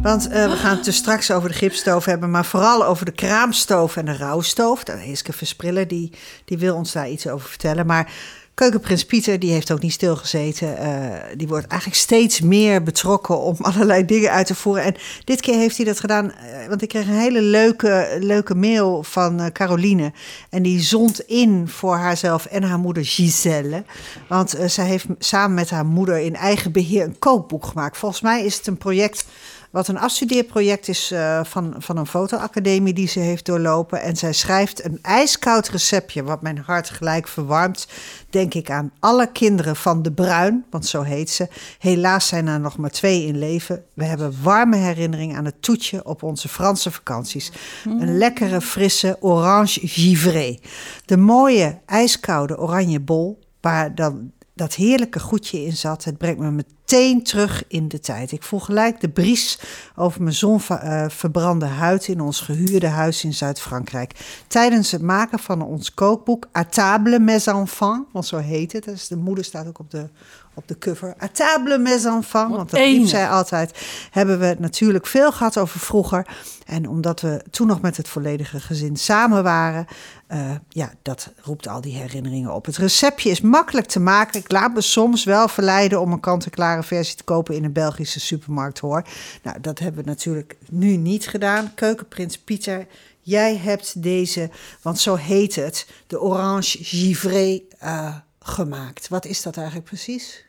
Want 0.02 0.28
eh, 0.28 0.50
we 0.50 0.56
gaan 0.56 0.76
het 0.76 0.86
dus 0.86 0.96
straks 0.96 1.32
over 1.32 1.50
de 1.50 1.56
gipsstoof 1.56 2.06
hebben, 2.06 2.32
maar 2.32 2.46
vooral 2.46 2.86
over 2.86 3.06
de 3.06 3.12
kraamstoof 3.12 3.98
en 3.98 4.06
de 4.06 4.18
rouwstoof. 4.18 4.84
Daar 4.84 4.98
Hiske 4.98 5.34
Versprillen, 5.34 5.88
die, 5.88 6.12
die 6.46 6.58
wil 6.58 6.76
ons 6.76 6.92
daar 6.92 7.10
iets 7.10 7.28
over 7.28 7.50
vertellen. 7.50 7.86
Maar 7.86 8.12
keukenprins 8.54 9.06
Pieter, 9.06 9.40
die 9.40 9.52
heeft 9.52 9.72
ook 9.72 9.82
niet 9.82 9.94
stilgezeten. 9.94 10.78
Eh, 10.78 11.38
die 11.38 11.48
wordt 11.48 11.68
eigenlijk 11.68 12.02
steeds 12.02 12.42
meer 12.42 12.84
betrokken 12.84 13.40
om 13.40 13.56
allerlei 13.72 14.06
dingen 14.06 14.32
uit 14.32 14.48
te 14.48 14.56
voeren. 14.56 14.84
En 14.84 14.96
dit 15.24 15.42
keer 15.42 15.56
heeft 15.56 15.78
hij 15.78 15.86
dat 15.86 16.00
gedaan, 16.00 16.32
eh, 16.32 16.68
want 16.68 16.82
ik 16.82 16.90
kreeg 16.90 17.08
een 17.08 17.14
hele 17.14 17.42
leuke, 17.42 18.18
leuke 18.20 18.56
mail 18.56 19.04
van 19.04 19.52
Caroline. 19.52 20.12
En 20.50 20.64
die 20.64 20.82
zond 20.82 21.20
in 21.20 21.68
voor 21.68 21.96
haarzelf 21.96 22.46
en 22.46 22.64
haar 22.64 22.80
moeder 22.80 23.06
Giselle. 23.06 23.84
Want 24.28 24.56
zij 24.66 24.86
heeft 24.86 25.06
samen 25.20 25.54
met 25.54 25.70
haar 25.70 25.86
moeder 25.86 26.20
in 26.20 26.36
eigen 26.36 26.72
beheer 26.72 27.04
een 27.04 27.20
kookboek 27.20 27.66
gemaakt. 27.66 27.98
Volgens 27.98 28.22
mij 28.22 28.46
is 28.46 28.58
het 28.58 28.68
een 28.68 28.78
project 28.78 29.26
wat 29.70 29.88
een 29.88 30.00
afstudeerproject 30.00 30.88
is 30.88 31.12
eh, 31.12 31.44
van, 31.44 31.76
van 31.78 31.98
een 31.98 32.06
fotoacademie 32.06 32.94
die 32.94 33.08
ze 33.08 33.20
heeft 33.20 33.46
doorlopen. 33.46 34.02
En 34.02 34.16
zij 34.16 34.34
schrijft 34.34 34.86
een 34.86 35.00
ijskoud 35.02 35.70
receptje, 35.70 36.24
wat 36.24 36.42
mijn 36.42 36.58
hart 36.58 36.90
gelijk 36.90 37.28
verwarmt. 37.28 37.88
Denk 38.30 38.54
ik 38.54 38.72
aan 38.72 38.92
alle 39.00 39.32
kinderen 39.32 39.76
van 39.76 40.02
De 40.02 40.12
Bruin, 40.12 40.66
want 40.70 40.86
zo 40.86 41.02
heet 41.02 41.30
ze. 41.30 41.48
Helaas 41.80 42.28
zijn 42.28 42.48
er 42.48 42.60
nog 42.60 42.78
maar 42.78 42.90
twee 42.90 43.26
in 43.26 43.38
leven. 43.38 43.84
We 43.94 44.04
hebben 44.04 44.36
warme 44.42 44.76
herinneringen 44.76 45.38
aan 45.38 45.46
het 45.46 45.62
toetje 45.62 46.06
op 46.06 46.24
onze 46.24 46.48
Franse 46.48 46.92
vakanties. 46.92 47.52
Een 47.84 48.18
lekkere, 48.18 48.62
frisse 48.62 49.18
orange 49.20 49.88
givré. 49.88 50.60
De 51.06 51.18
mooie, 51.18 51.78
ijskoude 51.86 52.58
oranje 52.58 53.00
bol, 53.00 53.40
waar 53.62 53.96
dan 53.96 54.32
dat 54.60 54.74
heerlijke 54.76 55.20
goedje 55.20 55.66
in 55.66 55.78
zat. 55.78 56.04
Het 56.04 56.18
brengt 56.18 56.40
me 56.40 56.52
meteen 56.52 57.24
terug 57.24 57.64
in 57.68 57.88
de 57.88 58.00
tijd. 58.00 58.32
Ik 58.32 58.44
voel 58.44 58.60
gelijk 58.60 59.02
de 59.02 59.10
bries 59.10 59.60
over 59.96 60.22
mijn 60.22 60.36
zonverbrande 60.36 61.66
huid 61.66 62.08
in 62.08 62.22
ons 62.22 62.42
gehuurde 62.42 62.88
huis 62.88 63.24
in 63.24 63.34
Zuid-Frankrijk. 63.34 64.44
Tijdens 64.48 64.92
het 64.92 65.02
maken 65.02 65.40
van 65.40 65.62
ons 65.62 65.94
kookboek 65.94 66.48
À 66.58 66.64
table 66.70 67.20
mes 67.20 67.48
enfants, 67.48 68.10
want 68.12 68.26
zo 68.26 68.38
heet 68.38 68.72
het. 68.72 68.84
Dus 68.84 69.08
de 69.08 69.18
moeder 69.18 69.44
staat 69.44 69.68
ook 69.68 69.80
op 69.80 69.92
de, 69.92 70.10
op 70.54 70.68
de 70.68 70.78
cover. 70.78 71.16
À 71.24 71.28
table 71.28 71.78
mes 71.78 72.06
enfants, 72.06 72.56
want 72.56 72.70
dat 72.70 72.80
enig. 72.80 73.10
zij 73.10 73.30
altijd. 73.30 73.80
Hebben 74.12 74.40
we 74.40 74.56
natuurlijk 74.60 75.08
veel 75.08 75.32
gehad 75.32 75.58
over 75.58 75.80
vroeger. 75.80 76.28
En 76.66 76.90
omdat 76.90 77.22
we 77.22 77.44
toen 77.52 77.68
nog 77.68 77.82
met 77.82 77.98
het 77.98 78.08
volledige 78.08 78.60
gezin 78.60 78.96
samen 78.96 79.44
waren, 79.44 79.86
eh, 80.30 80.56
ja, 80.70 80.94
dat 81.02 81.32
roept 81.42 81.68
al 81.68 81.82
die 81.82 81.96
herinneringen 81.96 82.54
op. 82.54 82.66
Het 82.66 82.78
receptje 82.78 83.30
is 83.30 83.42
makkelijk 83.42 83.88
te 83.88 84.00
maken. 84.00 84.40
Ik 84.40 84.52
laat 84.52 84.74
me 84.74 84.82
soms 84.82 85.24
wel 85.24 85.48
verleiden 85.48 86.02
om 86.02 86.12
een 86.12 86.20
kant-en-klare 86.20 86.84
versie 86.84 87.16
te 87.16 87.24
kopen 87.24 87.56
in 87.56 87.64
een 87.64 87.74
Belgische 87.74 88.20
supermarkt 88.20 88.80
hoor. 88.80 89.04
Nou, 89.44 89.60
dat 89.62 89.80
hebben 89.80 90.04
we 90.04 90.10
natuurlijk 90.10 90.58
nu 90.70 90.96
niet 90.96 91.28
gedaan. 91.28 91.74
Keukenprins 91.74 92.38
Pieter, 92.38 92.88
Jij 93.22 93.58
hebt 93.58 94.04
deze, 94.04 94.50
want 94.82 95.00
zo 95.00 95.16
heet 95.16 95.56
het, 95.56 95.88
de 96.08 96.22
Orange 96.22 96.84
Givré 96.84 97.62
uh, 97.84 98.16
gemaakt. 98.40 99.08
Wat 99.08 99.26
is 99.26 99.42
dat 99.42 99.58
eigenlijk 99.58 99.88
precies? 99.88 100.46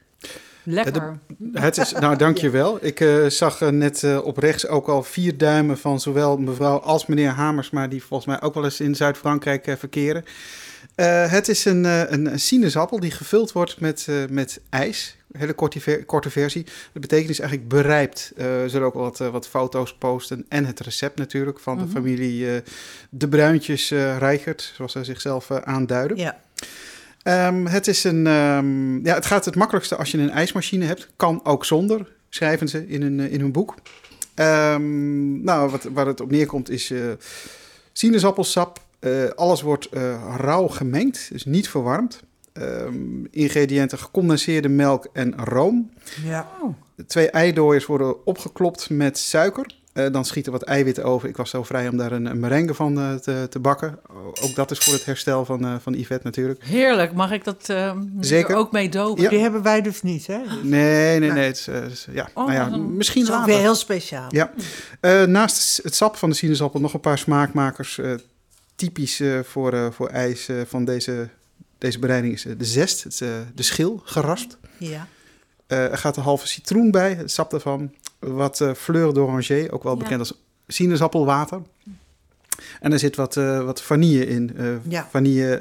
Lekker. 0.62 1.18
het 1.52 1.76
is, 1.78 1.92
nou, 1.92 2.16
dankjewel. 2.16 2.78
Ik 2.80 3.00
uh, 3.00 3.26
zag 3.26 3.60
uh, 3.60 3.68
net 3.68 4.02
uh, 4.02 4.24
op 4.24 4.36
rechts 4.36 4.66
ook 4.66 4.88
al 4.88 5.02
vier 5.02 5.38
duimen 5.38 5.78
van 5.78 6.00
zowel 6.00 6.36
mevrouw 6.36 6.78
als 6.78 7.06
meneer 7.06 7.28
Hamersma, 7.28 7.88
die 7.88 8.02
volgens 8.02 8.28
mij 8.28 8.40
ook 8.42 8.54
wel 8.54 8.64
eens 8.64 8.80
in 8.80 8.94
Zuid-Frankrijk 8.94 9.74
verkeren. 9.78 10.24
het 11.28 11.48
is 11.48 11.64
een, 11.64 11.84
een, 11.84 12.32
een, 12.32 12.40
sinaasappel 12.40 13.00
die 13.00 13.10
gevuld 13.10 13.52
wordt 13.52 13.80
met, 13.80 14.06
met 14.30 14.60
ijs. 14.68 15.16
Een 15.32 15.40
hele 15.40 15.52
korte, 15.52 16.04
korte 16.06 16.30
versie. 16.30 16.64
De 16.92 17.00
betekenis 17.00 17.30
is 17.30 17.40
eigenlijk 17.40 17.68
berijpt. 17.68 18.32
we 18.36 18.64
zullen 18.66 18.86
ook 18.86 18.94
wat, 18.94 19.18
wat 19.18 19.48
foto's 19.48 19.94
posten. 19.94 20.46
En 20.48 20.64
het 20.64 20.80
recept 20.80 21.18
natuurlijk 21.18 21.58
van 21.60 21.76
de 21.76 21.84
mm 21.84 21.86
-hmm. 21.86 21.96
familie 21.96 22.62
De 23.10 23.28
Bruintjes 23.28 23.90
Rijgert, 24.18 24.72
zoals 24.76 24.92
zij 24.92 25.04
zichzelf 25.04 25.50
aanduiden. 25.50 26.16
Ja. 26.16 26.40
Um, 27.24 27.66
het, 27.66 27.87
is 27.87 28.04
een, 28.04 28.26
um, 28.26 29.04
ja, 29.04 29.14
het 29.14 29.26
gaat 29.26 29.44
het 29.44 29.56
makkelijkste 29.56 29.96
als 29.96 30.11
je 30.11 30.18
een 30.18 30.30
ijsmachine 30.30 30.85
hebt. 30.85 31.09
Kan 31.16 31.40
ook 31.44 31.64
zonder, 31.64 32.12
schrijven 32.28 32.68
ze 32.68 32.88
in 32.88 33.02
hun, 33.02 33.20
in 33.20 33.40
hun 33.40 33.52
boek. 33.52 33.74
Um, 34.35 35.44
nou, 35.44 35.70
wat, 35.70 35.83
waar 35.83 36.06
het 36.06 36.20
op 36.20 36.30
neerkomt 36.30 36.70
is 36.70 36.90
uh, 36.90 37.11
sinaasappelsap. 37.92 38.80
Uh, 39.00 39.28
alles 39.28 39.62
wordt 39.62 39.88
uh, 39.92 40.35
rauw 40.37 40.66
gemengd, 40.66 41.28
dus 41.33 41.44
niet 41.44 41.68
verwarmd. 41.68 42.22
ingrediënten 43.30 43.98
gecondenseerde 43.98 44.68
melk 44.68 45.09
en 45.12 45.44
room. 45.44 45.90
Ja. 46.24 46.48
Twee 47.06 47.30
eidooiers 47.30 47.87
worden 47.87 48.26
opgeklopt 48.26 48.90
met 48.90 49.18
suiker. 49.18 49.78
Uh, 50.04 50.12
dan 50.12 50.24
schieten 50.24 50.52
wat 50.52 50.62
eiwitten 50.62 51.04
over. 51.04 51.28
Ik 51.28 51.36
was 51.36 51.50
zo 51.50 51.62
vrij 51.62 51.88
om 51.88 51.96
daar 51.96 52.12
een, 52.12 52.26
een 52.26 52.40
merengue 52.40 52.74
van 52.74 52.98
uh, 52.98 53.14
te, 53.14 53.46
te, 53.50 53.58
bakken. 53.58 53.98
Ook 54.42 54.54
dat 54.54 54.70
is 54.70 54.78
voor 54.78 54.92
het 54.92 55.04
herstel 55.04 55.44
van, 55.44 55.64
uh, 55.64 55.74
van 55.80 55.92
Yvette 55.92 56.26
natuurlijk. 56.26 56.64
Heerlijk. 56.64 57.12
Mag 57.12 57.32
ik 57.32 57.44
dat 57.44 57.74
Zeker. 58.20 58.56
ook 58.56 58.72
mee 58.72 58.88
dopen? 58.88 59.22
Ja. 59.22 59.28
Die 59.28 59.38
hebben 59.38 59.62
wij 59.62 59.82
dus 59.82 60.02
niet, 60.02 60.26
hè? 60.26 60.38
Nee, 60.62 61.18
nee, 61.18 61.30
nee. 61.30 61.46
Het 61.46 61.56
is, 61.56 61.68
is, 61.68 62.06
ja, 62.10 62.28
oh, 62.34 62.46
nou 62.46 62.52
ja, 62.52 62.76
misschien 62.76 63.26
later. 63.26 63.46
weer 63.46 63.58
heel 63.58 63.74
speciaal. 63.74 64.26
Ja. 64.28 64.50
naast 65.26 65.80
het 65.82 65.94
sap 65.94 66.16
van 66.16 66.30
de 66.30 66.36
sinaasappel 66.36 66.80
nog 66.80 66.94
een 66.94 67.00
paar 67.00 67.18
smaakmakers. 67.18 68.00
typisch 68.74 69.22
voor, 69.42 69.92
voor 69.92 70.08
ijs 70.08 70.48
van 70.66 70.84
deze, 70.84 71.28
deze 71.78 71.98
bereiding 71.98 72.34
is 72.34 72.42
de 72.42 72.64
zest, 72.64 73.02
het, 73.02 73.18
de 73.54 73.62
schil, 73.62 74.02
geraspt. 74.04 74.58
Ja. 74.78 75.06
er 75.66 75.98
gaat 75.98 76.16
een 76.16 76.22
halve 76.22 76.46
citroen 76.46 76.90
bij, 76.90 77.14
het 77.14 77.30
sap 77.30 77.52
ervan 77.52 77.92
wat 78.20 78.61
uh, 78.61 78.74
fleur 78.74 79.14
d'oranger, 79.14 79.72
ook 79.72 79.83
wel 79.83 79.96
bekend 79.96 80.18
als 80.18 80.35
sinaasappelwater. 80.66 81.62
En 82.80 82.92
er 82.92 82.98
zit 82.98 83.16
wat, 83.16 83.37
uh, 83.37 83.64
wat 83.64 83.83
vanille 83.83 84.26
in, 84.26 84.50
uh, 84.56 84.74
ja. 84.88 85.09
vanille 85.11 85.56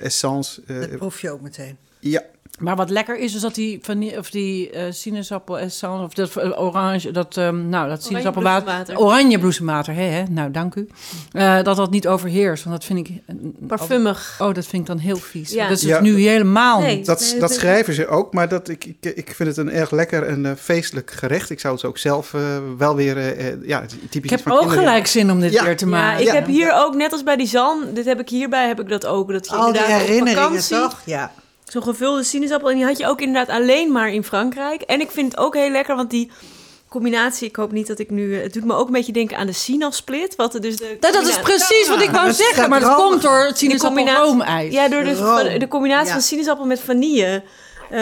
essence. 0.00 0.62
dat 0.66 0.96
proef 0.96 1.20
je 1.20 1.30
ook 1.30 1.40
meteen. 1.40 1.76
Ja. 1.98 2.22
Maar 2.58 2.76
wat 2.76 2.90
lekker 2.90 3.18
is, 3.18 3.34
is 3.34 3.40
dat 3.40 3.54
die, 3.54 3.78
vanille, 3.82 4.18
of 4.18 4.30
die 4.30 4.72
uh, 4.72 4.82
sinaasappel 4.90 5.58
essence, 5.58 6.02
of 6.02 6.14
dat 6.14 6.36
orange, 6.58 7.10
dat, 7.10 7.36
um, 7.36 7.68
nou, 7.68 7.88
dat 7.88 8.04
sinaasappelwater, 8.04 8.98
oranje 8.98 9.38
bloesemwater, 9.38 9.94
hè, 9.94 10.02
hè, 10.02 10.22
nou 10.30 10.50
dank 10.50 10.74
u, 10.74 10.88
uh, 11.32 11.62
dat 11.62 11.76
dat 11.76 11.90
niet 11.90 12.08
overheerst, 12.08 12.64
want 12.64 12.76
dat 12.76 12.84
vind 12.84 13.08
ik... 13.08 13.22
Parfumig. 13.66 14.38
Oh, 14.40 14.54
dat 14.54 14.66
vind 14.66 14.82
ik 14.82 14.88
dan 14.88 14.98
heel 14.98 15.16
vies. 15.16 15.50
Ja. 15.50 15.68
Dat 15.68 15.76
is 15.76 15.82
ja. 15.82 16.00
nu 16.00 16.20
helemaal 16.20 16.80
nee, 16.80 16.96
niet. 16.96 17.06
Dat, 17.06 17.20
nee, 17.30 17.40
dat 17.40 17.52
schrijven 17.52 17.94
ze 17.94 18.08
ook, 18.08 18.32
maar 18.32 18.48
dat, 18.48 18.68
ik, 18.68 18.84
ik, 18.84 18.96
ik 19.14 19.34
vind 19.34 19.48
het 19.48 19.56
een 19.56 19.70
erg 19.70 19.90
lekker 19.90 20.22
en 20.22 20.44
uh, 20.44 20.52
feestelijk 20.58 21.10
gerecht. 21.10 21.50
Ik 21.50 21.60
zou 21.60 21.74
het 21.74 21.84
ook 21.84 21.98
zelf 21.98 22.34
wel 22.78 22.96
weer, 22.96 23.16
ja, 23.66 23.84
typisch 24.10 24.30
Ik 24.30 24.38
heb 24.38 24.52
ook 24.52 24.58
kinderen. 24.58 24.84
gelijk 24.84 25.06
zin 25.06 25.30
om 25.30 25.40
dit 25.40 25.52
ja. 25.52 25.64
weer 25.64 25.76
te 25.76 25.86
maken. 25.86 26.24
Ja, 26.24 26.28
ik 26.30 26.34
heb 26.34 26.46
hier 26.46 26.72
ook, 26.74 26.94
net 26.94 27.12
als 27.12 27.22
bij 27.22 27.36
die 27.36 27.46
zalm, 27.46 27.94
dit 27.94 28.04
heb 28.04 28.20
ik 28.20 28.28
hierbij, 28.28 28.66
heb 28.66 28.80
ik 28.80 28.88
dat 28.88 29.06
ook. 29.06 29.32
Dat 29.32 29.46
je 29.46 29.54
Al 29.54 29.72
die 29.72 29.82
herinneringen, 29.82 30.68
toch? 30.68 31.02
Ja. 31.04 31.32
Zo'n 31.66 31.82
gevulde 31.82 32.22
sinaasappel. 32.22 32.70
En 32.70 32.76
die 32.76 32.84
had 32.84 32.98
je 32.98 33.06
ook 33.06 33.20
inderdaad 33.20 33.56
alleen 33.56 33.92
maar 33.92 34.12
in 34.12 34.24
Frankrijk. 34.24 34.82
En 34.82 35.00
ik 35.00 35.10
vind 35.10 35.32
het 35.32 35.40
ook 35.40 35.54
heel 35.54 35.70
lekker, 35.70 35.96
want 35.96 36.10
die 36.10 36.30
combinatie, 36.88 37.48
ik 37.48 37.56
hoop 37.56 37.72
niet 37.72 37.86
dat 37.86 37.98
ik 37.98 38.10
nu... 38.10 38.34
Het 38.36 38.52
doet 38.52 38.64
me 38.64 38.74
ook 38.74 38.86
een 38.86 38.92
beetje 38.92 39.12
denken 39.12 39.36
aan 39.36 39.46
de 39.46 39.52
sinaasplit. 39.52 40.36
Wat 40.36 40.54
er 40.54 40.60
dus 40.60 40.76
de 40.76 40.96
dat, 41.00 41.12
dat 41.12 41.26
is 41.26 41.40
precies 41.40 41.88
wat 41.88 42.02
ik 42.02 42.10
wou 42.10 42.32
zeggen, 42.32 42.68
maar 42.68 42.80
dat 42.80 42.94
komt 42.94 43.22
door 43.22 43.44
het 43.44 43.58
sinaasappelroomijs. 43.58 44.72
Ja, 44.72 44.88
door 44.88 45.04
de, 45.04 45.54
de 45.58 45.68
combinatie 45.68 46.06
ja. 46.06 46.12
van 46.12 46.22
sinaasappel 46.22 46.66
met 46.66 46.80
vanille. 46.80 47.42
Uh, 47.92 48.00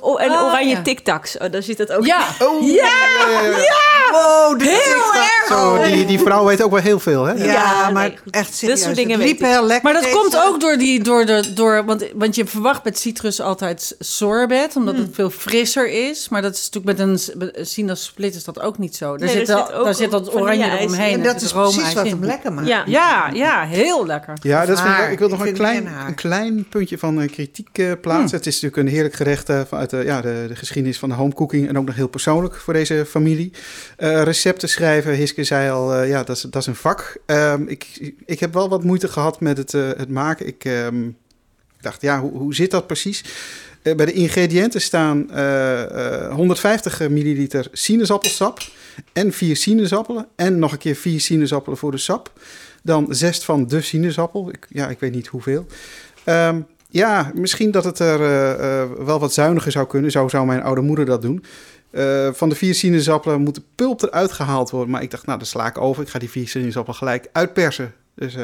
oh, 0.00 0.22
en 0.22 0.30
oh, 0.30 0.44
oranje 0.44 0.74
ja. 0.74 0.82
tic-tacs. 0.82 1.38
Oh, 1.38 1.50
daar 1.50 1.62
zit 1.62 1.76
dat 1.76 1.92
ook 1.92 2.06
ja. 2.06 2.26
in. 2.38 2.46
Oh, 2.46 2.62
ja! 2.62 2.74
Ja! 2.74 3.40
ja! 3.42 3.86
Wow, 4.10 4.60
heel 4.60 5.14
erg! 5.14 5.46
Zo, 5.48 5.82
die, 5.82 6.06
die 6.06 6.18
vrouw 6.18 6.44
weet 6.44 6.62
ook 6.62 6.70
wel 6.70 6.80
heel 6.80 6.98
veel, 6.98 7.24
hè? 7.24 7.32
Ja, 7.32 7.44
ja 7.44 7.90
maar 7.90 8.08
nee, 8.08 8.18
echt 8.30 8.54
serieus. 8.54 8.76
Dat 8.76 8.84
soort 8.84 8.96
dingen 8.96 9.18
liep 9.18 9.40
heel 9.40 9.66
lekker. 9.66 9.92
Maar 9.92 10.02
dat 10.02 10.10
komt 10.10 10.36
ook 10.36 10.60
door 10.60 10.76
die... 10.76 11.02
Door 11.02 11.26
de, 11.26 11.52
door, 11.54 11.84
want, 11.84 12.04
want 12.14 12.34
je 12.34 12.46
verwacht 12.46 12.84
met 12.84 12.98
citrus 12.98 13.40
altijd 13.40 13.96
sorbet, 13.98 14.76
omdat 14.76 14.96
het 14.96 15.08
veel 15.12 15.30
frisser 15.30 16.08
is. 16.08 16.28
Maar 16.28 16.42
dat 16.42 16.54
is 16.54 16.70
natuurlijk 16.70 16.98
met 16.98 17.08
een 17.08 17.66
sinaasplit 17.66 18.34
is 18.34 18.44
dat 18.44 18.60
ook 18.60 18.78
niet 18.78 18.96
zo. 18.96 19.16
Daar, 19.16 19.28
nee, 19.28 19.36
zit, 19.36 19.46
daar 19.46 19.94
zit 19.94 20.10
dat 20.10 20.34
oranje 20.34 20.78
eromheen. 20.78 21.12
En 21.12 21.22
dat 21.22 21.40
is 21.40 21.52
precies 21.52 21.92
wat 21.94 22.08
hem 22.08 22.24
lekker 22.24 22.52
maakt. 22.52 22.68
Ja, 22.68 22.82
ja, 22.86 23.30
ja 23.32 23.64
heel 23.64 24.06
lekker. 24.06 24.38
Ja, 24.42 24.66
dat 24.66 24.78
is 24.78 24.84
ik, 24.84 25.10
ik 25.10 25.18
wil 25.18 25.28
nog 25.28 25.46
een 25.46 25.54
klein, 25.54 25.88
een 26.06 26.14
klein 26.14 26.68
puntje 26.68 26.98
van 26.98 27.20
uh, 27.20 27.28
kritiek 27.28 27.78
uh, 27.78 27.92
plaatsen. 28.00 28.36
Het 28.36 28.46
is 28.46 28.54
natuurlijk 28.60 28.76
een 28.76 28.94
heerlijk 28.94 29.14
gerecht 29.18 29.50
uh, 29.50 29.60
uit 29.70 29.90
de, 29.90 29.96
ja, 30.04 30.20
de, 30.20 30.44
de 30.48 30.56
geschiedenis 30.56 30.98
van 30.98 31.08
de 31.08 31.14
homecooking 31.14 31.68
en 31.68 31.78
ook 31.78 31.86
nog 31.86 31.94
heel 31.94 32.08
persoonlijk 32.08 32.54
voor 32.54 32.72
deze 32.72 33.06
familie. 33.08 33.52
Uh, 33.98 34.22
recepten 34.22 34.68
schrijven, 34.68 35.14
Hiske 35.14 35.44
zei 35.44 35.70
al, 35.70 36.02
uh, 36.02 36.08
ja, 36.08 36.22
dat 36.22 36.36
is, 36.36 36.42
dat 36.42 36.62
is 36.62 36.66
een 36.66 36.74
vak. 36.74 37.16
Um, 37.26 37.68
ik, 37.68 38.12
ik 38.26 38.40
heb 38.40 38.54
wel 38.54 38.68
wat 38.68 38.84
moeite 38.84 39.08
gehad 39.08 39.40
met 39.40 39.56
het, 39.56 39.72
uh, 39.72 39.88
het 39.96 40.08
maken. 40.08 40.46
Ik 40.46 40.64
um, 40.64 41.16
dacht, 41.80 42.02
ja, 42.02 42.20
hoe, 42.20 42.32
hoe 42.32 42.54
zit 42.54 42.70
dat 42.70 42.86
precies? 42.86 43.24
bij 43.82 44.06
de 44.06 44.12
ingrediënten 44.12 44.80
staan 44.80 45.28
150 46.30 47.08
milliliter 47.08 47.68
sinaasappelsap 47.72 48.60
en 49.12 49.32
vier 49.32 49.56
sinaasappelen 49.56 50.26
en 50.36 50.58
nog 50.58 50.72
een 50.72 50.78
keer 50.78 50.94
vier 50.94 51.20
sinaasappelen 51.20 51.78
voor 51.78 51.90
de 51.90 51.98
sap. 51.98 52.32
Dan 52.82 53.06
zest 53.10 53.44
van 53.44 53.66
de 53.66 53.80
sinaasappel. 53.80 54.48
Ik, 54.48 54.66
ja, 54.68 54.88
ik 54.88 55.00
weet 55.00 55.14
niet 55.14 55.26
hoeveel. 55.26 55.66
Um, 56.24 56.66
ja, 56.88 57.30
misschien 57.34 57.70
dat 57.70 57.84
het 57.84 57.98
er 57.98 58.20
uh, 58.20 58.60
uh, 58.60 59.04
wel 59.06 59.18
wat 59.18 59.32
zuiniger 59.32 59.72
zou 59.72 59.86
kunnen. 59.86 60.10
Zo 60.10 60.28
zou 60.28 60.46
mijn 60.46 60.62
oude 60.62 60.80
moeder 60.80 61.04
dat 61.04 61.22
doen. 61.22 61.44
Uh, 61.90 62.28
van 62.32 62.48
de 62.48 62.54
vier 62.54 62.74
sinaasappelen 62.74 63.40
moet 63.40 63.54
de 63.54 63.62
pulp 63.74 64.02
eruit 64.02 64.32
gehaald 64.32 64.70
worden. 64.70 64.90
Maar 64.90 65.02
ik 65.02 65.10
dacht, 65.10 65.26
nou, 65.26 65.38
dat 65.38 65.48
sla 65.48 65.66
ik 65.66 65.78
over. 65.78 66.02
Ik 66.02 66.08
ga 66.08 66.18
die 66.18 66.30
vier 66.30 66.48
sinaasappelen 66.48 66.98
gelijk 66.98 67.28
uitpersen. 67.32 67.94
Dus 68.14 68.36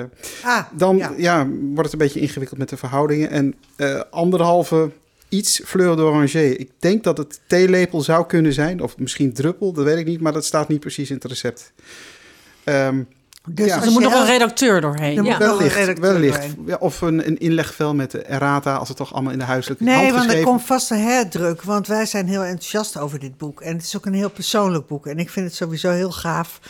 ah, 0.45 0.65
dan 0.73 0.97
ja. 0.97 1.13
ja. 1.17 1.47
wordt 1.47 1.83
het 1.83 1.93
een 1.93 2.07
beetje 2.07 2.21
ingewikkeld 2.21 2.59
met 2.59 2.69
de 2.69 2.77
verhoudingen. 2.77 3.31
En 3.31 3.55
anderhalve 4.11 4.91
iets 5.29 5.61
fleur 5.65 5.97
d'oranger. 5.97 6.61
Ik 6.61 6.71
denk 6.79 7.05
dat 7.05 7.19
het 7.19 7.41
theelepel 7.47 8.01
zou 8.01 8.27
kunnen 8.27 8.53
zijn. 8.53 8.81
Of 8.81 8.99
misschien 8.99 9.33
druppel, 9.33 9.73
dat 9.73 9.85
weet 9.85 9.99
ik 9.99 10.07
niet. 10.07 10.21
Maar 10.21 10.33
dat 10.33 10.45
staat 10.45 10.69
niet 10.69 10.81
precies 10.81 11.09
in 11.09 11.15
het 11.15 11.25
recept. 11.25 11.73
Um, 12.65 13.09
dus 13.49 13.67
ja. 13.67 13.83
er 13.83 13.91
moet 13.91 14.03
nog 14.03 14.15
een 14.15 14.27
redacteur 14.27 14.81
doorheen. 14.81 15.19
Er 15.19 15.25
ja. 15.25 15.39
Wellicht, 15.39 15.99
wellicht. 15.99 16.47
Ja, 16.67 16.77
of 16.81 17.01
een, 17.01 17.27
een 17.27 17.39
inlegvel 17.39 17.95
met 17.95 18.11
de 18.11 18.23
errata, 18.23 18.77
als 18.77 18.89
het 18.89 18.97
toch 18.97 19.13
allemaal 19.13 19.33
in 19.33 19.39
de 19.39 19.45
huiselijke 19.45 19.85
Nee, 19.85 20.13
want 20.13 20.33
er 20.33 20.43
komt 20.43 20.63
vast 20.63 20.91
een 20.91 21.03
herdruk. 21.03 21.63
Want 21.63 21.87
wij 21.87 22.07
zijn 22.07 22.29
heel 22.29 22.43
enthousiast 22.43 22.99
over 22.99 23.19
dit 23.19 23.39
boek. 23.39 23.61
En 23.61 23.77
het 23.77 23.85
is 23.85 23.97
ook 23.97 24.07
een 24.07 24.15
heel 24.15 24.31
persoonlijk 24.31 24.87
boek. 24.87 25.07
En 25.07 25.19
ik 25.19 25.31
vind 25.31 25.47
het 25.47 25.55
sowieso 25.55 25.91
heel 25.91 26.13
gaaf 26.13 26.61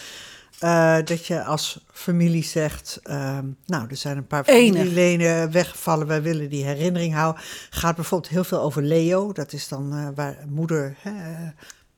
uh, 0.65 0.97
dat 1.05 1.27
je 1.27 1.45
als 1.45 1.85
familie 1.93 2.45
zegt... 2.45 3.01
Uh, 3.05 3.39
nou, 3.67 3.87
er 3.91 3.97
zijn 3.97 4.17
een 4.17 4.27
paar 4.27 4.45
familieleden 4.45 5.51
weggevallen. 5.51 6.07
Wij 6.07 6.23
willen 6.23 6.49
die 6.49 6.65
herinnering 6.65 7.15
houden. 7.15 7.43
Gaat 7.71 7.97
bijvoorbeeld 7.97 8.33
heel 8.33 8.45
veel 8.45 8.61
over 8.61 8.83
Leo. 8.83 9.33
Dat 9.33 9.53
is 9.53 9.69
dan 9.69 9.95
uh, 9.95 10.09
waar 10.15 10.37
moeder... 10.49 10.97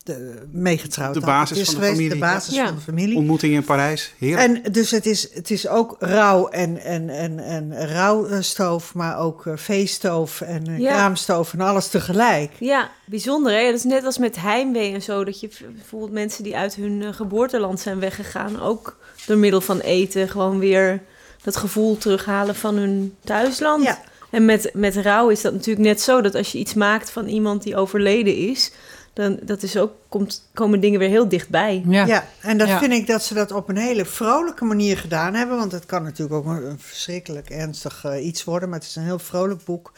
De, 0.07 0.47
meegetrouwd. 0.53 1.15
De 1.15 1.21
basis 1.21 1.57
van 1.57 1.67
de 1.67 1.71
geweest, 1.71 1.93
familie. 1.93 2.09
De 2.09 2.19
basis 2.19 2.55
ja. 2.55 2.67
van 2.67 2.75
de 2.75 2.81
familie. 2.81 3.17
Ontmoeting 3.17 3.55
in 3.55 3.65
Parijs. 3.65 4.15
Heerlijk. 4.19 4.65
En 4.65 4.73
dus 4.73 4.91
het 4.91 5.07
is, 5.07 5.35
het 5.35 5.51
is 5.51 5.69
ook 5.69 5.97
rouw 5.99 6.49
en, 6.49 6.79
en, 6.79 7.09
en, 7.09 7.39
en 7.39 7.89
rouwstoof, 7.89 8.95
maar 8.95 9.19
ook 9.19 9.45
feeststoof 9.57 10.41
en 10.41 10.81
ja. 10.81 10.93
kraamstoof 10.93 11.53
en 11.53 11.61
alles 11.61 11.89
tegelijk. 11.89 12.53
Ja, 12.59 12.91
bijzonder 13.07 13.53
hè. 13.53 13.65
Dat 13.65 13.75
is 13.75 13.85
net 13.85 14.05
als 14.05 14.19
met 14.19 14.41
heimwee 14.41 14.93
en 14.93 15.03
zo. 15.03 15.25
Dat 15.25 15.41
je 15.41 15.49
bijvoorbeeld 15.75 16.13
mensen 16.13 16.45
die 16.45 16.57
uit 16.57 16.75
hun 16.75 17.15
geboorteland 17.15 17.81
zijn 17.81 18.01
weggegaan, 18.01 18.61
ook 18.61 18.97
door 19.27 19.37
middel 19.37 19.61
van 19.61 19.81
eten 19.81 20.29
gewoon 20.29 20.59
weer 20.59 21.03
dat 21.43 21.57
gevoel 21.57 21.99
terughalen 21.99 22.55
van 22.55 22.77
hun 22.77 23.15
thuisland. 23.25 23.83
Ja. 23.83 24.01
En 24.31 24.45
met, 24.45 24.71
met 24.73 24.97
rouw 24.97 25.29
is 25.29 25.41
dat 25.41 25.53
natuurlijk 25.53 25.87
net 25.87 26.01
zo 26.01 26.21
dat 26.21 26.35
als 26.35 26.53
je 26.53 26.59
iets 26.59 26.75
maakt 26.75 27.11
van 27.11 27.27
iemand 27.27 27.63
die 27.63 27.77
overleden 27.77 28.37
is, 28.37 28.73
dan 29.17 29.39
dat 29.43 29.63
is 29.63 29.77
ook, 29.77 29.93
komt, 30.09 30.49
komen 30.55 30.81
dingen 30.81 30.99
weer 30.99 31.09
heel 31.09 31.29
dichtbij. 31.29 31.83
Ja, 31.89 32.07
ja 32.07 32.27
en 32.41 32.59
dat 32.59 32.69
ja. 32.69 32.79
vind 32.79 32.93
ik 32.93 33.07
dat 33.07 33.23
ze 33.23 33.35
dat 33.35 33.53
op 33.53 33.69
een 33.69 33.77
hele 33.77 34.05
vrolijke 34.05 34.65
manier 34.65 34.99
gedaan 34.99 35.35
hebben. 35.35 35.57
Want 35.57 35.73
het 35.73 35.87
kan 35.87 36.03
natuurlijk 36.03 36.35
ook 36.35 36.47
een 36.47 36.79
verschrikkelijk 36.79 37.51
ernstig 37.51 38.05
uh, 38.07 38.27
iets 38.27 38.45
worden, 38.45 38.69
maar 38.69 38.79
het 38.79 38.89
is 38.89 38.97
een 38.97 39.03
heel 39.03 39.19
vrolijk 39.19 39.65
boek. 39.65 39.93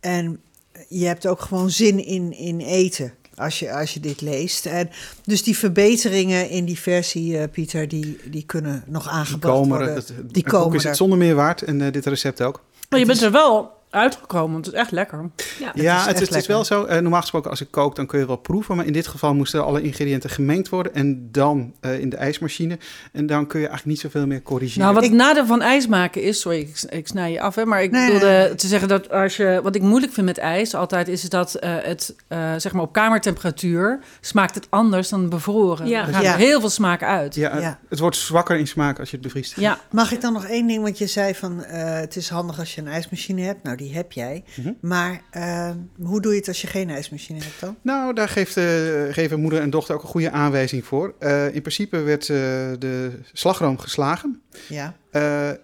En 0.00 0.40
je 0.88 1.06
hebt 1.06 1.26
ook 1.26 1.40
gewoon 1.40 1.70
zin 1.70 2.04
in, 2.04 2.32
in 2.32 2.60
eten. 2.60 3.12
als 3.34 3.58
je, 3.58 3.72
als 3.72 3.94
je 3.94 4.00
dit 4.00 4.20
leest. 4.20 4.66
En 4.66 4.90
dus 5.24 5.42
die 5.42 5.58
verbeteringen 5.58 6.48
in 6.48 6.64
die 6.64 6.78
versie, 6.78 7.32
uh, 7.32 7.42
Pieter, 7.52 7.88
die, 7.88 8.18
die 8.24 8.46
kunnen 8.46 8.84
nog 8.86 9.08
aangebracht 9.08 9.62
die 9.62 9.68
worden. 9.68 9.94
Het, 9.94 10.12
die 10.22 10.44
komen 10.44 10.76
is 10.76 10.84
het 10.84 10.96
zonder 10.96 11.18
meer 11.18 11.34
waard 11.34 11.62
en 11.62 11.80
uh, 11.80 11.92
dit 11.92 12.06
recept 12.06 12.42
ook. 12.42 12.62
Maar 12.88 12.98
je 12.98 13.06
bent 13.06 13.22
er 13.22 13.32
wel 13.32 13.75
uitgekomen, 13.96 14.52
want 14.52 14.66
het 14.66 14.74
is 14.74 14.80
echt 14.80 14.90
lekker. 14.90 15.30
Ja, 15.58 15.66
het, 15.66 15.82
ja, 15.82 16.08
is, 16.08 16.20
het, 16.20 16.34
is, 16.34 16.46
wel 16.46 16.64
zo. 16.64 16.86
Uh, 16.86 16.98
normaal 16.98 17.20
gesproken, 17.20 17.50
als 17.50 17.60
ik 17.60 17.70
kook, 17.70 17.96
dan 17.96 18.06
kun 18.06 18.18
je 18.18 18.26
wel 18.26 18.36
proeven. 18.36 18.76
Maar 18.76 18.86
in 18.86 18.92
dit 18.92 19.06
geval 19.06 19.34
moesten 19.34 19.64
alle 19.64 19.82
ingrediënten 19.82 20.30
gemengd 20.30 20.68
worden. 20.68 20.94
En 20.94 21.28
dan 21.32 21.72
uh, 21.80 21.98
in 21.98 22.08
de 22.08 22.16
ijsmachine. 22.16 22.78
En 23.12 23.26
dan 23.26 23.46
kun 23.46 23.60
je 23.60 23.66
eigenlijk 23.68 23.96
niet 23.96 24.12
zoveel 24.12 24.26
meer 24.26 24.42
corrigeren. 24.42 24.82
Nou, 24.82 24.94
wat 24.94 25.02
het 25.02 25.12
nadeel 25.12 25.46
van 25.46 25.62
ijs 25.62 25.86
maken 25.86 26.22
is... 26.22 26.40
Sorry, 26.40 26.58
ik, 26.58 26.82
ik 26.88 27.08
snij 27.08 27.32
je 27.32 27.40
af, 27.40 27.54
hè. 27.54 27.64
Maar 27.64 27.82
ik 27.82 27.90
nee, 27.90 28.10
wilde 28.10 28.26
nee. 28.26 28.54
te 28.54 28.66
zeggen 28.66 28.88
dat 28.88 29.10
als 29.10 29.36
je... 29.36 29.60
Wat 29.62 29.74
ik 29.74 29.82
moeilijk 29.82 30.12
vind 30.12 30.26
met 30.26 30.38
ijs 30.38 30.74
altijd... 30.74 31.08
is 31.08 31.22
dat 31.22 31.56
uh, 31.60 31.74
het, 31.82 32.14
zeg 32.56 32.72
maar 32.72 32.82
op 32.82 32.92
kamertemperatuur... 32.92 34.00
smaakt 34.20 34.54
het 34.54 34.66
anders 34.70 35.08
dan 35.08 35.28
bevroren. 35.28 35.86
Ja. 35.86 36.06
Er 36.06 36.14
gaat 36.14 36.22
ja. 36.22 36.36
heel 36.36 36.60
veel 36.60 36.70
smaak 36.70 37.02
uit. 37.02 37.34
Ja, 37.34 37.58
ja, 37.58 37.78
het 37.88 37.98
wordt 37.98 38.16
zwakker 38.16 38.58
in 38.58 38.68
smaak 38.68 38.98
als 38.98 39.10
je 39.10 39.16
het 39.16 39.24
bevriest. 39.24 39.56
Ja. 39.56 39.78
Mag 39.90 40.12
ik 40.12 40.20
dan 40.20 40.32
nog 40.32 40.44
één 40.44 40.66
ding? 40.66 40.82
Want 40.82 40.98
je 40.98 41.06
zei 41.06 41.34
van... 41.34 41.64
het 41.64 42.16
is 42.16 42.28
handig 42.28 42.58
als 42.58 42.74
je 42.74 42.80
een 42.80 42.88
ijsmachine 42.88 43.42
hebt. 43.42 43.62
Nou, 43.62 43.76
die 43.76 43.85
heb 43.92 44.12
jij. 44.12 44.44
Mm 44.56 44.64
-hmm. 44.64 44.76
Maar 44.80 45.22
uh, 45.36 45.70
hoe 46.02 46.20
doe 46.20 46.32
je 46.32 46.38
het 46.38 46.48
als 46.48 46.60
je 46.60 46.66
geen 46.66 46.90
ijsmachine 46.90 47.38
hebt 47.42 47.60
dan? 47.60 47.76
Nou, 47.82 48.14
daar 48.14 48.28
geeft, 48.28 48.56
uh, 48.56 48.64
geven 49.10 49.40
moeder 49.40 49.60
en 49.60 49.70
dochter 49.70 49.94
ook 49.94 50.02
een 50.02 50.08
goede 50.08 50.30
aanwijzing 50.30 50.84
voor. 50.84 51.14
Uh, 51.20 51.54
in 51.54 51.60
principe 51.60 51.98
werd 51.98 52.26
de 52.26 53.18
slagroom 53.32 53.78
geslagen. 53.78 54.42
Ja. 54.68 54.96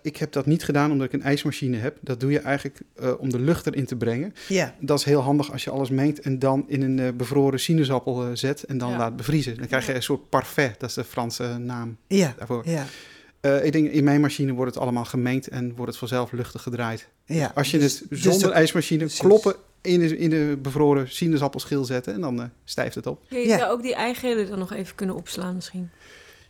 ik 0.03 0.16
heb 0.16 0.33
dat 0.33 0.47
niet 0.47 0.64
gedaan 0.64 0.91
omdat 0.91 1.07
ik 1.07 1.12
een 1.12 1.23
ijsmachine 1.23 1.77
heb. 1.77 1.99
Dat 2.01 2.20
doe 2.20 2.31
je 2.31 2.39
eigenlijk 2.39 2.81
om 3.18 3.31
de 3.31 3.41
lucht 3.41 3.66
erin 3.66 3.87
te 3.87 3.97
brengen. 3.97 4.35
Ja. 4.49 4.75
Dat 4.81 4.99
is 4.99 5.05
heel 5.05 5.20
handig 5.20 5.53
als 5.53 5.64
je 5.64 5.70
alles 5.70 5.91
mengt 5.91 6.20
en 6.20 6.39
dan 6.39 6.64
in 6.66 6.83
een 6.83 7.16
bevroren 7.16 7.61
sinaasappel 7.61 8.37
zet 8.37 8.62
en 8.62 8.79
dan 8.79 8.91
ja. 8.91 8.97
laat 8.97 9.16
bevriezen. 9.16 9.57
Dan 9.57 9.66
krijg 9.66 9.87
je 9.87 9.95
een 9.95 10.03
soort 10.03 10.29
parfait, 10.29 10.81
dat 10.81 10.89
is 10.89 10.95
de 10.95 11.05
Franse 11.05 11.59
naam 11.59 11.97
ja. 12.07 12.35
daarvoor. 12.39 12.68
Ja. 12.68 12.85
Uh, 13.43 13.64
ik 13.64 13.72
denk, 13.72 13.90
in 13.90 14.05
mijn 14.05 14.20
machine 14.20 14.53
wordt 14.53 14.74
het 14.74 14.82
allemaal 14.82 15.05
gemengd 15.05 15.49
en 15.49 15.74
wordt 15.74 15.90
het 15.90 15.97
vanzelf 15.97 16.32
luchtig 16.32 16.62
gedraaid. 16.62 17.09
Ja, 17.24 17.53
Als 17.55 17.70
je 17.70 17.78
dus, 17.78 17.99
het 17.99 18.09
zonder 18.11 18.49
dus 18.49 18.57
ijsmachine 18.57 18.99
precies. 18.99 19.20
kloppen 19.20 19.55
in 19.80 20.01
de, 20.01 20.18
in 20.18 20.30
de 20.30 20.59
bevroren 20.62 21.11
sinaasappelschil 21.11 21.84
zetten 21.84 22.14
en 22.14 22.20
dan 22.20 22.40
uh, 22.40 22.45
stijft 22.64 22.95
het 22.95 23.07
op. 23.07 23.22
Ja, 23.28 23.38
je 23.38 23.47
ja. 23.47 23.59
zou 23.59 23.70
ook 23.70 23.82
die 23.82 23.95
eigelen 23.95 24.49
dan 24.49 24.59
nog 24.59 24.72
even 24.72 24.95
kunnen 24.95 25.16
opslaan 25.16 25.55
misschien. 25.55 25.90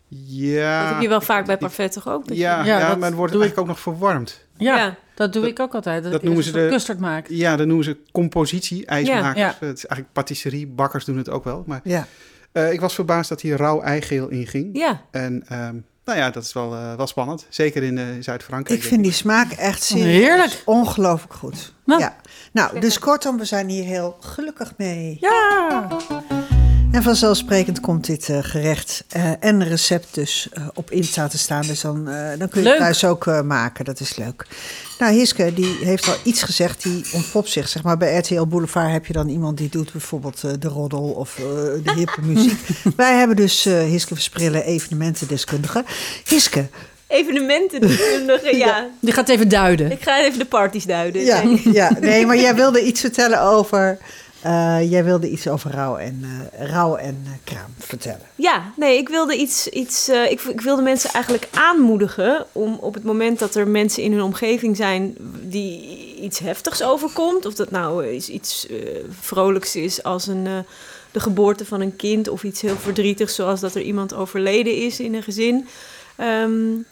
Ja. 0.08 0.82
Dat 0.82 0.92
heb 0.92 1.02
je 1.02 1.08
wel 1.08 1.20
vaak 1.20 1.46
bij 1.46 1.58
parfait 1.58 1.92
toch 1.92 2.08
ook? 2.08 2.28
Dat 2.28 2.36
ja, 2.36 2.60
je... 2.60 2.66
ja, 2.66 2.78
ja 2.78 2.88
maar 2.88 3.08
dan 3.08 3.18
wordt 3.18 3.32
het 3.32 3.42
eigenlijk 3.42 3.58
ook 3.58 3.66
nog 3.66 3.80
verwarmd. 3.80 4.46
Ja, 4.56 4.76
ja, 4.76 4.96
dat 5.14 5.32
doe 5.32 5.42
dat, 5.42 5.50
ik 5.50 5.60
ook 5.60 5.74
altijd. 5.74 6.02
Dat, 6.02 6.12
dat 6.12 6.22
noemen 6.22 6.44
ze 6.44 6.52
de 6.52 6.68
custard 6.70 6.98
maken. 6.98 7.36
Ja, 7.36 7.56
dat 7.56 7.66
noemen 7.66 7.84
ze 7.84 7.96
compositie, 8.12 8.86
ijsmakers. 8.86 9.38
Ja. 9.38 9.56
Het 9.66 9.76
is 9.76 9.86
eigenlijk 9.86 10.12
patisserie, 10.12 10.66
bakkers 10.66 11.04
doen 11.04 11.16
het 11.16 11.30
ook 11.30 11.44
wel. 11.44 11.62
Maar 11.66 11.80
ja. 11.84 12.06
Uh, 12.52 12.72
ik 12.72 12.80
was 12.80 12.94
verbaasd 12.94 13.28
dat 13.28 13.40
hier 13.40 13.56
rauw 13.56 13.80
eigeel 13.80 14.28
in 14.28 14.46
ging. 14.46 14.78
Ja. 14.78 15.02
En 15.10 15.44
um, 15.52 15.84
nou 16.04 16.18
ja, 16.18 16.30
dat 16.30 16.42
is 16.42 16.52
wel, 16.52 16.74
uh, 16.74 16.94
wel 16.94 17.06
spannend. 17.06 17.46
Zeker 17.48 17.82
in 17.82 17.96
uh, 17.96 18.04
Zuid-Frankrijk. 18.20 18.80
Ik 18.80 18.86
vind 18.86 19.02
die 19.02 19.12
smaak 19.12 19.52
echt 19.52 19.82
serieus 19.82 20.04
Heerlijk. 20.04 20.62
ongelooflijk 20.64 21.34
goed. 21.34 21.72
Nou. 21.84 22.00
Ja. 22.00 22.16
Nou, 22.52 22.80
dus 22.80 22.98
kortom, 22.98 23.38
we 23.38 23.44
zijn 23.44 23.68
hier 23.68 23.84
heel 23.84 24.16
gelukkig 24.20 24.72
mee. 24.76 25.16
Ja! 25.20 25.88
En 26.92 27.02
vanzelfsprekend 27.02 27.80
komt 27.80 28.06
dit 28.06 28.28
uh, 28.28 28.38
gerecht 28.40 29.04
uh, 29.16 29.30
en 29.40 29.68
recept 29.68 30.14
dus 30.14 30.48
uh, 30.58 30.68
op 30.74 30.90
Insta 30.90 31.28
te 31.28 31.38
staan. 31.38 31.66
Dus 31.66 31.80
dan, 31.80 32.04
dan 32.38 32.48
kun 32.48 32.60
je 32.60 32.68
leuk. 32.68 32.72
het 32.72 32.82
thuis 32.82 33.04
ook 33.04 33.42
maken. 33.44 33.84
Dat 33.84 34.00
is 34.00 34.16
leuk. 34.16 34.46
Nou, 34.98 35.14
Hiske, 35.14 35.54
die 35.54 35.76
heeft 35.80 36.08
al 36.08 36.14
iets 36.22 36.42
gezegd. 36.42 36.82
Die 36.82 37.04
ontpopt 37.12 37.48
zich. 37.48 37.68
Zeg 37.68 37.82
maar, 37.82 37.96
bij 37.96 38.16
RTL 38.18 38.46
Boulevard 38.46 38.92
heb 38.92 39.06
je 39.06 39.12
dan 39.12 39.28
iemand 39.28 39.58
die 39.58 39.68
doet 39.68 39.92
bijvoorbeeld 39.92 40.40
de 40.60 40.68
roddel 40.68 41.02
of 41.02 41.34
de 41.84 41.92
hippe 41.96 42.22
muziek. 42.32 42.58
Wij 42.96 43.16
hebben 43.16 43.36
dus 43.36 43.64
Hiske 43.64 44.14
Versprillen, 44.14 44.64
evenementendeskundige. 44.64 45.84
Hiske, 46.24 46.68
Evenementendeskundige, 47.12 48.56
ja. 48.56 48.66
ja. 48.66 48.88
Die 49.00 49.12
gaat 49.12 49.28
even 49.28 49.48
duiden. 49.48 49.90
Ik 49.90 50.02
ga 50.02 50.20
even 50.20 50.38
de 50.38 50.44
parties 50.44 50.84
duiden. 50.84 51.24
Ja, 51.24 51.42
ja. 51.72 51.96
nee, 52.00 52.26
maar 52.26 52.36
jij 52.36 52.54
wilde 52.54 52.82
iets 52.82 53.00
vertellen 53.00 53.40
over... 53.40 53.98
Uh, 54.46 54.90
jij 54.90 55.04
wilde 55.04 55.30
iets 55.30 55.48
over 55.48 55.70
rouw 55.70 55.96
en, 55.96 56.20
uh, 56.22 56.68
rouw 56.68 56.96
en 56.96 57.22
uh, 57.26 57.30
kraam 57.44 57.74
vertellen. 57.78 58.26
Ja, 58.34 58.72
nee, 58.76 58.98
ik 58.98 59.08
wilde 59.08 59.36
iets. 59.36 59.68
iets 59.68 60.08
ik, 60.08 60.40
ik, 60.40 60.60
wilde 60.60 60.82
mensen 60.82 61.10
eigenlijk 61.10 61.48
aanmoedigen 61.54 62.46
om 62.52 62.74
op 62.80 62.94
het 62.94 63.04
moment 63.04 63.38
dat 63.38 63.54
er 63.54 63.68
mensen 63.68 64.02
in 64.02 64.12
hun 64.12 64.22
omgeving 64.22 64.76
zijn 64.76 65.16
die 65.42 65.96
iets 66.20 66.38
heftigs 66.38 66.82
overkomt, 66.82 67.46
of 67.46 67.54
dat 67.54 67.70
nou 67.70 68.06
is 68.06 68.28
iets 68.28 68.68
vrolijks 69.20 69.76
is 69.76 70.02
als 70.02 70.26
een, 70.26 70.64
de 71.10 71.20
geboorte 71.20 71.64
van 71.64 71.80
een 71.80 71.96
kind, 71.96 72.28
of 72.28 72.44
iets 72.44 72.60
heel 72.60 72.76
verdrietigs, 72.76 73.34
zoals 73.34 73.60
dat 73.60 73.74
er 73.74 73.82
iemand 73.82 74.14
overleden 74.14 74.76
is 74.76 75.00
in 75.00 75.14
een 75.14 75.22
gezin. 75.22 75.68
Um, 76.20 76.86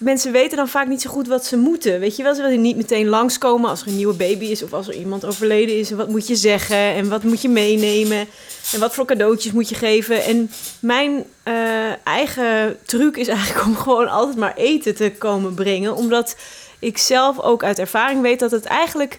mensen 0.00 0.32
weten 0.32 0.56
dan 0.56 0.68
vaak 0.68 0.88
niet 0.88 1.00
zo 1.00 1.10
goed 1.10 1.28
wat 1.28 1.44
ze 1.44 1.56
moeten. 1.56 2.00
Weet 2.00 2.16
je 2.16 2.22
wel, 2.22 2.34
ze 2.34 2.42
willen 2.42 2.60
niet 2.60 2.76
meteen 2.76 3.08
langskomen 3.08 3.70
als 3.70 3.80
er 3.80 3.88
een 3.88 3.96
nieuwe 3.96 4.14
baby 4.14 4.44
is 4.44 4.62
of 4.62 4.72
als 4.72 4.88
er 4.88 4.94
iemand 4.94 5.24
overleden 5.24 5.78
is. 5.78 5.90
En 5.90 5.96
wat 5.96 6.08
moet 6.08 6.26
je 6.26 6.36
zeggen 6.36 6.76
en 6.76 7.08
wat 7.08 7.22
moet 7.22 7.42
je 7.42 7.48
meenemen 7.48 8.26
en 8.72 8.80
wat 8.80 8.94
voor 8.94 9.04
cadeautjes 9.04 9.52
moet 9.52 9.68
je 9.68 9.74
geven. 9.74 10.24
En 10.24 10.50
mijn 10.80 11.24
uh, 11.44 12.06
eigen 12.06 12.76
truc 12.84 13.16
is 13.16 13.28
eigenlijk 13.28 13.66
om 13.66 13.76
gewoon 13.86 14.08
altijd 14.08 14.36
maar 14.36 14.56
eten 14.56 14.94
te 14.94 15.12
komen 15.18 15.54
brengen. 15.54 15.96
Omdat 15.96 16.36
ik 16.78 16.98
zelf 16.98 17.40
ook 17.40 17.64
uit 17.64 17.78
ervaring 17.78 18.22
weet 18.22 18.38
dat 18.38 18.50
het 18.50 18.64
eigenlijk 18.64 19.18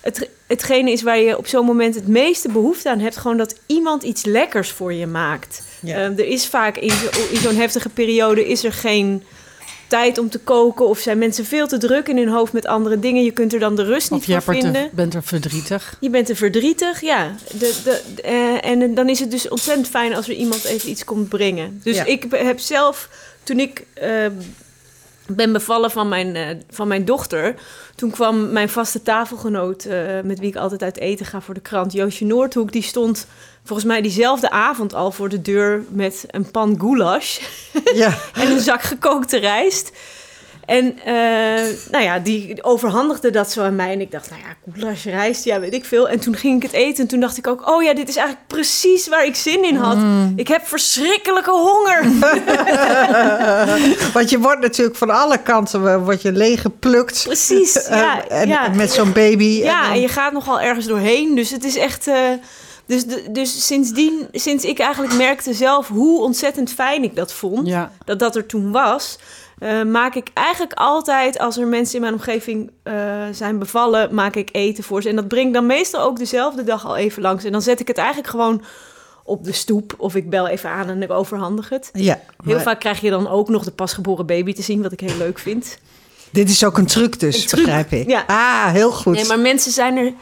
het, 0.00 0.28
hetgene 0.46 0.90
is 0.90 1.02
waar 1.02 1.18
je 1.18 1.38
op 1.38 1.46
zo'n 1.46 1.64
moment 1.64 1.94
het 1.94 2.06
meeste 2.06 2.48
behoefte 2.48 2.90
aan 2.90 2.98
hebt. 2.98 3.16
Gewoon 3.16 3.36
dat 3.36 3.54
iemand 3.66 4.02
iets 4.02 4.24
lekkers 4.24 4.70
voor 4.70 4.92
je 4.92 5.06
maakt. 5.06 5.62
Ja. 5.80 5.96
Uh, 5.96 6.18
er 6.18 6.26
is 6.26 6.46
vaak 6.46 6.76
in, 6.76 6.90
zo, 6.90 7.08
in 7.30 7.40
zo'n 7.40 7.56
heftige 7.56 7.88
periode 7.88 8.48
is 8.48 8.64
er 8.64 8.72
geen 8.72 9.22
tijd 9.88 10.18
om 10.18 10.30
te 10.30 10.38
koken 10.38 10.88
of 10.88 10.98
zijn 10.98 11.18
mensen 11.18 11.44
veel 11.44 11.66
te 11.66 11.78
druk 11.78 12.08
in 12.08 12.16
hun 12.16 12.28
hoofd 12.28 12.52
met 12.52 12.66
andere 12.66 12.98
dingen. 12.98 13.24
Je 13.24 13.30
kunt 13.30 13.52
er 13.52 13.60
dan 13.60 13.76
de 13.76 13.84
rust 13.84 14.10
niet 14.10 14.28
of 14.28 14.44
voor 14.44 14.54
vinden. 14.54 14.82
Je 14.82 14.90
bent 14.92 15.14
er 15.14 15.22
verdrietig. 15.22 15.96
Je 16.00 16.10
bent 16.10 16.28
er 16.28 16.36
verdrietig, 16.36 17.00
ja. 17.00 17.34
De, 17.50 17.58
de, 17.84 18.02
de, 18.14 18.22
uh, 18.24 18.70
en 18.70 18.94
dan 18.94 19.08
is 19.08 19.20
het 19.20 19.30
dus 19.30 19.48
ontzettend 19.48 19.88
fijn 19.88 20.14
als 20.14 20.28
er 20.28 20.34
iemand 20.34 20.64
even 20.64 20.90
iets 20.90 21.04
komt 21.04 21.28
brengen. 21.28 21.80
Dus 21.82 21.96
ja. 21.96 22.04
ik 22.04 22.26
heb 22.30 22.58
zelf, 22.58 23.08
toen 23.42 23.60
ik 23.60 23.84
uh, 24.02 24.26
ben 25.36 25.52
bevallen 25.52 25.90
van 25.90 26.08
mijn, 26.08 26.34
uh, 26.34 26.48
van 26.70 26.88
mijn 26.88 27.04
dochter... 27.04 27.54
toen 27.94 28.10
kwam 28.10 28.52
mijn 28.52 28.68
vaste 28.68 29.02
tafelgenoot, 29.02 29.88
met 30.24 30.38
wie 30.38 30.48
ik 30.48 30.56
altijd 30.56 30.82
uit 30.82 30.98
eten 30.98 31.26
ga 31.26 31.40
voor 31.40 31.54
de 31.54 31.60
krant... 31.60 31.92
Joosje 31.92 32.24
Noordhoek, 32.24 32.72
die 32.72 32.82
stond 32.82 33.26
volgens 33.64 33.88
mij 33.88 34.02
diezelfde 34.02 34.50
avond 34.50 34.94
al 34.94 35.12
voor 35.12 35.28
de 35.28 35.42
deur 35.42 35.84
met 35.88 36.24
een 36.26 36.50
pan 36.50 36.80
goulash 36.80 37.40
ja. 37.94 38.18
en 38.42 38.50
een 38.50 38.60
zak 38.60 38.82
gekookte 38.82 39.38
rijst. 39.38 39.92
En 40.68 40.98
uh, 40.98 41.12
nou 41.90 42.04
ja, 42.04 42.18
die 42.18 42.64
overhandigde 42.64 43.30
dat 43.30 43.50
zo 43.50 43.62
aan 43.62 43.76
mij. 43.76 43.92
En 43.92 44.00
ik 44.00 44.10
dacht, 44.10 44.30
nou 44.30 44.42
ja, 44.42 44.72
goulash, 44.72 45.04
rijst, 45.04 45.44
ja, 45.44 45.60
weet 45.60 45.74
ik 45.74 45.84
veel. 45.84 46.08
En 46.08 46.18
toen 46.18 46.36
ging 46.36 46.56
ik 46.56 46.62
het 46.62 46.72
eten 46.72 47.02
en 47.02 47.08
toen 47.08 47.20
dacht 47.20 47.36
ik 47.36 47.46
ook... 47.46 47.68
oh 47.68 47.82
ja, 47.82 47.94
dit 47.94 48.08
is 48.08 48.16
eigenlijk 48.16 48.46
precies 48.48 49.08
waar 49.08 49.26
ik 49.26 49.34
zin 49.34 49.64
in 49.64 49.76
had. 49.76 49.96
Mm. 49.96 50.32
Ik 50.36 50.48
heb 50.48 50.66
verschrikkelijke 50.66 51.50
honger. 51.50 52.02
Want 54.14 54.30
je 54.30 54.38
wordt 54.38 54.60
natuurlijk 54.60 54.96
van 54.96 55.10
alle 55.10 55.42
kanten 55.42 56.04
word 56.04 56.22
je 56.22 56.32
leeggeplukt. 56.32 57.22
Precies, 57.24 57.86
ja. 57.88 58.24
Uh, 58.30 58.40
en 58.40 58.48
ja. 58.48 58.68
met 58.68 58.92
zo'n 58.92 59.12
baby. 59.12 59.44
Ja, 59.44 59.76
en, 59.76 59.82
dan... 59.82 59.92
en, 59.92 60.00
je 60.00 60.08
gaat 60.08 60.32
nogal 60.32 60.60
ergens 60.60 60.86
doorheen. 60.86 61.34
Dus 61.34 61.50
het 61.50 61.64
is 61.64 61.76
echt... 61.76 62.06
Uh, 62.06 62.16
dus, 62.86 63.04
dus 63.30 63.66
sindsdien, 63.66 64.28
sinds 64.32 64.64
ik 64.64 64.78
eigenlijk 64.78 65.14
merkte 65.14 65.52
zelf 65.52 65.88
hoe 65.88 66.22
ontzettend 66.22 66.72
fijn 66.72 67.02
ik 67.02 67.16
dat 67.16 67.32
vond, 67.32 67.66
ja. 67.66 67.92
dat 68.04 68.18
dat 68.18 68.36
er 68.36 68.46
toen 68.46 68.70
was, 68.70 69.18
uh, 69.60 69.82
maak 69.82 70.14
ik 70.14 70.30
eigenlijk 70.34 70.72
altijd, 70.72 71.38
als 71.38 71.56
er 71.56 71.66
mensen 71.66 71.94
in 71.94 72.00
mijn 72.00 72.12
omgeving 72.12 72.70
uh, 72.84 72.94
zijn 73.32 73.58
bevallen, 73.58 74.14
maak 74.14 74.34
ik 74.34 74.48
eten 74.52 74.84
voor 74.84 75.02
ze. 75.02 75.08
En 75.08 75.16
dat 75.16 75.28
breng 75.28 75.46
ik 75.46 75.52
dan 75.52 75.66
meestal 75.66 76.02
ook 76.02 76.18
dezelfde 76.18 76.64
dag 76.64 76.86
al 76.86 76.96
even 76.96 77.22
langs. 77.22 77.44
En 77.44 77.52
dan 77.52 77.62
zet 77.62 77.80
ik 77.80 77.88
het 77.88 77.98
eigenlijk 77.98 78.28
gewoon 78.28 78.62
op 79.24 79.44
de 79.44 79.52
stoep 79.52 79.94
of 79.98 80.14
ik 80.14 80.30
bel 80.30 80.48
even 80.48 80.70
aan 80.70 80.88
en 80.88 81.02
ik 81.02 81.10
overhandig 81.10 81.68
het. 81.68 81.90
Ja, 81.92 82.20
maar... 82.36 82.54
Heel 82.54 82.60
vaak 82.60 82.80
krijg 82.80 83.00
je 83.00 83.10
dan 83.10 83.28
ook 83.28 83.48
nog 83.48 83.64
de 83.64 83.70
pasgeboren 83.70 84.26
baby 84.26 84.52
te 84.52 84.62
zien, 84.62 84.82
wat 84.82 84.92
ik 84.92 85.00
heel 85.00 85.16
leuk 85.16 85.38
vind. 85.38 85.78
Dit 86.30 86.50
is 86.50 86.64
ook 86.64 86.78
een 86.78 86.86
truc 86.86 87.20
dus, 87.20 87.42
een 87.42 87.48
truc, 87.48 87.64
begrijp 87.64 87.92
ik. 87.92 88.08
Ja. 88.08 88.24
Ah, 88.26 88.72
heel 88.72 88.90
goed. 88.90 89.14
Nee, 89.14 89.26
maar 89.26 89.38
mensen 89.38 89.72
zijn 89.72 89.96
er 89.96 90.12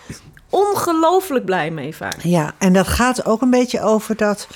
ongelooflijk 0.50 1.44
blij 1.44 1.70
mee 1.70 1.96
vaak. 1.96 2.22
Ja, 2.22 2.54
en 2.58 2.72
dat 2.72 2.86
gaat 2.86 3.24
ook 3.24 3.42
een 3.42 3.50
beetje 3.50 3.80
over 3.80 4.16
dat 4.16 4.48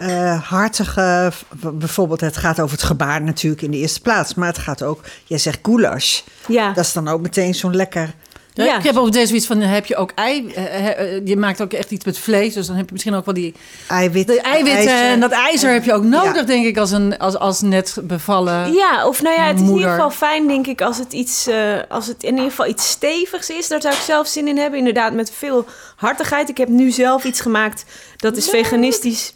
uh, 0.00 0.42
hartige... 0.42 1.32
Bijvoorbeeld, 1.72 2.20
het 2.20 2.36
gaat 2.36 2.60
over 2.60 2.76
het 2.76 2.86
gebaar 2.86 3.22
natuurlijk 3.22 3.62
in 3.62 3.70
de 3.70 3.76
eerste 3.76 4.00
plaats. 4.00 4.34
Maar 4.34 4.48
het 4.48 4.58
gaat 4.58 4.82
ook, 4.82 5.00
jij 5.24 5.38
zegt 5.38 5.58
goulash. 5.62 6.20
Ja. 6.48 6.72
Dat 6.72 6.84
is 6.84 6.92
dan 6.92 7.08
ook 7.08 7.20
meteen 7.20 7.54
zo'n 7.54 7.76
lekker 7.76 8.14
Ja. 8.54 8.78
Ik 8.78 8.84
heb 8.84 8.96
over 8.96 9.12
deze 9.12 9.34
iets 9.34 9.46
van, 9.46 9.60
heb 9.60 9.86
je 9.86 9.96
ook 9.96 10.12
ei, 10.14 10.52
uh, 10.56 11.26
je 11.26 11.36
maakt 11.36 11.62
ook 11.62 11.72
echt 11.72 11.90
iets 11.90 12.04
met 12.04 12.18
vlees, 12.18 12.54
dus 12.54 12.66
dan 12.66 12.76
heb 12.76 12.86
je 12.86 12.92
misschien 12.92 13.14
ook 13.14 13.24
wel 13.24 13.34
die 13.34 13.54
eiwit, 13.88 14.26
de 14.26 14.40
eiwitten 14.40 15.02
en 15.02 15.20
dat 15.20 15.30
ijzer 15.30 15.72
heb 15.72 15.84
je 15.84 15.92
ook 15.92 16.02
nodig, 16.02 16.44
denk 16.44 16.66
ik, 16.66 16.76
als 16.78 16.90
een 16.90 17.18
als, 17.18 17.36
als 17.36 17.60
net 17.60 17.98
bevallen. 18.02 18.72
Ja, 18.72 19.06
of 19.06 19.22
nou 19.22 19.36
ja, 19.36 19.46
het 19.46 19.60
is 19.60 19.68
in 19.68 19.74
ieder 19.74 19.90
geval 19.90 20.10
fijn, 20.10 20.46
denk 20.46 20.66
ik, 20.66 20.80
als 20.80 20.98
het 20.98 21.12
iets, 21.12 21.48
uh, 21.48 21.54
als 21.88 22.06
het 22.06 22.22
in 22.22 22.34
ieder 22.34 22.50
geval 22.50 22.66
iets 22.66 22.90
stevigs 22.90 23.50
is. 23.50 23.68
Daar 23.68 23.80
zou 23.80 23.94
ik 23.94 24.00
zelf 24.00 24.26
zin 24.26 24.48
in 24.48 24.58
hebben, 24.58 24.78
inderdaad, 24.78 25.12
met 25.12 25.32
veel 25.34 25.66
hartigheid. 25.96 26.48
Ik 26.48 26.56
heb 26.56 26.68
nu 26.68 26.90
zelf 26.90 27.24
iets 27.24 27.40
gemaakt 27.40 27.84
dat 28.16 28.36
is 28.36 28.48
veganistisch 28.48 29.34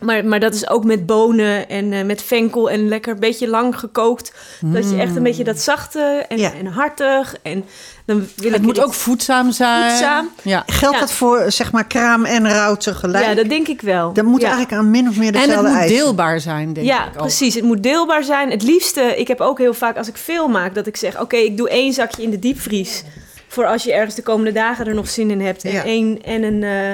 maar, 0.00 0.24
maar 0.24 0.40
dat 0.40 0.54
is 0.54 0.68
ook 0.68 0.84
met 0.84 1.06
bonen 1.06 1.68
en 1.68 1.92
uh, 1.92 2.04
met 2.04 2.22
venkel 2.22 2.70
en 2.70 2.88
lekker 2.88 3.12
een 3.12 3.20
beetje 3.20 3.48
lang 3.48 3.78
gekookt. 3.78 4.32
Dat 4.60 4.90
je 4.90 4.96
echt 4.96 5.16
een 5.16 5.22
beetje 5.22 5.44
dat 5.44 5.60
zachte 5.60 6.24
en, 6.28 6.38
en 6.38 6.66
hartig. 6.66 7.34
En 7.42 7.64
dan 8.04 8.26
wil 8.36 8.52
het 8.52 8.62
moet 8.62 8.80
ook 8.80 8.94
voedzaam 8.94 9.52
zijn. 9.52 9.90
Voedzaam. 9.90 10.30
Ja. 10.42 10.62
Geldt 10.66 11.00
dat 11.00 11.12
voor 11.12 11.52
zeg 11.52 11.72
maar 11.72 11.86
kraam 11.86 12.24
en 12.24 12.48
rauw 12.48 12.74
tegelijk? 12.74 13.24
Ja, 13.24 13.34
dat 13.34 13.48
denk 13.48 13.68
ik 13.68 13.80
wel. 13.80 14.12
Dan 14.12 14.24
moet 14.24 14.42
eigenlijk 14.42 14.72
aan 14.72 14.90
min 14.90 15.08
of 15.08 15.16
meer 15.16 15.32
dezelfde 15.32 15.56
En 15.56 15.64
het 15.64 15.80
moet 15.80 15.88
deelbaar 15.88 16.40
zijn, 16.40 16.72
denk 16.72 16.86
ja, 16.86 17.06
ik 17.06 17.14
Ja, 17.14 17.20
precies. 17.20 17.54
Het 17.54 17.64
moet 17.64 17.82
deelbaar 17.82 18.24
zijn. 18.24 18.50
Het 18.50 18.62
liefste, 18.62 19.00
ik 19.00 19.28
heb 19.28 19.40
ook 19.40 19.58
heel 19.58 19.74
vaak 19.74 19.96
als 19.96 20.08
ik 20.08 20.16
veel 20.16 20.48
maak, 20.48 20.74
dat 20.74 20.86
ik 20.86 20.96
zeg... 20.96 21.20
oké, 21.20 21.36
ik 21.36 21.56
doe 21.56 21.68
één 21.68 21.92
zakje 21.92 22.22
in 22.22 22.30
de 22.30 22.38
diepvries. 22.38 23.04
Voor 23.48 23.66
als 23.66 23.82
je 23.82 23.92
ergens 23.92 24.14
de 24.14 24.22
komende 24.22 24.52
dagen 24.52 24.86
er 24.86 24.94
nog 24.94 25.08
zin 25.08 25.30
in 25.30 25.40
hebt. 25.40 25.64
En, 25.64 25.84
één, 25.84 26.22
en 26.22 26.42
een... 26.42 26.62
Uh, 26.62 26.92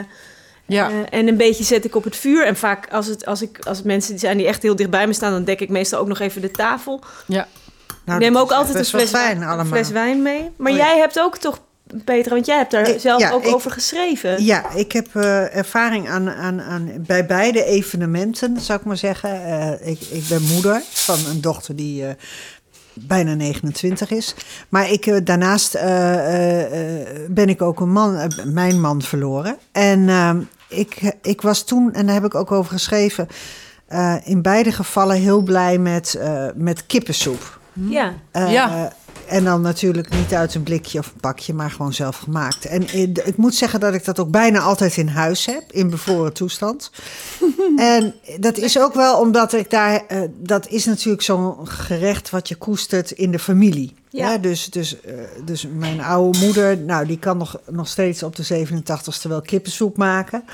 ja. 0.66 0.90
Uh, 0.90 0.96
en 1.10 1.28
een 1.28 1.36
beetje 1.36 1.64
zet 1.64 1.84
ik 1.84 1.94
op 1.94 2.04
het 2.04 2.16
vuur. 2.16 2.46
En 2.46 2.56
vaak 2.56 2.92
als, 2.92 3.06
het, 3.06 3.26
als, 3.26 3.42
ik, 3.42 3.58
als 3.66 3.76
het 3.76 3.86
mensen 3.86 4.18
zijn 4.18 4.36
die 4.36 4.46
echt 4.46 4.62
heel 4.62 4.76
dicht 4.76 4.90
bij 4.90 5.06
me 5.06 5.12
staan, 5.12 5.32
dan 5.32 5.44
dek 5.44 5.60
ik 5.60 5.68
meestal 5.68 6.00
ook 6.00 6.08
nog 6.08 6.18
even 6.18 6.40
de 6.40 6.50
tafel. 6.50 7.00
Ja. 7.26 7.46
Nou, 8.04 8.18
ik 8.18 8.24
neem 8.24 8.36
ook 8.36 8.52
altijd 8.52 8.76
een 8.76 8.84
fles, 8.84 9.10
wijn, 9.10 9.42
een 9.42 9.66
fles 9.66 9.90
wijn 9.90 10.22
mee. 10.22 10.50
Maar 10.56 10.72
oh, 10.72 10.78
jij 10.78 10.98
hebt 10.98 11.20
ook 11.20 11.38
toch, 11.38 11.60
Petra, 12.04 12.34
want 12.34 12.46
jij 12.46 12.56
hebt 12.56 12.70
daar 12.70 12.88
zelf 12.98 13.32
ook 13.32 13.46
over 13.46 13.70
geschreven. 13.70 14.44
Ja, 14.44 14.70
ik 14.70 14.92
heb 14.92 15.06
uh, 15.14 15.56
ervaring 15.56 16.08
aan, 16.08 16.30
aan, 16.30 16.60
aan, 16.60 16.92
bij 16.98 17.26
beide 17.26 17.64
evenementen, 17.64 18.60
zou 18.60 18.78
ik 18.78 18.84
maar 18.84 18.96
zeggen. 18.96 19.30
Uh, 19.30 19.88
ik, 19.88 20.00
ik 20.00 20.28
ben 20.28 20.42
moeder 20.42 20.82
van 20.90 21.18
een 21.30 21.40
dochter 21.40 21.76
die 21.76 22.04
bijna 22.94 23.34
29 23.34 24.10
is. 24.10 24.34
Maar 24.68 24.90
ik, 24.90 25.26
daarnaast 25.26 25.72
ben 27.28 27.48
ik 27.48 27.62
ook 27.62 27.80
een 27.80 27.92
man, 27.92 28.30
mijn 28.44 28.80
man 28.80 29.02
verloren. 29.02 29.56
En 29.72 30.08
ehm, 30.08 30.40
ik, 30.68 31.16
ik 31.22 31.40
was 31.40 31.64
toen, 31.64 31.92
en 31.92 32.06
daar 32.06 32.14
heb 32.14 32.24
ik 32.24 32.34
ook 32.34 32.52
over 32.52 32.72
geschreven, 32.72 33.28
uh, 33.92 34.14
in 34.24 34.42
beide 34.42 34.72
gevallen 34.72 35.16
heel 35.16 35.40
blij 35.40 35.78
met, 35.78 36.16
uh, 36.18 36.46
met 36.54 36.86
kippensoep. 36.86 37.58
Ja. 37.72 38.14
Uh, 38.32 38.52
ja. 38.52 38.92
En 39.26 39.44
dan 39.44 39.60
natuurlijk 39.60 40.10
niet 40.10 40.34
uit 40.34 40.54
een 40.54 40.62
blikje 40.62 40.98
of 40.98 41.06
een 41.06 41.20
pakje, 41.20 41.54
maar 41.54 41.70
gewoon 41.70 41.92
zelf 41.92 42.16
gemaakt. 42.16 42.64
En 42.64 42.94
ik 43.26 43.36
moet 43.36 43.54
zeggen 43.54 43.80
dat 43.80 43.94
ik 43.94 44.04
dat 44.04 44.18
ook 44.20 44.30
bijna 44.30 44.60
altijd 44.60 44.96
in 44.96 45.08
huis 45.08 45.46
heb, 45.46 45.62
in 45.70 45.90
bevroren 45.90 46.32
toestand. 46.32 46.90
en 47.76 48.14
dat 48.40 48.56
is 48.56 48.78
ook 48.78 48.94
wel 48.94 49.20
omdat 49.20 49.52
ik 49.52 49.70
daar, 49.70 50.02
uh, 50.12 50.20
dat 50.36 50.68
is 50.68 50.84
natuurlijk 50.84 51.22
zo'n 51.22 51.68
gerecht 51.68 52.30
wat 52.30 52.48
je 52.48 52.54
koestert 52.54 53.10
in 53.10 53.30
de 53.30 53.38
familie. 53.38 53.94
Ja. 54.16 54.38
dus, 54.38 54.70
dus, 54.70 54.96
uh, 55.06 55.12
dus 55.44 55.66
mijn 55.72 56.00
oude 56.00 56.38
moeder, 56.38 56.78
nou, 56.78 57.06
die 57.06 57.18
kan 57.18 57.36
nog, 57.36 57.60
nog 57.70 57.88
steeds 57.88 58.22
op 58.22 58.36
de 58.36 58.66
87ste 58.66 59.28
wel 59.28 59.40
kippensoep 59.40 59.96
maken. 59.96 60.44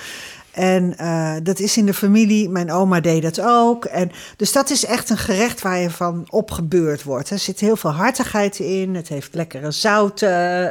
En 0.52 0.94
uh, 1.00 1.34
dat 1.42 1.58
is 1.58 1.76
in 1.76 1.86
de 1.86 1.94
familie. 1.94 2.48
Mijn 2.48 2.72
oma 2.72 3.00
deed 3.00 3.22
dat 3.22 3.40
ook. 3.40 3.84
En, 3.84 4.10
dus 4.36 4.52
dat 4.52 4.70
is 4.70 4.84
echt 4.84 5.10
een 5.10 5.16
gerecht 5.16 5.62
waar 5.62 5.78
je 5.78 5.90
van 5.90 6.26
opgebeurd 6.30 7.02
wordt. 7.02 7.30
Er 7.30 7.38
zit 7.38 7.60
heel 7.60 7.76
veel 7.76 7.90
hartigheid 7.90 8.58
in. 8.58 8.94
Het 8.94 9.08
heeft 9.08 9.34
lekkere 9.34 9.70
zouten. 9.70 10.28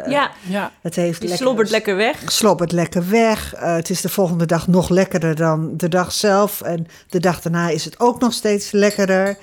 Ja, 0.09 0.31
ja. 0.47 0.71
Het 0.81 0.95
heeft 0.95 1.19
lekker, 1.19 1.37
slobbert 1.37 1.69
lekker 1.69 1.95
weg. 1.95 2.31
Slobbert 2.31 2.71
lekker 2.71 3.09
weg. 3.09 3.55
Uh, 3.55 3.75
het 3.75 3.89
is 3.89 4.01
de 4.01 4.09
volgende 4.09 4.45
dag 4.45 4.67
nog 4.67 4.89
lekkerder 4.89 5.35
dan 5.35 5.77
de 5.77 5.89
dag 5.89 6.11
zelf. 6.11 6.61
En 6.61 6.87
de 7.09 7.19
dag 7.19 7.41
daarna 7.41 7.69
is 7.69 7.85
het 7.85 7.99
ook 7.99 8.19
nog 8.19 8.33
steeds 8.33 8.71
lekkerder. 8.71 9.37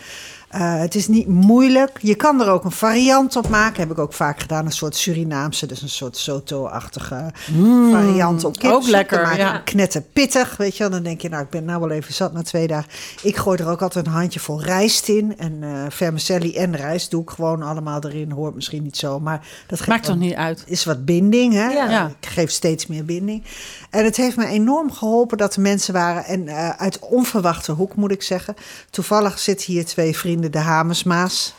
Uh, 0.54 0.78
het 0.78 0.94
is 0.94 1.08
niet 1.08 1.28
moeilijk. 1.28 1.98
Je 2.00 2.14
kan 2.14 2.40
er 2.40 2.48
ook 2.48 2.64
een 2.64 2.70
variant 2.70 3.36
op 3.36 3.48
maken. 3.48 3.80
Heb 3.80 3.90
ik 3.90 3.98
ook 3.98 4.12
vaak 4.12 4.40
gedaan. 4.40 4.64
Een 4.64 4.72
soort 4.72 4.96
Surinaamse, 4.96 5.66
dus 5.66 5.82
een 5.82 5.88
soort 5.88 6.16
soto-achtige 6.16 7.30
mm, 7.52 7.92
variant 7.92 8.44
op 8.44 8.56
Ook 8.64 8.86
lekker, 8.86 9.36
ja. 9.36 9.58
Knetterpittig, 9.58 10.56
weet 10.56 10.76
je 10.76 10.78
wel. 10.78 10.90
Dan 10.90 11.02
denk 11.02 11.20
je, 11.20 11.28
nou, 11.28 11.42
ik 11.42 11.50
ben 11.50 11.64
nou 11.64 11.80
wel 11.80 11.90
even 11.90 12.14
zat 12.14 12.32
na 12.32 12.42
twee 12.42 12.66
dagen. 12.66 12.90
Ik 13.22 13.36
gooi 13.36 13.58
er 13.58 13.68
ook 13.68 13.82
altijd 13.82 14.06
een 14.06 14.12
handje 14.12 14.40
vol 14.40 14.62
rijst 14.62 15.08
in. 15.08 15.38
En 15.38 15.52
uh, 15.62 15.82
vermicelli 15.88 16.56
en 16.56 16.76
rijst 16.76 17.10
doe 17.10 17.22
ik 17.22 17.30
gewoon 17.30 17.62
allemaal 17.62 18.04
erin. 18.04 18.30
Hoort 18.30 18.54
misschien 18.54 18.82
niet 18.82 18.96
zo, 18.96 19.20
maar... 19.20 19.46
Dat 19.66 19.86
Maakt 19.86 20.04
toch 20.04 20.16
niet 20.16 20.34
uit? 20.34 20.64
Is 20.66 20.84
wat 20.84 21.04
binding, 21.04 21.52
hè? 21.52 21.68
Ja. 21.68 22.06
Ik 22.20 22.28
geef 22.28 22.50
steeds 22.50 22.86
meer 22.86 23.04
binding. 23.04 23.44
En 23.90 24.04
het 24.04 24.16
heeft 24.16 24.36
me 24.36 24.46
enorm 24.46 24.92
geholpen 24.92 25.38
dat 25.38 25.54
er 25.54 25.60
mensen 25.60 25.92
waren. 25.92 26.24
En 26.24 26.46
uh, 26.46 26.68
uit 26.68 26.98
onverwachte 26.98 27.72
hoek, 27.72 27.94
moet 27.94 28.10
ik 28.10 28.22
zeggen. 28.22 28.54
Toevallig 28.90 29.38
zitten 29.38 29.72
hier 29.72 29.84
twee 29.84 30.16
vrienden 30.16 30.36
de 30.40 30.58
Hamersmaas. 30.58 31.54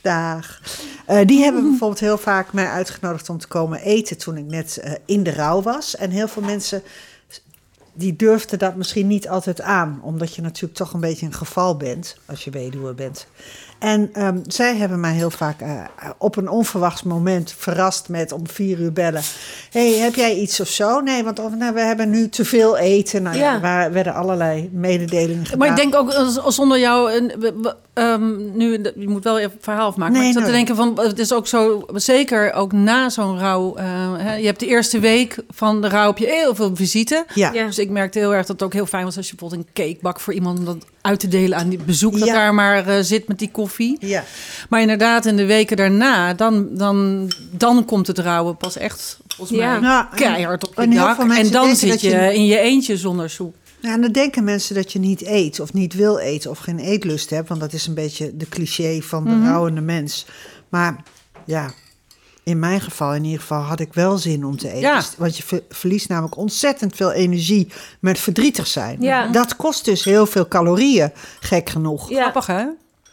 Dag. 0.00 0.60
Uh, 1.10 1.20
die 1.24 1.42
hebben 1.42 1.62
bijvoorbeeld 1.70 2.00
heel 2.00 2.18
vaak 2.18 2.52
mij 2.52 2.68
uitgenodigd 2.68 3.28
om 3.28 3.38
te 3.38 3.48
komen 3.48 3.80
eten 3.80 4.18
toen 4.18 4.36
ik 4.36 4.44
net 4.44 4.80
uh, 4.84 4.92
in 5.04 5.22
de 5.22 5.32
rouw 5.32 5.62
was. 5.62 5.96
En 5.96 6.10
heel 6.10 6.28
veel 6.28 6.42
mensen 6.42 6.82
die 7.92 8.16
durfden 8.16 8.58
dat 8.58 8.76
misschien 8.76 9.06
niet 9.06 9.28
altijd 9.28 9.60
aan, 9.60 10.00
omdat 10.02 10.34
je 10.34 10.42
natuurlijk 10.42 10.74
toch 10.74 10.92
een 10.92 11.00
beetje 11.00 11.26
een 11.26 11.34
geval 11.34 11.76
bent 11.76 12.16
als 12.26 12.44
je 12.44 12.50
weduwe 12.50 12.94
bent. 12.94 13.26
En 13.78 14.10
um, 14.22 14.42
zij 14.46 14.76
hebben 14.76 15.00
mij 15.00 15.12
heel 15.12 15.30
vaak 15.30 15.62
uh, 15.62 15.80
op 16.18 16.36
een 16.36 16.48
onverwachts 16.48 17.02
moment 17.02 17.54
verrast 17.58 18.08
met 18.08 18.32
om 18.32 18.48
vier 18.48 18.78
uur 18.78 18.92
bellen. 18.92 19.22
hey, 19.70 19.92
heb 19.92 20.14
jij 20.14 20.34
iets 20.34 20.60
of 20.60 20.68
zo? 20.68 21.00
Nee, 21.00 21.24
want 21.24 21.38
of, 21.38 21.54
nou, 21.54 21.74
we 21.74 21.80
hebben 21.80 22.10
nu 22.10 22.28
te 22.28 22.44
veel 22.44 22.76
eten. 22.76 23.22
Nou 23.22 23.36
ja, 23.36 23.58
ja 23.62 23.84
er 23.84 23.92
werden 23.92 24.14
allerlei 24.14 24.70
mededelingen 24.72 25.44
gedaan. 25.44 25.58
Maar 25.58 25.68
ik 25.68 25.76
denk 25.76 25.94
ook 25.94 26.32
zonder 26.46 26.78
jou, 26.78 27.30
um, 27.94 28.56
nu, 28.56 28.72
je 28.96 29.08
moet 29.08 29.24
wel 29.24 29.38
even 29.38 29.52
een 29.52 29.58
verhaal 29.60 29.86
afmaken. 29.86 30.12
Nee, 30.12 30.22
maar 30.22 30.30
ik 30.30 30.36
zat 30.36 30.44
te 30.44 30.50
denken 30.50 30.76
van, 30.76 31.00
het 31.00 31.18
is 31.18 31.32
ook 31.32 31.46
zo, 31.46 31.86
zeker 31.94 32.52
ook 32.52 32.72
na 32.72 33.08
zo'n 33.08 33.38
rouw. 33.38 33.78
Uh, 33.78 33.84
hè, 34.16 34.34
je 34.34 34.46
hebt 34.46 34.60
de 34.60 34.66
eerste 34.66 34.98
week 34.98 35.36
van 35.50 35.80
de 35.80 35.88
rouw 35.88 36.06
heb 36.06 36.18
je 36.18 36.26
heel 36.26 36.54
veel 36.54 36.76
visite. 36.76 37.24
Ja. 37.34 37.50
Dus 37.50 37.78
ik 37.78 37.90
merkte 37.90 38.18
heel 38.18 38.34
erg 38.34 38.46
dat 38.46 38.60
het 38.60 38.62
ook 38.62 38.72
heel 38.72 38.86
fijn 38.86 39.04
was 39.04 39.16
als 39.16 39.28
je 39.30 39.34
bijvoorbeeld 39.36 39.68
een 39.68 39.84
cake 39.84 39.98
bak 40.00 40.20
voor 40.20 40.32
iemand 40.32 40.76
uit 41.06 41.20
te 41.20 41.28
delen 41.28 41.58
aan 41.58 41.68
die 41.68 41.78
bezoek 41.78 42.18
dat 42.18 42.28
daar 42.28 42.54
maar 42.54 42.88
uh, 42.88 42.94
zit 43.00 43.28
met 43.28 43.38
die 43.38 43.50
koffie. 43.50 43.96
Ja. 44.00 44.24
Maar 44.68 44.80
inderdaad, 44.80 45.26
in 45.26 45.36
de 45.36 45.46
weken 45.46 45.76
daarna, 45.76 46.34
dan, 46.34 46.68
dan, 46.70 47.28
dan 47.50 47.84
komt 47.84 48.06
het 48.06 48.18
rouwen 48.18 48.56
pas 48.56 48.76
echt 48.76 49.18
volgens 49.28 49.58
ja. 49.58 49.78
mij 49.78 49.88
ja, 49.88 50.08
keihard 50.14 50.66
op 50.66 50.74
je 50.84 50.88
dak. 50.88 51.18
En 51.18 51.50
dan 51.50 51.76
zit 51.76 52.00
je, 52.00 52.10
je 52.10 52.34
in 52.34 52.46
je 52.46 52.58
eentje 52.58 52.96
zonder 52.96 53.30
soep. 53.30 53.54
Ja, 53.80 53.92
en 53.92 54.00
dan 54.00 54.12
denken 54.12 54.44
mensen 54.44 54.74
dat 54.74 54.92
je 54.92 54.98
niet 54.98 55.22
eet 55.22 55.60
of 55.60 55.72
niet 55.72 55.94
wil 55.94 56.18
eten 56.18 56.50
of 56.50 56.58
geen 56.58 56.78
eetlust 56.78 57.30
hebt. 57.30 57.48
Want 57.48 57.60
dat 57.60 57.72
is 57.72 57.86
een 57.86 57.94
beetje 57.94 58.36
de 58.36 58.48
cliché 58.48 59.00
van 59.02 59.24
de 59.24 59.30
mm 59.30 59.36
-hmm. 59.36 59.48
rouwende 59.48 59.80
mens. 59.80 60.26
Maar 60.68 61.02
ja, 61.44 61.72
in 62.46 62.58
mijn 62.58 62.80
geval 62.80 63.14
in 63.14 63.24
ieder 63.24 63.40
geval 63.40 63.60
had 63.60 63.80
ik 63.80 63.94
wel 63.94 64.18
zin 64.18 64.44
om 64.44 64.56
te 64.56 64.68
eten. 64.68 64.80
Ja. 64.80 65.02
Want 65.18 65.36
je 65.36 65.62
verliest 65.68 66.08
namelijk 66.08 66.36
ontzettend 66.36 66.96
veel 66.96 67.12
energie 67.12 67.72
met 68.00 68.18
verdrietig 68.18 68.66
zijn. 68.66 68.96
Ja. 69.00 69.26
Dat 69.26 69.56
kost 69.56 69.84
dus 69.84 70.04
heel 70.04 70.26
veel 70.26 70.48
calorieën, 70.48 71.12
gek 71.40 71.68
genoeg. 71.70 72.10
Ja. 72.10 72.20
Grappig 72.20 72.46
hè? 72.46 72.64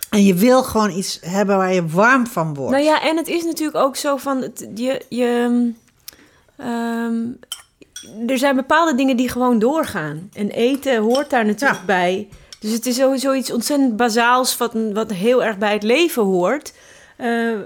En 0.10 0.24
je 0.24 0.34
wil 0.34 0.64
gewoon 0.64 0.92
iets 0.92 1.20
hebben 1.22 1.58
waar 1.58 1.74
je 1.74 1.88
warm 1.88 2.28
van 2.28 2.54
wordt. 2.54 2.72
Nou 2.72 2.84
ja, 2.84 3.02
en 3.02 3.18
het 3.18 3.28
is 3.28 3.44
natuurlijk 3.44 3.78
ook 3.78 3.96
zo 3.96 4.18
van... 4.18 4.42
Het, 4.42 4.68
je, 4.76 5.06
je, 5.10 5.72
um, 6.58 7.40
er 8.28 8.38
zijn 8.38 8.56
bepaalde 8.56 8.96
dingen 8.96 9.18
die 9.18 9.30
gewoon 9.30 9.60
doorgaan. 9.60 10.30
En 10.34 10.50
eten 10.50 11.02
hoort 11.02 11.30
daar 11.30 11.46
natuurlijk 11.46 11.80
ja. 11.80 11.86
bij. 11.86 12.28
Dus 12.60 12.72
het 12.72 12.86
is 12.86 12.96
sowieso 12.96 13.34
iets 13.34 13.52
ontzettend 13.52 13.98
bazaals... 13.98 14.58
wat, 14.58 14.74
wat 14.94 15.12
heel 15.12 15.44
erg 15.44 15.58
bij 15.58 15.74
het 15.74 15.84
leven 15.84 16.24
hoort... 16.24 16.74
Uh, 17.24 17.58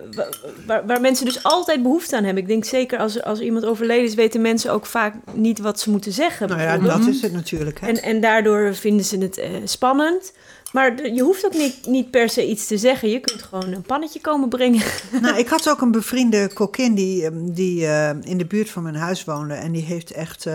waar, 0.66 0.86
waar, 0.86 1.01
mensen 1.01 1.26
dus 1.26 1.43
altijd 1.43 1.82
behoefte 1.82 2.16
aan 2.16 2.24
hebben. 2.24 2.43
Ik 2.43 2.49
denk 2.49 2.66
zeker 2.66 2.99
als, 2.99 3.24
als 3.24 3.39
iemand 3.39 3.66
overleden 3.66 4.03
is, 4.03 4.16
weten 4.16 4.41
mensen 4.41 4.72
ook 4.72 4.86
vaak 4.86 5.16
niet 5.34 5.60
wat 5.60 5.80
ze 5.80 5.89
moeten 5.89 6.12
zeggen. 6.12 6.47
Nou 6.47 6.62
ja, 6.62 6.78
dat 6.78 7.08
is 7.08 7.22
het 7.22 7.34
natuurlijk. 7.34 7.80
Hè? 7.80 7.88
En, 7.88 8.01
en 8.01 8.22
daardoor 8.22 8.76
vinden 8.76 9.05
ze 9.05 9.18
het 9.18 9.38
uh, 9.38 9.45
spannend. 9.64 10.34
Maar 10.72 11.08
je 11.14 11.22
hoeft 11.22 11.45
ook 11.45 11.53
niet, 11.53 11.86
niet 11.86 12.12
per 12.12 12.30
se 12.30 12.47
iets 12.47 12.68
te 12.68 12.78
zeggen. 12.78 13.10
Je 13.10 13.20
kunt 13.20 13.43
gewoon 13.43 13.72
een 13.72 13.82
pannetje 13.82 14.22
komen 14.22 14.49
brengen. 14.49 14.82
Nou, 15.22 15.38
ik 15.38 15.47
had 15.47 15.70
ook 15.70 15.82
een 15.82 15.91
bevriende 15.91 16.49
kokkin 16.53 16.95
die, 16.95 17.30
die 17.53 17.82
uh, 17.82 18.10
in 18.10 18.38
de 18.38 18.45
buurt 18.45 18.70
van 18.70 18.84
mijn 18.84 18.95
huis 18.95 19.24
woonde. 19.24 19.53
En 19.53 19.72
die 19.72 19.84
heeft 19.84 20.12
echt 20.12 20.45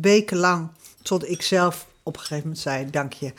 wekenlang, 0.00 0.68
tot 1.02 1.28
ik 1.28 1.42
zelf 1.42 1.86
op 2.02 2.14
een 2.14 2.20
gegeven 2.20 2.42
moment 2.42 2.62
zei: 2.62 2.90
Dank 2.90 3.12
je 3.12 3.32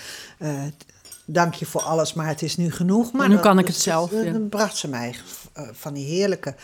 dank 1.26 1.54
je 1.54 1.66
voor 1.66 1.82
alles, 1.82 2.14
maar 2.14 2.28
het 2.28 2.42
is 2.42 2.58
nu 2.58 2.72
genoeg. 2.72 3.12
Maar, 3.12 3.30
nu 3.30 3.38
kan 3.38 3.60
ik 3.60 3.68
het 3.68 3.76
zelf. 3.76 4.10
Dan 4.10 4.50
bracht 4.50 4.78
ze 4.78 4.88
mij 4.88 5.16
eh, 5.54 5.68
van 5.72 5.94
die 5.94 6.06
heerlijke 6.06 6.56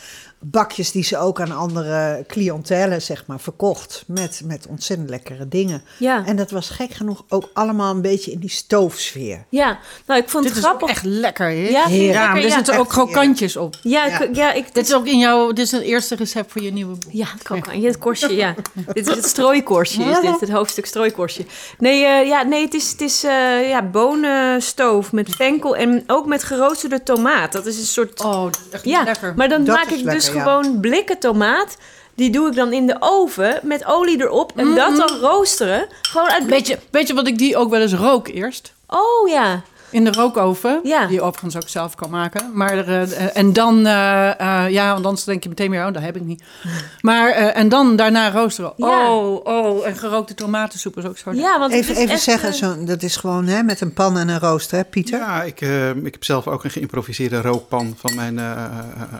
bakjes 0.41 0.91
die 0.91 1.03
ze 1.03 1.17
ook 1.17 1.41
aan 1.41 1.51
andere 1.51 2.23
cliëntelen 2.27 3.01
zeg 3.01 3.23
maar 3.25 3.39
verkocht 3.39 4.03
met, 4.07 4.41
met 4.45 4.67
ontzettend 4.67 5.09
lekkere 5.09 5.47
dingen. 5.47 5.83
Ja. 5.97 6.25
En 6.25 6.35
dat 6.35 6.51
was 6.51 6.69
gek 6.69 6.91
genoeg 6.91 7.23
ook 7.29 7.49
allemaal 7.53 7.95
een 7.95 8.01
beetje 8.01 8.31
in 8.31 8.39
die 8.39 8.49
stoofsfeer. 8.49 9.45
Ja, 9.49 9.79
nou 10.05 10.21
ik 10.21 10.29
vond 10.29 10.45
het 10.45 10.53
grappig. 10.53 10.89
echt 10.89 11.03
lekker, 11.03 11.47
hè? 11.47 11.67
Ja, 11.69 11.87
ja 11.87 12.35
er 12.35 12.51
zitten 12.51 12.77
ook 12.77 12.89
krokantjes 12.89 13.57
op. 13.57 13.75
Ja, 13.81 14.05
ja. 14.05 14.27
ja 14.33 14.53
ik, 14.53 14.73
dit 14.73 14.87
is 14.87 14.93
ook 14.93 15.05
in 15.05 15.17
jouw, 15.17 15.47
dit 15.47 15.65
is 15.65 15.71
het 15.71 15.81
eerste 15.81 16.15
recept 16.15 16.51
voor 16.51 16.61
je 16.61 16.71
nieuwe 16.71 16.95
boek. 16.95 17.11
Ja, 17.13 17.27
het 17.31 17.43
krokantje, 17.43 17.87
het 17.87 17.97
korstje, 17.97 18.35
ja. 18.35 18.55
dit 18.93 19.07
is 19.07 19.15
het 19.15 19.25
strooikorstje, 19.25 20.03
is 20.03 20.19
dit, 20.19 20.39
het 20.39 20.49
hoofdstuk 20.49 20.85
strooikorstje. 20.85 21.45
Nee, 21.77 22.01
uh, 22.01 22.27
ja, 22.27 22.43
nee 22.43 22.63
het 22.63 22.73
is, 22.73 22.91
het 22.91 23.01
is 23.01 23.23
uh, 23.23 23.69
ja, 23.69 23.83
bonenstoof 23.83 25.11
met 25.11 25.29
venkel 25.29 25.75
en 25.75 26.03
ook 26.07 26.25
met 26.25 26.43
geroosterde 26.43 27.03
tomaat. 27.03 27.51
Dat 27.51 27.65
is 27.65 27.77
een 27.77 27.85
soort... 27.85 28.23
Oh, 28.23 28.49
echt 28.71 28.85
ja, 28.85 29.03
lekker. 29.03 29.33
Maar 29.35 29.49
dan 29.49 29.63
maak 29.63 29.89
ik 29.89 30.09
dus 30.09 30.28
gewoon 30.31 30.79
blikken 30.79 31.19
tomaat. 31.19 31.77
Die 32.15 32.29
doe 32.29 32.47
ik 32.47 32.55
dan 32.55 32.73
in 32.73 32.87
de 32.87 32.95
oven 32.99 33.59
met 33.63 33.85
olie 33.85 34.21
erop. 34.21 34.51
En 34.55 34.75
dat 34.75 34.95
dan 34.95 35.13
mhm. 35.13 35.25
roosteren. 35.25 35.87
Gewoon 36.01 36.29
uit... 36.29 36.45
Weet 36.45 36.67
je, 36.67 36.77
weet 36.91 37.07
je 37.07 37.13
wat 37.13 37.27
ik 37.27 37.37
die 37.37 37.57
ook 37.57 37.69
wel 37.69 37.81
eens 37.81 37.93
rook 37.93 38.27
eerst? 38.27 38.73
Oh 38.87 39.29
ja. 39.29 39.61
In 39.91 40.03
de 40.03 40.11
rookoven, 40.11 40.79
ja. 40.83 41.05
die 41.05 41.15
je 41.15 41.21
overigens 41.21 41.55
ook 41.55 41.69
zelf 41.69 41.95
kan 41.95 42.09
maken. 42.09 42.51
Maar, 42.53 42.87
uh, 42.87 43.37
en 43.37 43.53
dan, 43.53 43.77
uh, 43.77 44.31
uh, 44.41 44.65
ja, 44.69 44.93
want 44.93 45.05
anders 45.05 45.23
denk 45.23 45.43
je 45.43 45.49
meteen 45.49 45.69
meer, 45.69 45.85
oh, 45.85 45.93
dat 45.93 46.01
heb 46.01 46.15
ik 46.15 46.21
niet. 46.21 46.43
Maar, 47.01 47.31
en 47.31 47.69
dan 47.69 47.95
daarna 47.95 48.31
roosteren. 48.31 48.73
Oh, 48.77 49.45
oh, 49.45 49.87
en 49.87 49.95
gerookte 49.95 50.33
tomatensoep 50.33 50.97
is 50.97 51.05
ook 51.05 51.17
zo. 51.17 51.33
Ja, 51.33 51.59
want 51.59 51.73
even 51.73 51.95
even 51.95 52.17
zeggen, 52.17 52.53
zo, 52.53 52.83
dat 52.83 53.03
is 53.03 53.15
gewoon 53.15 53.47
hè, 53.47 53.63
met 53.63 53.81
een 53.81 53.93
pan 53.93 54.17
en 54.17 54.29
een 54.29 54.39
rooster, 54.39 54.77
hè, 54.77 54.83
Pieter? 54.83 55.19
Ja, 55.19 55.43
ik, 55.43 55.61
ik 56.03 56.13
heb 56.13 56.23
zelf 56.23 56.47
ook 56.47 56.63
een 56.63 56.71
geïmproviseerde 56.71 57.41
rookpan 57.41 57.95
van 57.97 58.15
mijn 58.15 58.39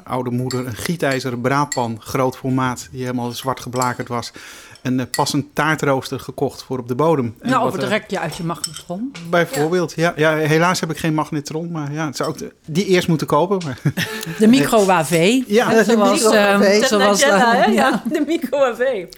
oude 0.04 0.30
moeder. 0.30 0.68
Een 0.68 0.76
gietijzeren 0.76 1.42
braadpan, 1.42 1.98
groot 2.00 2.38
formaat, 2.38 2.88
die 2.92 3.02
helemaal 3.02 3.32
zwart 3.32 3.60
geblakerd 3.60 4.08
was 4.08 4.32
een 4.82 5.00
uh, 5.00 5.06
passend 5.12 5.46
taartrooster 5.54 6.20
gekocht 6.20 6.64
voor 6.64 6.80
op 6.80 6.88
de 6.88 6.96
bodem. 6.96 7.36
Nou, 7.42 7.66
of 7.66 7.74
het 7.74 7.84
uh, 7.84 7.90
rekje 7.90 8.20
uit 8.20 8.36
je 8.36 8.44
magnetron. 8.44 9.12
Bijvoorbeeld, 9.30 9.94
ja. 9.96 10.14
ja. 10.16 10.36
Helaas 10.36 10.80
heb 10.80 10.92
ik 10.92 10.98
geen 10.98 11.14
magnetron, 11.14 11.72
maar 11.72 11.94
ja, 11.94 12.06
het 12.06 12.16
zou 12.16 12.30
ook 12.30 12.38
die 12.66 12.86
eerst 12.86 13.08
moeten 13.08 13.28
kopen. 13.28 13.58
Maar 13.66 13.80
de 14.40 14.48
microwave. 14.48 15.44
Ja, 15.48 15.84
zoals, 15.84 15.88
de 15.88 15.98
microwave. 15.98 16.76
Um, 16.76 16.84
zoals, 16.84 17.24
uh, 17.24 17.66
ja, 17.82 18.04
de 18.12 18.24
microwave. 18.28 19.10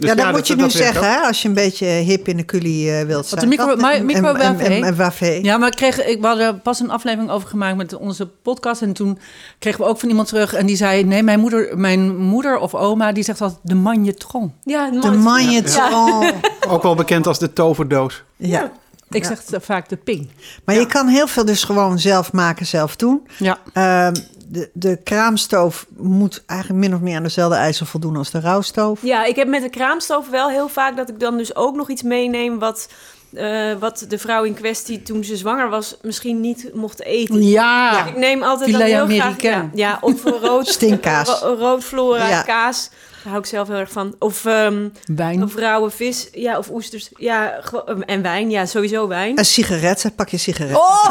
Dus 0.00 0.08
ja, 0.08 0.14
dat 0.14 0.32
moet 0.32 0.46
je 0.46 0.56
nu 0.56 0.70
zeggen, 0.70 1.10
hè, 1.10 1.16
als 1.16 1.42
je 1.42 1.48
een 1.48 1.54
beetje 1.54 1.86
hip 1.86 2.28
in 2.28 2.36
de 2.36 2.44
culie 2.44 2.86
uh, 2.86 3.02
wilt 3.02 3.26
zijn. 3.26 3.40
De 3.40 3.46
micro, 3.46 3.76
maar, 3.76 4.04
microwave. 4.04 5.42
Ja, 5.42 5.56
maar 5.56 5.68
ik 5.68 5.76
kreeg, 5.76 6.04
ik, 6.04 6.20
we 6.20 6.26
hadden 6.26 6.60
pas 6.60 6.80
een 6.80 6.90
aflevering 6.90 7.30
over 7.30 7.48
gemaakt 7.48 7.76
met 7.76 7.96
onze 7.96 8.26
podcast. 8.26 8.82
En 8.82 8.92
toen 8.92 9.18
kregen 9.58 9.80
we 9.80 9.86
ook 9.86 10.00
van 10.00 10.08
iemand 10.08 10.28
terug. 10.28 10.54
En 10.54 10.66
die 10.66 10.76
zei, 10.76 11.04
nee, 11.04 11.22
mijn 11.22 11.40
moeder, 11.40 11.78
mijn 11.78 12.16
moeder 12.16 12.58
of 12.58 12.74
oma, 12.74 13.12
die 13.12 13.24
zegt 13.24 13.40
altijd 13.40 13.60
de 13.62 13.74
magnetron. 13.74 14.52
Ja, 14.62 14.90
de 14.90 15.10
magnetron. 15.10 16.22
Ja. 16.22 16.32
ook 16.68 16.82
wel 16.82 16.94
bekend 16.94 17.26
als 17.26 17.38
de 17.38 17.52
toverdoos. 17.52 18.22
Ja. 18.36 18.72
Ik 19.10 19.24
zeg 19.24 19.42
vaak 19.62 19.88
de 19.88 19.96
ping. 19.96 20.28
Maar 20.64 20.74
je 20.74 20.86
kan 20.86 21.08
heel 21.08 21.26
veel 21.26 21.44
dus 21.44 21.64
gewoon 21.64 21.98
zelf 21.98 22.32
maken, 22.32 22.66
zelf 22.66 22.96
doen. 22.96 23.26
Ja. 23.38 23.58
Uh, 23.74 24.22
de, 24.50 24.70
de 24.72 24.98
kraamstoof 25.04 25.86
moet 25.96 26.42
eigenlijk 26.46 26.80
min 26.80 26.94
of 26.94 27.00
meer 27.00 27.16
aan 27.16 27.22
dezelfde 27.22 27.56
eisen 27.56 27.86
voldoen 27.86 28.16
als 28.16 28.30
de 28.30 28.40
rouwstoof. 28.40 29.02
Ja, 29.02 29.24
ik 29.24 29.36
heb 29.36 29.48
met 29.48 29.62
de 29.62 29.70
kraamstoof 29.70 30.28
wel 30.28 30.48
heel 30.48 30.68
vaak 30.68 30.96
dat 30.96 31.08
ik 31.08 31.20
dan 31.20 31.36
dus 31.36 31.56
ook 31.56 31.76
nog 31.76 31.88
iets 31.88 32.02
meeneem 32.02 32.58
wat... 32.58 32.88
Uh, 33.32 33.72
wat 33.78 34.04
de 34.08 34.18
vrouw 34.18 34.44
in 34.44 34.54
kwestie 34.54 35.02
toen 35.02 35.24
ze 35.24 35.36
zwanger 35.36 35.68
was 35.68 35.96
misschien 36.02 36.40
niet 36.40 36.70
mocht 36.74 37.02
eten. 37.02 37.42
Ja, 37.42 38.06
ik 38.06 38.16
neem 38.16 38.42
altijd 38.42 38.72
dan 38.72 38.80
heel 38.80 39.06
graag 39.06 39.42
ja, 39.42 39.70
ja, 39.74 39.98
of 40.00 40.24
rood 40.24 40.68
stinkkaas, 40.78 41.40
rood 41.40 41.84
flora 41.84 42.28
ja. 42.28 42.42
kaas. 42.42 42.90
Daar 43.22 43.32
hou 43.32 43.44
ik 43.44 43.50
zelf 43.50 43.68
heel 43.68 43.76
erg 43.76 43.90
van. 43.90 44.14
Of, 44.18 44.44
um, 44.44 44.92
wijn. 45.04 45.42
Of 45.42 45.56
rauwe 45.56 45.90
vis. 45.90 46.28
Ja, 46.32 46.58
of 46.58 46.70
oesters. 46.70 47.08
Ja, 47.16 47.60
ehm, 47.86 48.00
en 48.00 48.22
wijn. 48.22 48.50
Ja, 48.50 48.66
sowieso 48.66 49.08
wijn. 49.08 49.36
En 49.36 49.44
sigaretten. 49.44 50.14
Pak 50.14 50.28
je 50.28 50.36
sigaretten. 50.36 50.80
Oh! 50.80 51.10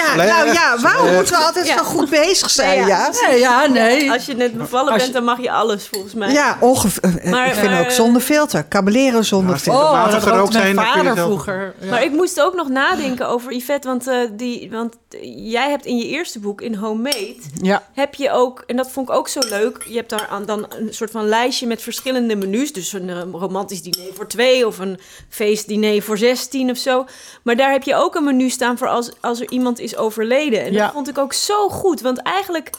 ja, 0.00 0.14
nou 0.14 0.52
ja, 0.52 0.78
waarom 0.80 1.14
moeten 1.14 1.38
we 1.38 1.44
altijd 1.44 1.66
zo 1.66 1.84
goed 1.84 2.10
bezig 2.10 2.50
zijn? 2.50 2.86
Ja, 2.86 3.10
nee, 3.28 3.38
ja, 3.38 3.66
nee. 3.66 4.12
Als 4.12 4.26
je 4.26 4.34
net 4.34 4.58
bevallen 4.58 4.96
bent, 4.96 5.12
dan 5.12 5.24
mag 5.24 5.40
je 5.40 5.50
alles, 5.50 5.86
volgens 5.86 6.14
mij. 6.14 6.32
Ja, 6.32 6.56
ongeveer. 6.60 7.18
Eh, 7.18 7.46
ik 7.46 7.54
vind 7.54 7.78
ook 7.78 7.90
zonder 7.90 8.22
filter. 8.22 8.68
Caballeren 8.68 9.24
zonder 9.24 9.54
ja, 9.54 9.60
filter. 9.60 9.82
Oh, 9.82 10.10
dat 10.10 10.22
gerookt 10.22 10.52
zijn, 10.52 10.74
mijn 10.74 10.86
vader 10.86 11.16
vroeger. 11.16 11.74
Maar 11.90 12.02
ik 12.02 12.12
moest 12.12 12.40
ook 12.40 12.54
nog 12.54 12.68
nadenken 12.68 13.28
over 13.28 13.52
Yvette. 13.52 13.88
Want, 13.88 14.08
uh, 14.08 14.16
die, 14.32 14.70
want 14.70 14.96
jij 15.36 15.70
hebt 15.70 15.86
in 15.86 15.96
je 15.96 16.06
eerste 16.06 16.38
boek, 16.38 16.60
in 16.60 16.74
Homemade... 16.74 17.36
Ja. 17.62 17.82
heb 17.92 18.14
je 18.14 18.30
ook, 18.30 18.64
en 18.66 18.76
dat 18.76 18.90
vond 18.90 19.08
ik 19.08 19.14
ook 19.14 19.28
zo 19.28 19.40
leuk... 19.48 19.84
je 19.88 19.96
hebt 19.96 20.07
daar 20.08 20.42
dan 20.46 20.66
een 20.68 20.94
soort 20.94 21.10
van 21.10 21.28
lijstje 21.28 21.66
met 21.66 21.82
verschillende 21.82 22.36
menus. 22.36 22.72
Dus 22.72 22.92
een 22.92 23.08
uh, 23.08 23.22
romantisch 23.32 23.82
diner 23.82 24.14
voor 24.14 24.28
twee 24.28 24.66
of 24.66 24.78
een 24.78 24.98
feestdiner 25.28 26.02
voor 26.02 26.18
zestien 26.18 26.70
of 26.70 26.78
zo. 26.78 27.06
Maar 27.42 27.56
daar 27.56 27.72
heb 27.72 27.82
je 27.82 27.94
ook 27.94 28.14
een 28.14 28.24
menu 28.24 28.48
staan 28.48 28.78
voor 28.78 28.88
als, 28.88 29.10
als 29.20 29.40
er 29.40 29.50
iemand 29.50 29.78
is 29.78 29.96
overleden. 29.96 30.64
En 30.64 30.72
dat 30.72 30.92
vond 30.92 31.08
ik 31.08 31.18
ook 31.18 31.32
zo 31.32 31.68
goed. 31.68 32.00
Want 32.00 32.22
eigenlijk 32.22 32.70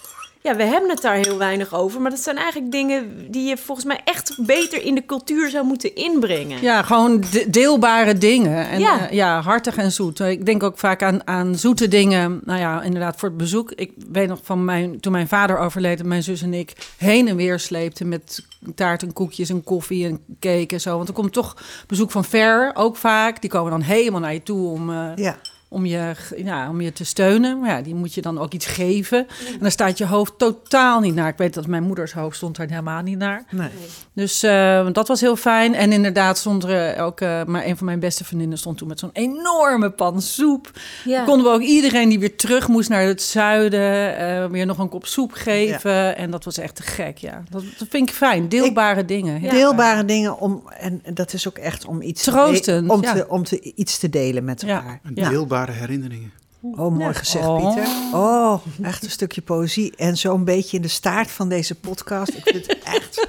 ja, 0.42 0.56
we 0.56 0.64
hebben 0.64 0.90
het 0.90 1.02
daar 1.02 1.16
heel 1.16 1.38
weinig 1.38 1.74
over. 1.74 2.02
Maar 2.02 2.12
dat 2.12 2.20
zijn 2.20 2.38
eigenlijk 2.38 2.72
dingen 2.72 3.32
die 3.32 3.48
je 3.48 3.58
volgens 3.58 3.88
mij 3.88 4.02
echt 4.04 4.36
beter 4.46 4.84
in 4.84 4.96
de 4.96 5.06
cultuur 5.06 5.50
zou 5.50 5.66
moeten 5.66 5.96
inbrengen. 5.96 6.62
Ja, 6.62 6.82
gewoon 6.82 7.24
deelbare 7.48 8.18
dingen. 8.18 8.70
En 8.70 8.80
ja. 8.80 9.02
Uh, 9.02 9.12
ja, 9.12 9.42
hartig 9.42 9.78
en 9.78 9.92
zoet. 9.92 10.20
Ik 10.20 10.46
denk 10.46 10.64
ook 10.64 10.78
vaak 10.78 11.04
aan, 11.04 11.28
aan 11.28 11.56
zoete 11.56 11.88
dingen. 11.88 12.42
Nou 12.44 12.60
ja, 12.60 12.82
inderdaad, 12.82 13.20
voor 13.20 13.30
het 13.30 13.38
bezoek. 13.38 13.72
Ik 13.72 13.92
weet 14.12 14.28
nog 14.28 14.40
van 14.44 14.66
mijn, 14.66 15.00
toen 15.00 15.12
mijn 15.12 15.28
vader 15.28 15.58
overleed, 15.58 16.04
mijn 16.04 16.24
zus 16.24 16.42
en 16.42 16.54
ik 16.54 16.74
heen 16.98 17.28
en 17.28 17.36
weer 17.36 17.60
sleepten 17.60 18.08
met 18.08 18.46
taart 18.76 19.04
en 19.04 19.14
koekjes 19.14 19.50
en 19.50 19.64
koffie 19.64 20.06
en 20.06 20.20
cake 20.40 20.68
en 20.68 20.82
zo. 20.82 20.96
Want 20.96 21.08
er 21.08 21.14
komt 21.14 21.34
toch 21.34 21.58
bezoek 21.88 22.12
van 22.12 22.26
ver, 22.26 22.72
ook 22.74 22.98
vaak. 22.98 23.42
Die 23.42 23.50
komen 23.50 23.72
dan 23.72 23.82
helemaal 23.82 24.20
naar 24.20 24.34
je 24.34 24.44
toe 24.44 24.70
om. 24.70 24.90
Uh, 24.90 25.12
ja 25.16 25.38
om 25.70 25.86
je, 25.86 26.12
ja, 26.38 26.70
om 26.70 26.82
je 26.82 26.94
te 26.94 27.06
steunen. 27.06 27.60
Maar 27.60 27.70
ja, 27.70 27.82
die 27.82 27.96
moet 27.96 28.14
je 28.14 28.22
dan 28.22 28.40
ook 28.40 28.54
iets 28.54 28.66
geven. 28.66 29.18
En 29.18 29.60
dan 29.60 29.72
staat 29.72 29.98
je 29.98 30.06
hoofd 30.06 30.34
totaal 30.38 31.00
niet 31.00 31.16
naar. 31.16 31.28
Ik 31.28 31.38
weet 31.38 31.54
dat 31.54 31.68
mijn 31.68 31.84
moeders 31.84 32.14
hoofd 32.14 32.36
stond 32.36 32.58
er 32.58 32.70
helemaal 32.70 33.02
niet 33.02 33.18
naar. 33.18 33.44
Nee. 33.50 33.70
Dus 34.14 34.44
uh, 34.44 34.88
dat 34.92 35.08
was 35.08 35.22
heel 35.22 35.36
fijn. 35.36 35.76
En 35.76 35.92
inderdaad 35.92 36.38
stond 36.38 36.64
er 36.64 37.00
ook... 37.02 37.22
Uh, 37.22 37.44
maar 37.44 37.66
een 37.66 37.78
van 37.78 37.86
mijn 37.86 38.00
beste 38.00 38.26
vriendinnen 38.26 38.58
stond 38.58 38.78
toen 38.78 38.88
met 38.88 39.00
zo'n 39.00 39.10
enorme 39.14 39.90
pan 39.90 40.22
soep. 40.22 40.72
Ja. 41.06 41.24
Konden 41.24 41.46
we 41.46 41.52
ook 41.52 41.62
iedereen 41.62 42.10
die 42.10 42.20
weer 42.20 42.36
terug 42.36 42.68
moest 42.68 42.90
naar 42.90 43.04
het 43.04 43.22
zuiden... 43.22 44.22
Uh, 44.22 44.46
weer 44.46 44.66
nog 44.66 44.78
een 44.78 44.90
kop 44.90 45.06
soep 45.06 45.32
geven. 45.32 45.92
Ja. 45.92 46.14
En 46.14 46.32
dat 46.32 46.44
was 46.44 46.58
echt 46.58 46.76
te 46.76 46.84
gek, 46.84 47.18
ja. 47.18 47.44
Dat, 47.50 47.64
dat 47.78 47.88
vind 47.90 48.10
ik 48.10 48.16
fijn. 48.16 48.50
Deelbare 48.50 49.00
ik, 49.00 49.08
dingen. 49.08 49.42
Ja. 49.42 49.50
Deelbare 49.52 50.06
dingen 50.06 50.40
om... 50.40 50.64
En 50.80 51.02
dat 51.14 51.34
is 51.34 51.48
ook 51.48 51.58
echt 51.58 51.86
om 51.86 52.02
iets... 52.02 52.24
Troostend. 52.24 52.90
Om, 52.90 53.02
te, 53.02 53.26
om 53.28 53.44
te, 53.44 53.74
iets 53.76 53.98
te 54.00 54.10
delen 54.10 54.44
met 54.44 54.64
elkaar. 54.64 55.02
Deelbare 55.14 55.58
herinneringen. 55.68 56.32
Oh, 56.62 56.96
mooi 56.96 57.14
gezegd, 57.14 57.46
oh. 57.46 57.58
Pieter. 57.58 57.92
Oh, 58.14 58.62
echt 58.82 59.04
een 59.04 59.12
stukje 59.12 59.42
poëzie. 59.42 59.94
En 59.96 60.18
zo'n 60.18 60.44
beetje 60.44 60.78
in 60.78 60.82
de 60.82 60.88
staart 60.88 61.32
van 61.32 61.50
deze 61.50 61.76
podcast. 61.76 62.34
Ik 62.34 62.44
vind 62.44 62.68
het 62.68 62.80
echt... 62.84 63.28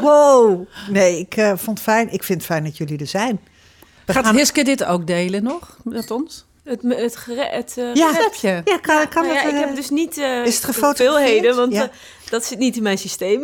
Wow. 0.00 0.66
Nee, 0.88 1.18
ik 1.18 1.36
uh, 1.36 1.52
vond 1.56 1.78
het 1.78 1.80
fijn. 1.80 2.12
Ik 2.12 2.24
vind 2.24 2.38
het 2.38 2.46
fijn 2.46 2.64
dat 2.64 2.76
jullie 2.76 2.98
er 2.98 3.06
zijn. 3.06 3.40
We 4.06 4.12
Gaat 4.12 4.24
gaan... 4.24 4.36
Hiske 4.36 4.64
dit 4.64 4.84
ook 4.84 5.06
delen 5.06 5.42
nog 5.42 5.76
met 5.84 6.10
ons? 6.10 6.44
Het, 6.64 6.82
het, 6.82 7.26
het 7.26 7.74
uh, 7.78 7.94
ja, 7.94 8.10
receptje. 8.10 8.62
Ja, 8.64 8.78
kan, 8.78 9.08
kan 9.08 9.22
nou 9.22 9.34
ja, 9.34 9.42
ik 9.42 9.54
heb 9.54 9.76
dus 9.76 9.90
niet 9.90 10.18
uh, 10.18 10.46
is 10.46 10.62
het 10.62 10.76
hoeveelheden, 10.76 11.56
want 11.56 11.72
ja. 11.72 11.82
uh, 11.82 11.88
dat 12.30 12.44
zit 12.44 12.58
niet 12.58 12.76
in 12.76 12.82
mijn 12.82 12.98
systeem. 12.98 13.42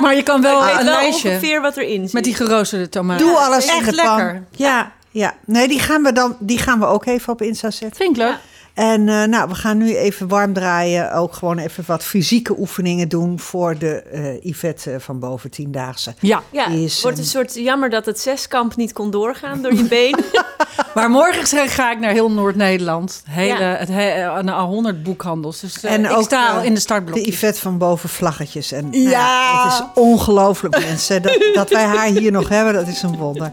Maar 0.00 0.14
je 0.14 0.22
kan 0.22 0.42
wel 0.42 0.60
een 0.62 0.74
wel 0.74 0.84
lijstje 0.84 1.28
ongeveer 1.28 1.60
wat 1.60 1.76
erin 1.76 2.02
zit. 2.02 2.12
Met 2.12 2.24
die 2.24 2.34
geroosterde 2.34 2.88
tomaten. 2.88 3.26
Doe 3.26 3.36
alles 3.36 3.66
echt 3.66 3.94
lekker. 3.94 4.44
Ja, 4.50 4.92
ja, 5.10 5.34
nee, 5.44 5.68
die 5.68 5.80
gaan 5.80 6.02
we 6.02 6.12
dan 6.12 6.36
die 6.38 6.58
gaan 6.58 6.78
we 6.78 6.86
ook 6.86 7.06
even 7.06 7.32
op 7.32 7.42
Insta 7.42 7.70
zetten. 7.70 7.96
Vind 7.96 8.16
ik 8.16 8.22
leuk. 8.22 8.38
En 8.78 9.06
uh, 9.06 9.24
nou, 9.24 9.48
we 9.48 9.54
gaan 9.54 9.78
nu 9.78 9.96
even 9.96 10.28
warm 10.28 10.52
draaien. 10.52 11.12
Ook 11.12 11.34
gewoon 11.34 11.58
even 11.58 11.84
wat 11.86 12.04
fysieke 12.04 12.58
oefeningen 12.58 13.08
doen 13.08 13.38
voor 13.38 13.78
de 13.78 14.02
uh, 14.12 14.52
Yvette 14.52 15.00
van 15.00 15.18
boven 15.18 15.50
tiendaagse. 15.50 16.14
Ja, 16.20 16.42
ja 16.50 16.70
het 16.70 17.00
wordt 17.02 17.18
een 17.18 17.24
soort 17.24 17.54
jammer 17.54 17.90
dat 17.90 18.06
het 18.06 18.20
zeskamp 18.20 18.76
niet 18.76 18.92
kon 18.92 19.10
doorgaan 19.10 19.62
door 19.62 19.74
je 19.74 19.82
been. 19.98 20.24
maar 20.94 21.10
morgen 21.10 21.68
ga 21.68 21.92
ik 21.92 21.98
naar 21.98 22.12
heel 22.12 22.30
Noord-Nederland. 22.30 23.22
Hele, 23.24 23.58
ja. 23.58 23.76
het 23.76 23.88
he, 23.88 24.42
naar 24.42 24.60
100 24.60 25.02
boekhandels. 25.02 25.60
Dus 25.60 25.84
uh, 25.84 25.92
en 25.92 26.04
ik 26.04 26.10
ook, 26.10 26.22
sta 26.22 26.48
al 26.48 26.62
in 26.62 26.74
de 26.74 26.80
startblok. 26.80 27.24
De 27.24 27.30
Yvette 27.30 27.60
van 27.60 27.78
boven 27.78 28.08
vlaggetjes. 28.08 28.72
En, 28.72 28.90
nou 28.90 29.08
ja. 29.08 29.64
het 29.64 29.72
is 29.72 30.02
ongelooflijk 30.02 30.78
mensen. 30.78 31.22
Dat, 31.22 31.50
dat, 31.54 31.70
wij 31.70 31.84
haar 31.84 32.06
hier 32.06 32.32
nog 32.32 32.48
hebben, 32.48 32.72
dat 32.72 32.86
is 32.86 33.02
een 33.02 33.16
wonder. 33.16 33.50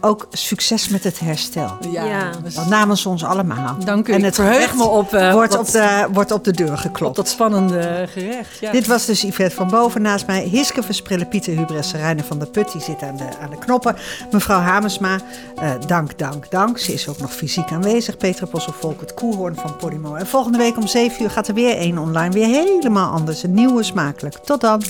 ook 0.00 0.26
succes 0.30 0.88
met 0.88 1.04
het 1.04 1.20
herstel. 1.20 1.76
Ja. 1.92 2.04
ja. 2.04 2.30
Namens 2.68 3.06
ons 3.06 3.24
allemaal. 3.24 3.76
Dank 3.84 4.08
u. 4.08 4.12
En 4.12 4.22
het 4.22 4.40
verheug 4.44 4.74
me 4.74 4.84
op... 4.84 5.14
Uh, 5.14 5.32
wordt, 5.32 5.58
op 5.58 5.70
de, 5.70 6.08
wordt 6.12 6.30
op 6.30 6.44
de 6.44 6.52
deur 6.52 6.78
geklopt. 6.78 7.18
Op 7.18 7.24
dat 7.24 7.28
spannende 7.28 8.06
gerecht, 8.08 8.58
ja. 8.60 8.72
Dit 8.72 8.86
was 8.86 9.06
dus 9.06 9.22
Yvette 9.22 9.54
van 9.54 9.68
Boven 9.68 10.02
naast 10.02 10.26
mij. 10.26 10.42
Hiske 10.42 10.82
Versprillen, 10.82 11.28
Pieter 11.28 11.56
Hubres, 11.56 11.92
Reiner 11.92 12.24
van 12.24 12.38
der 12.38 12.48
Put. 12.48 12.72
Die 12.72 12.80
zit 12.80 13.02
aan 13.02 13.16
de, 13.16 13.24
aan 13.40 13.50
de 13.50 13.58
knoppen. 13.58 13.96
Mevrouw 14.30 14.60
Hamersma, 14.60 15.18
uh, 15.62 15.70
dank, 15.86 16.18
dank, 16.18 16.50
dank. 16.50 16.78
Ze 16.78 16.92
is 16.92 17.08
ook 17.08 17.18
nog 17.18 17.32
fysiek 17.32 17.70
aanwezig. 17.70 18.16
Petra 18.16 18.46
Posselvolk, 18.46 19.00
het 19.00 19.14
Koehoorn 19.14 19.54
van 19.54 19.76
Podimo. 19.76 20.14
En 20.14 20.26
volgende 20.26 20.58
week 20.58 20.76
om 20.76 20.86
7 20.86 21.22
uur 21.22 21.30
gaat 21.30 21.48
er 21.48 21.54
weer 21.54 21.76
één 21.76 21.98
online. 21.98 22.30
Weer 22.30 22.46
helemaal 22.46 23.12
anders. 23.12 23.42
Een 23.42 23.54
nieuwe 23.54 23.82
smakelijk. 23.82 24.34
Tot 24.44 24.60
dan. 24.60 24.82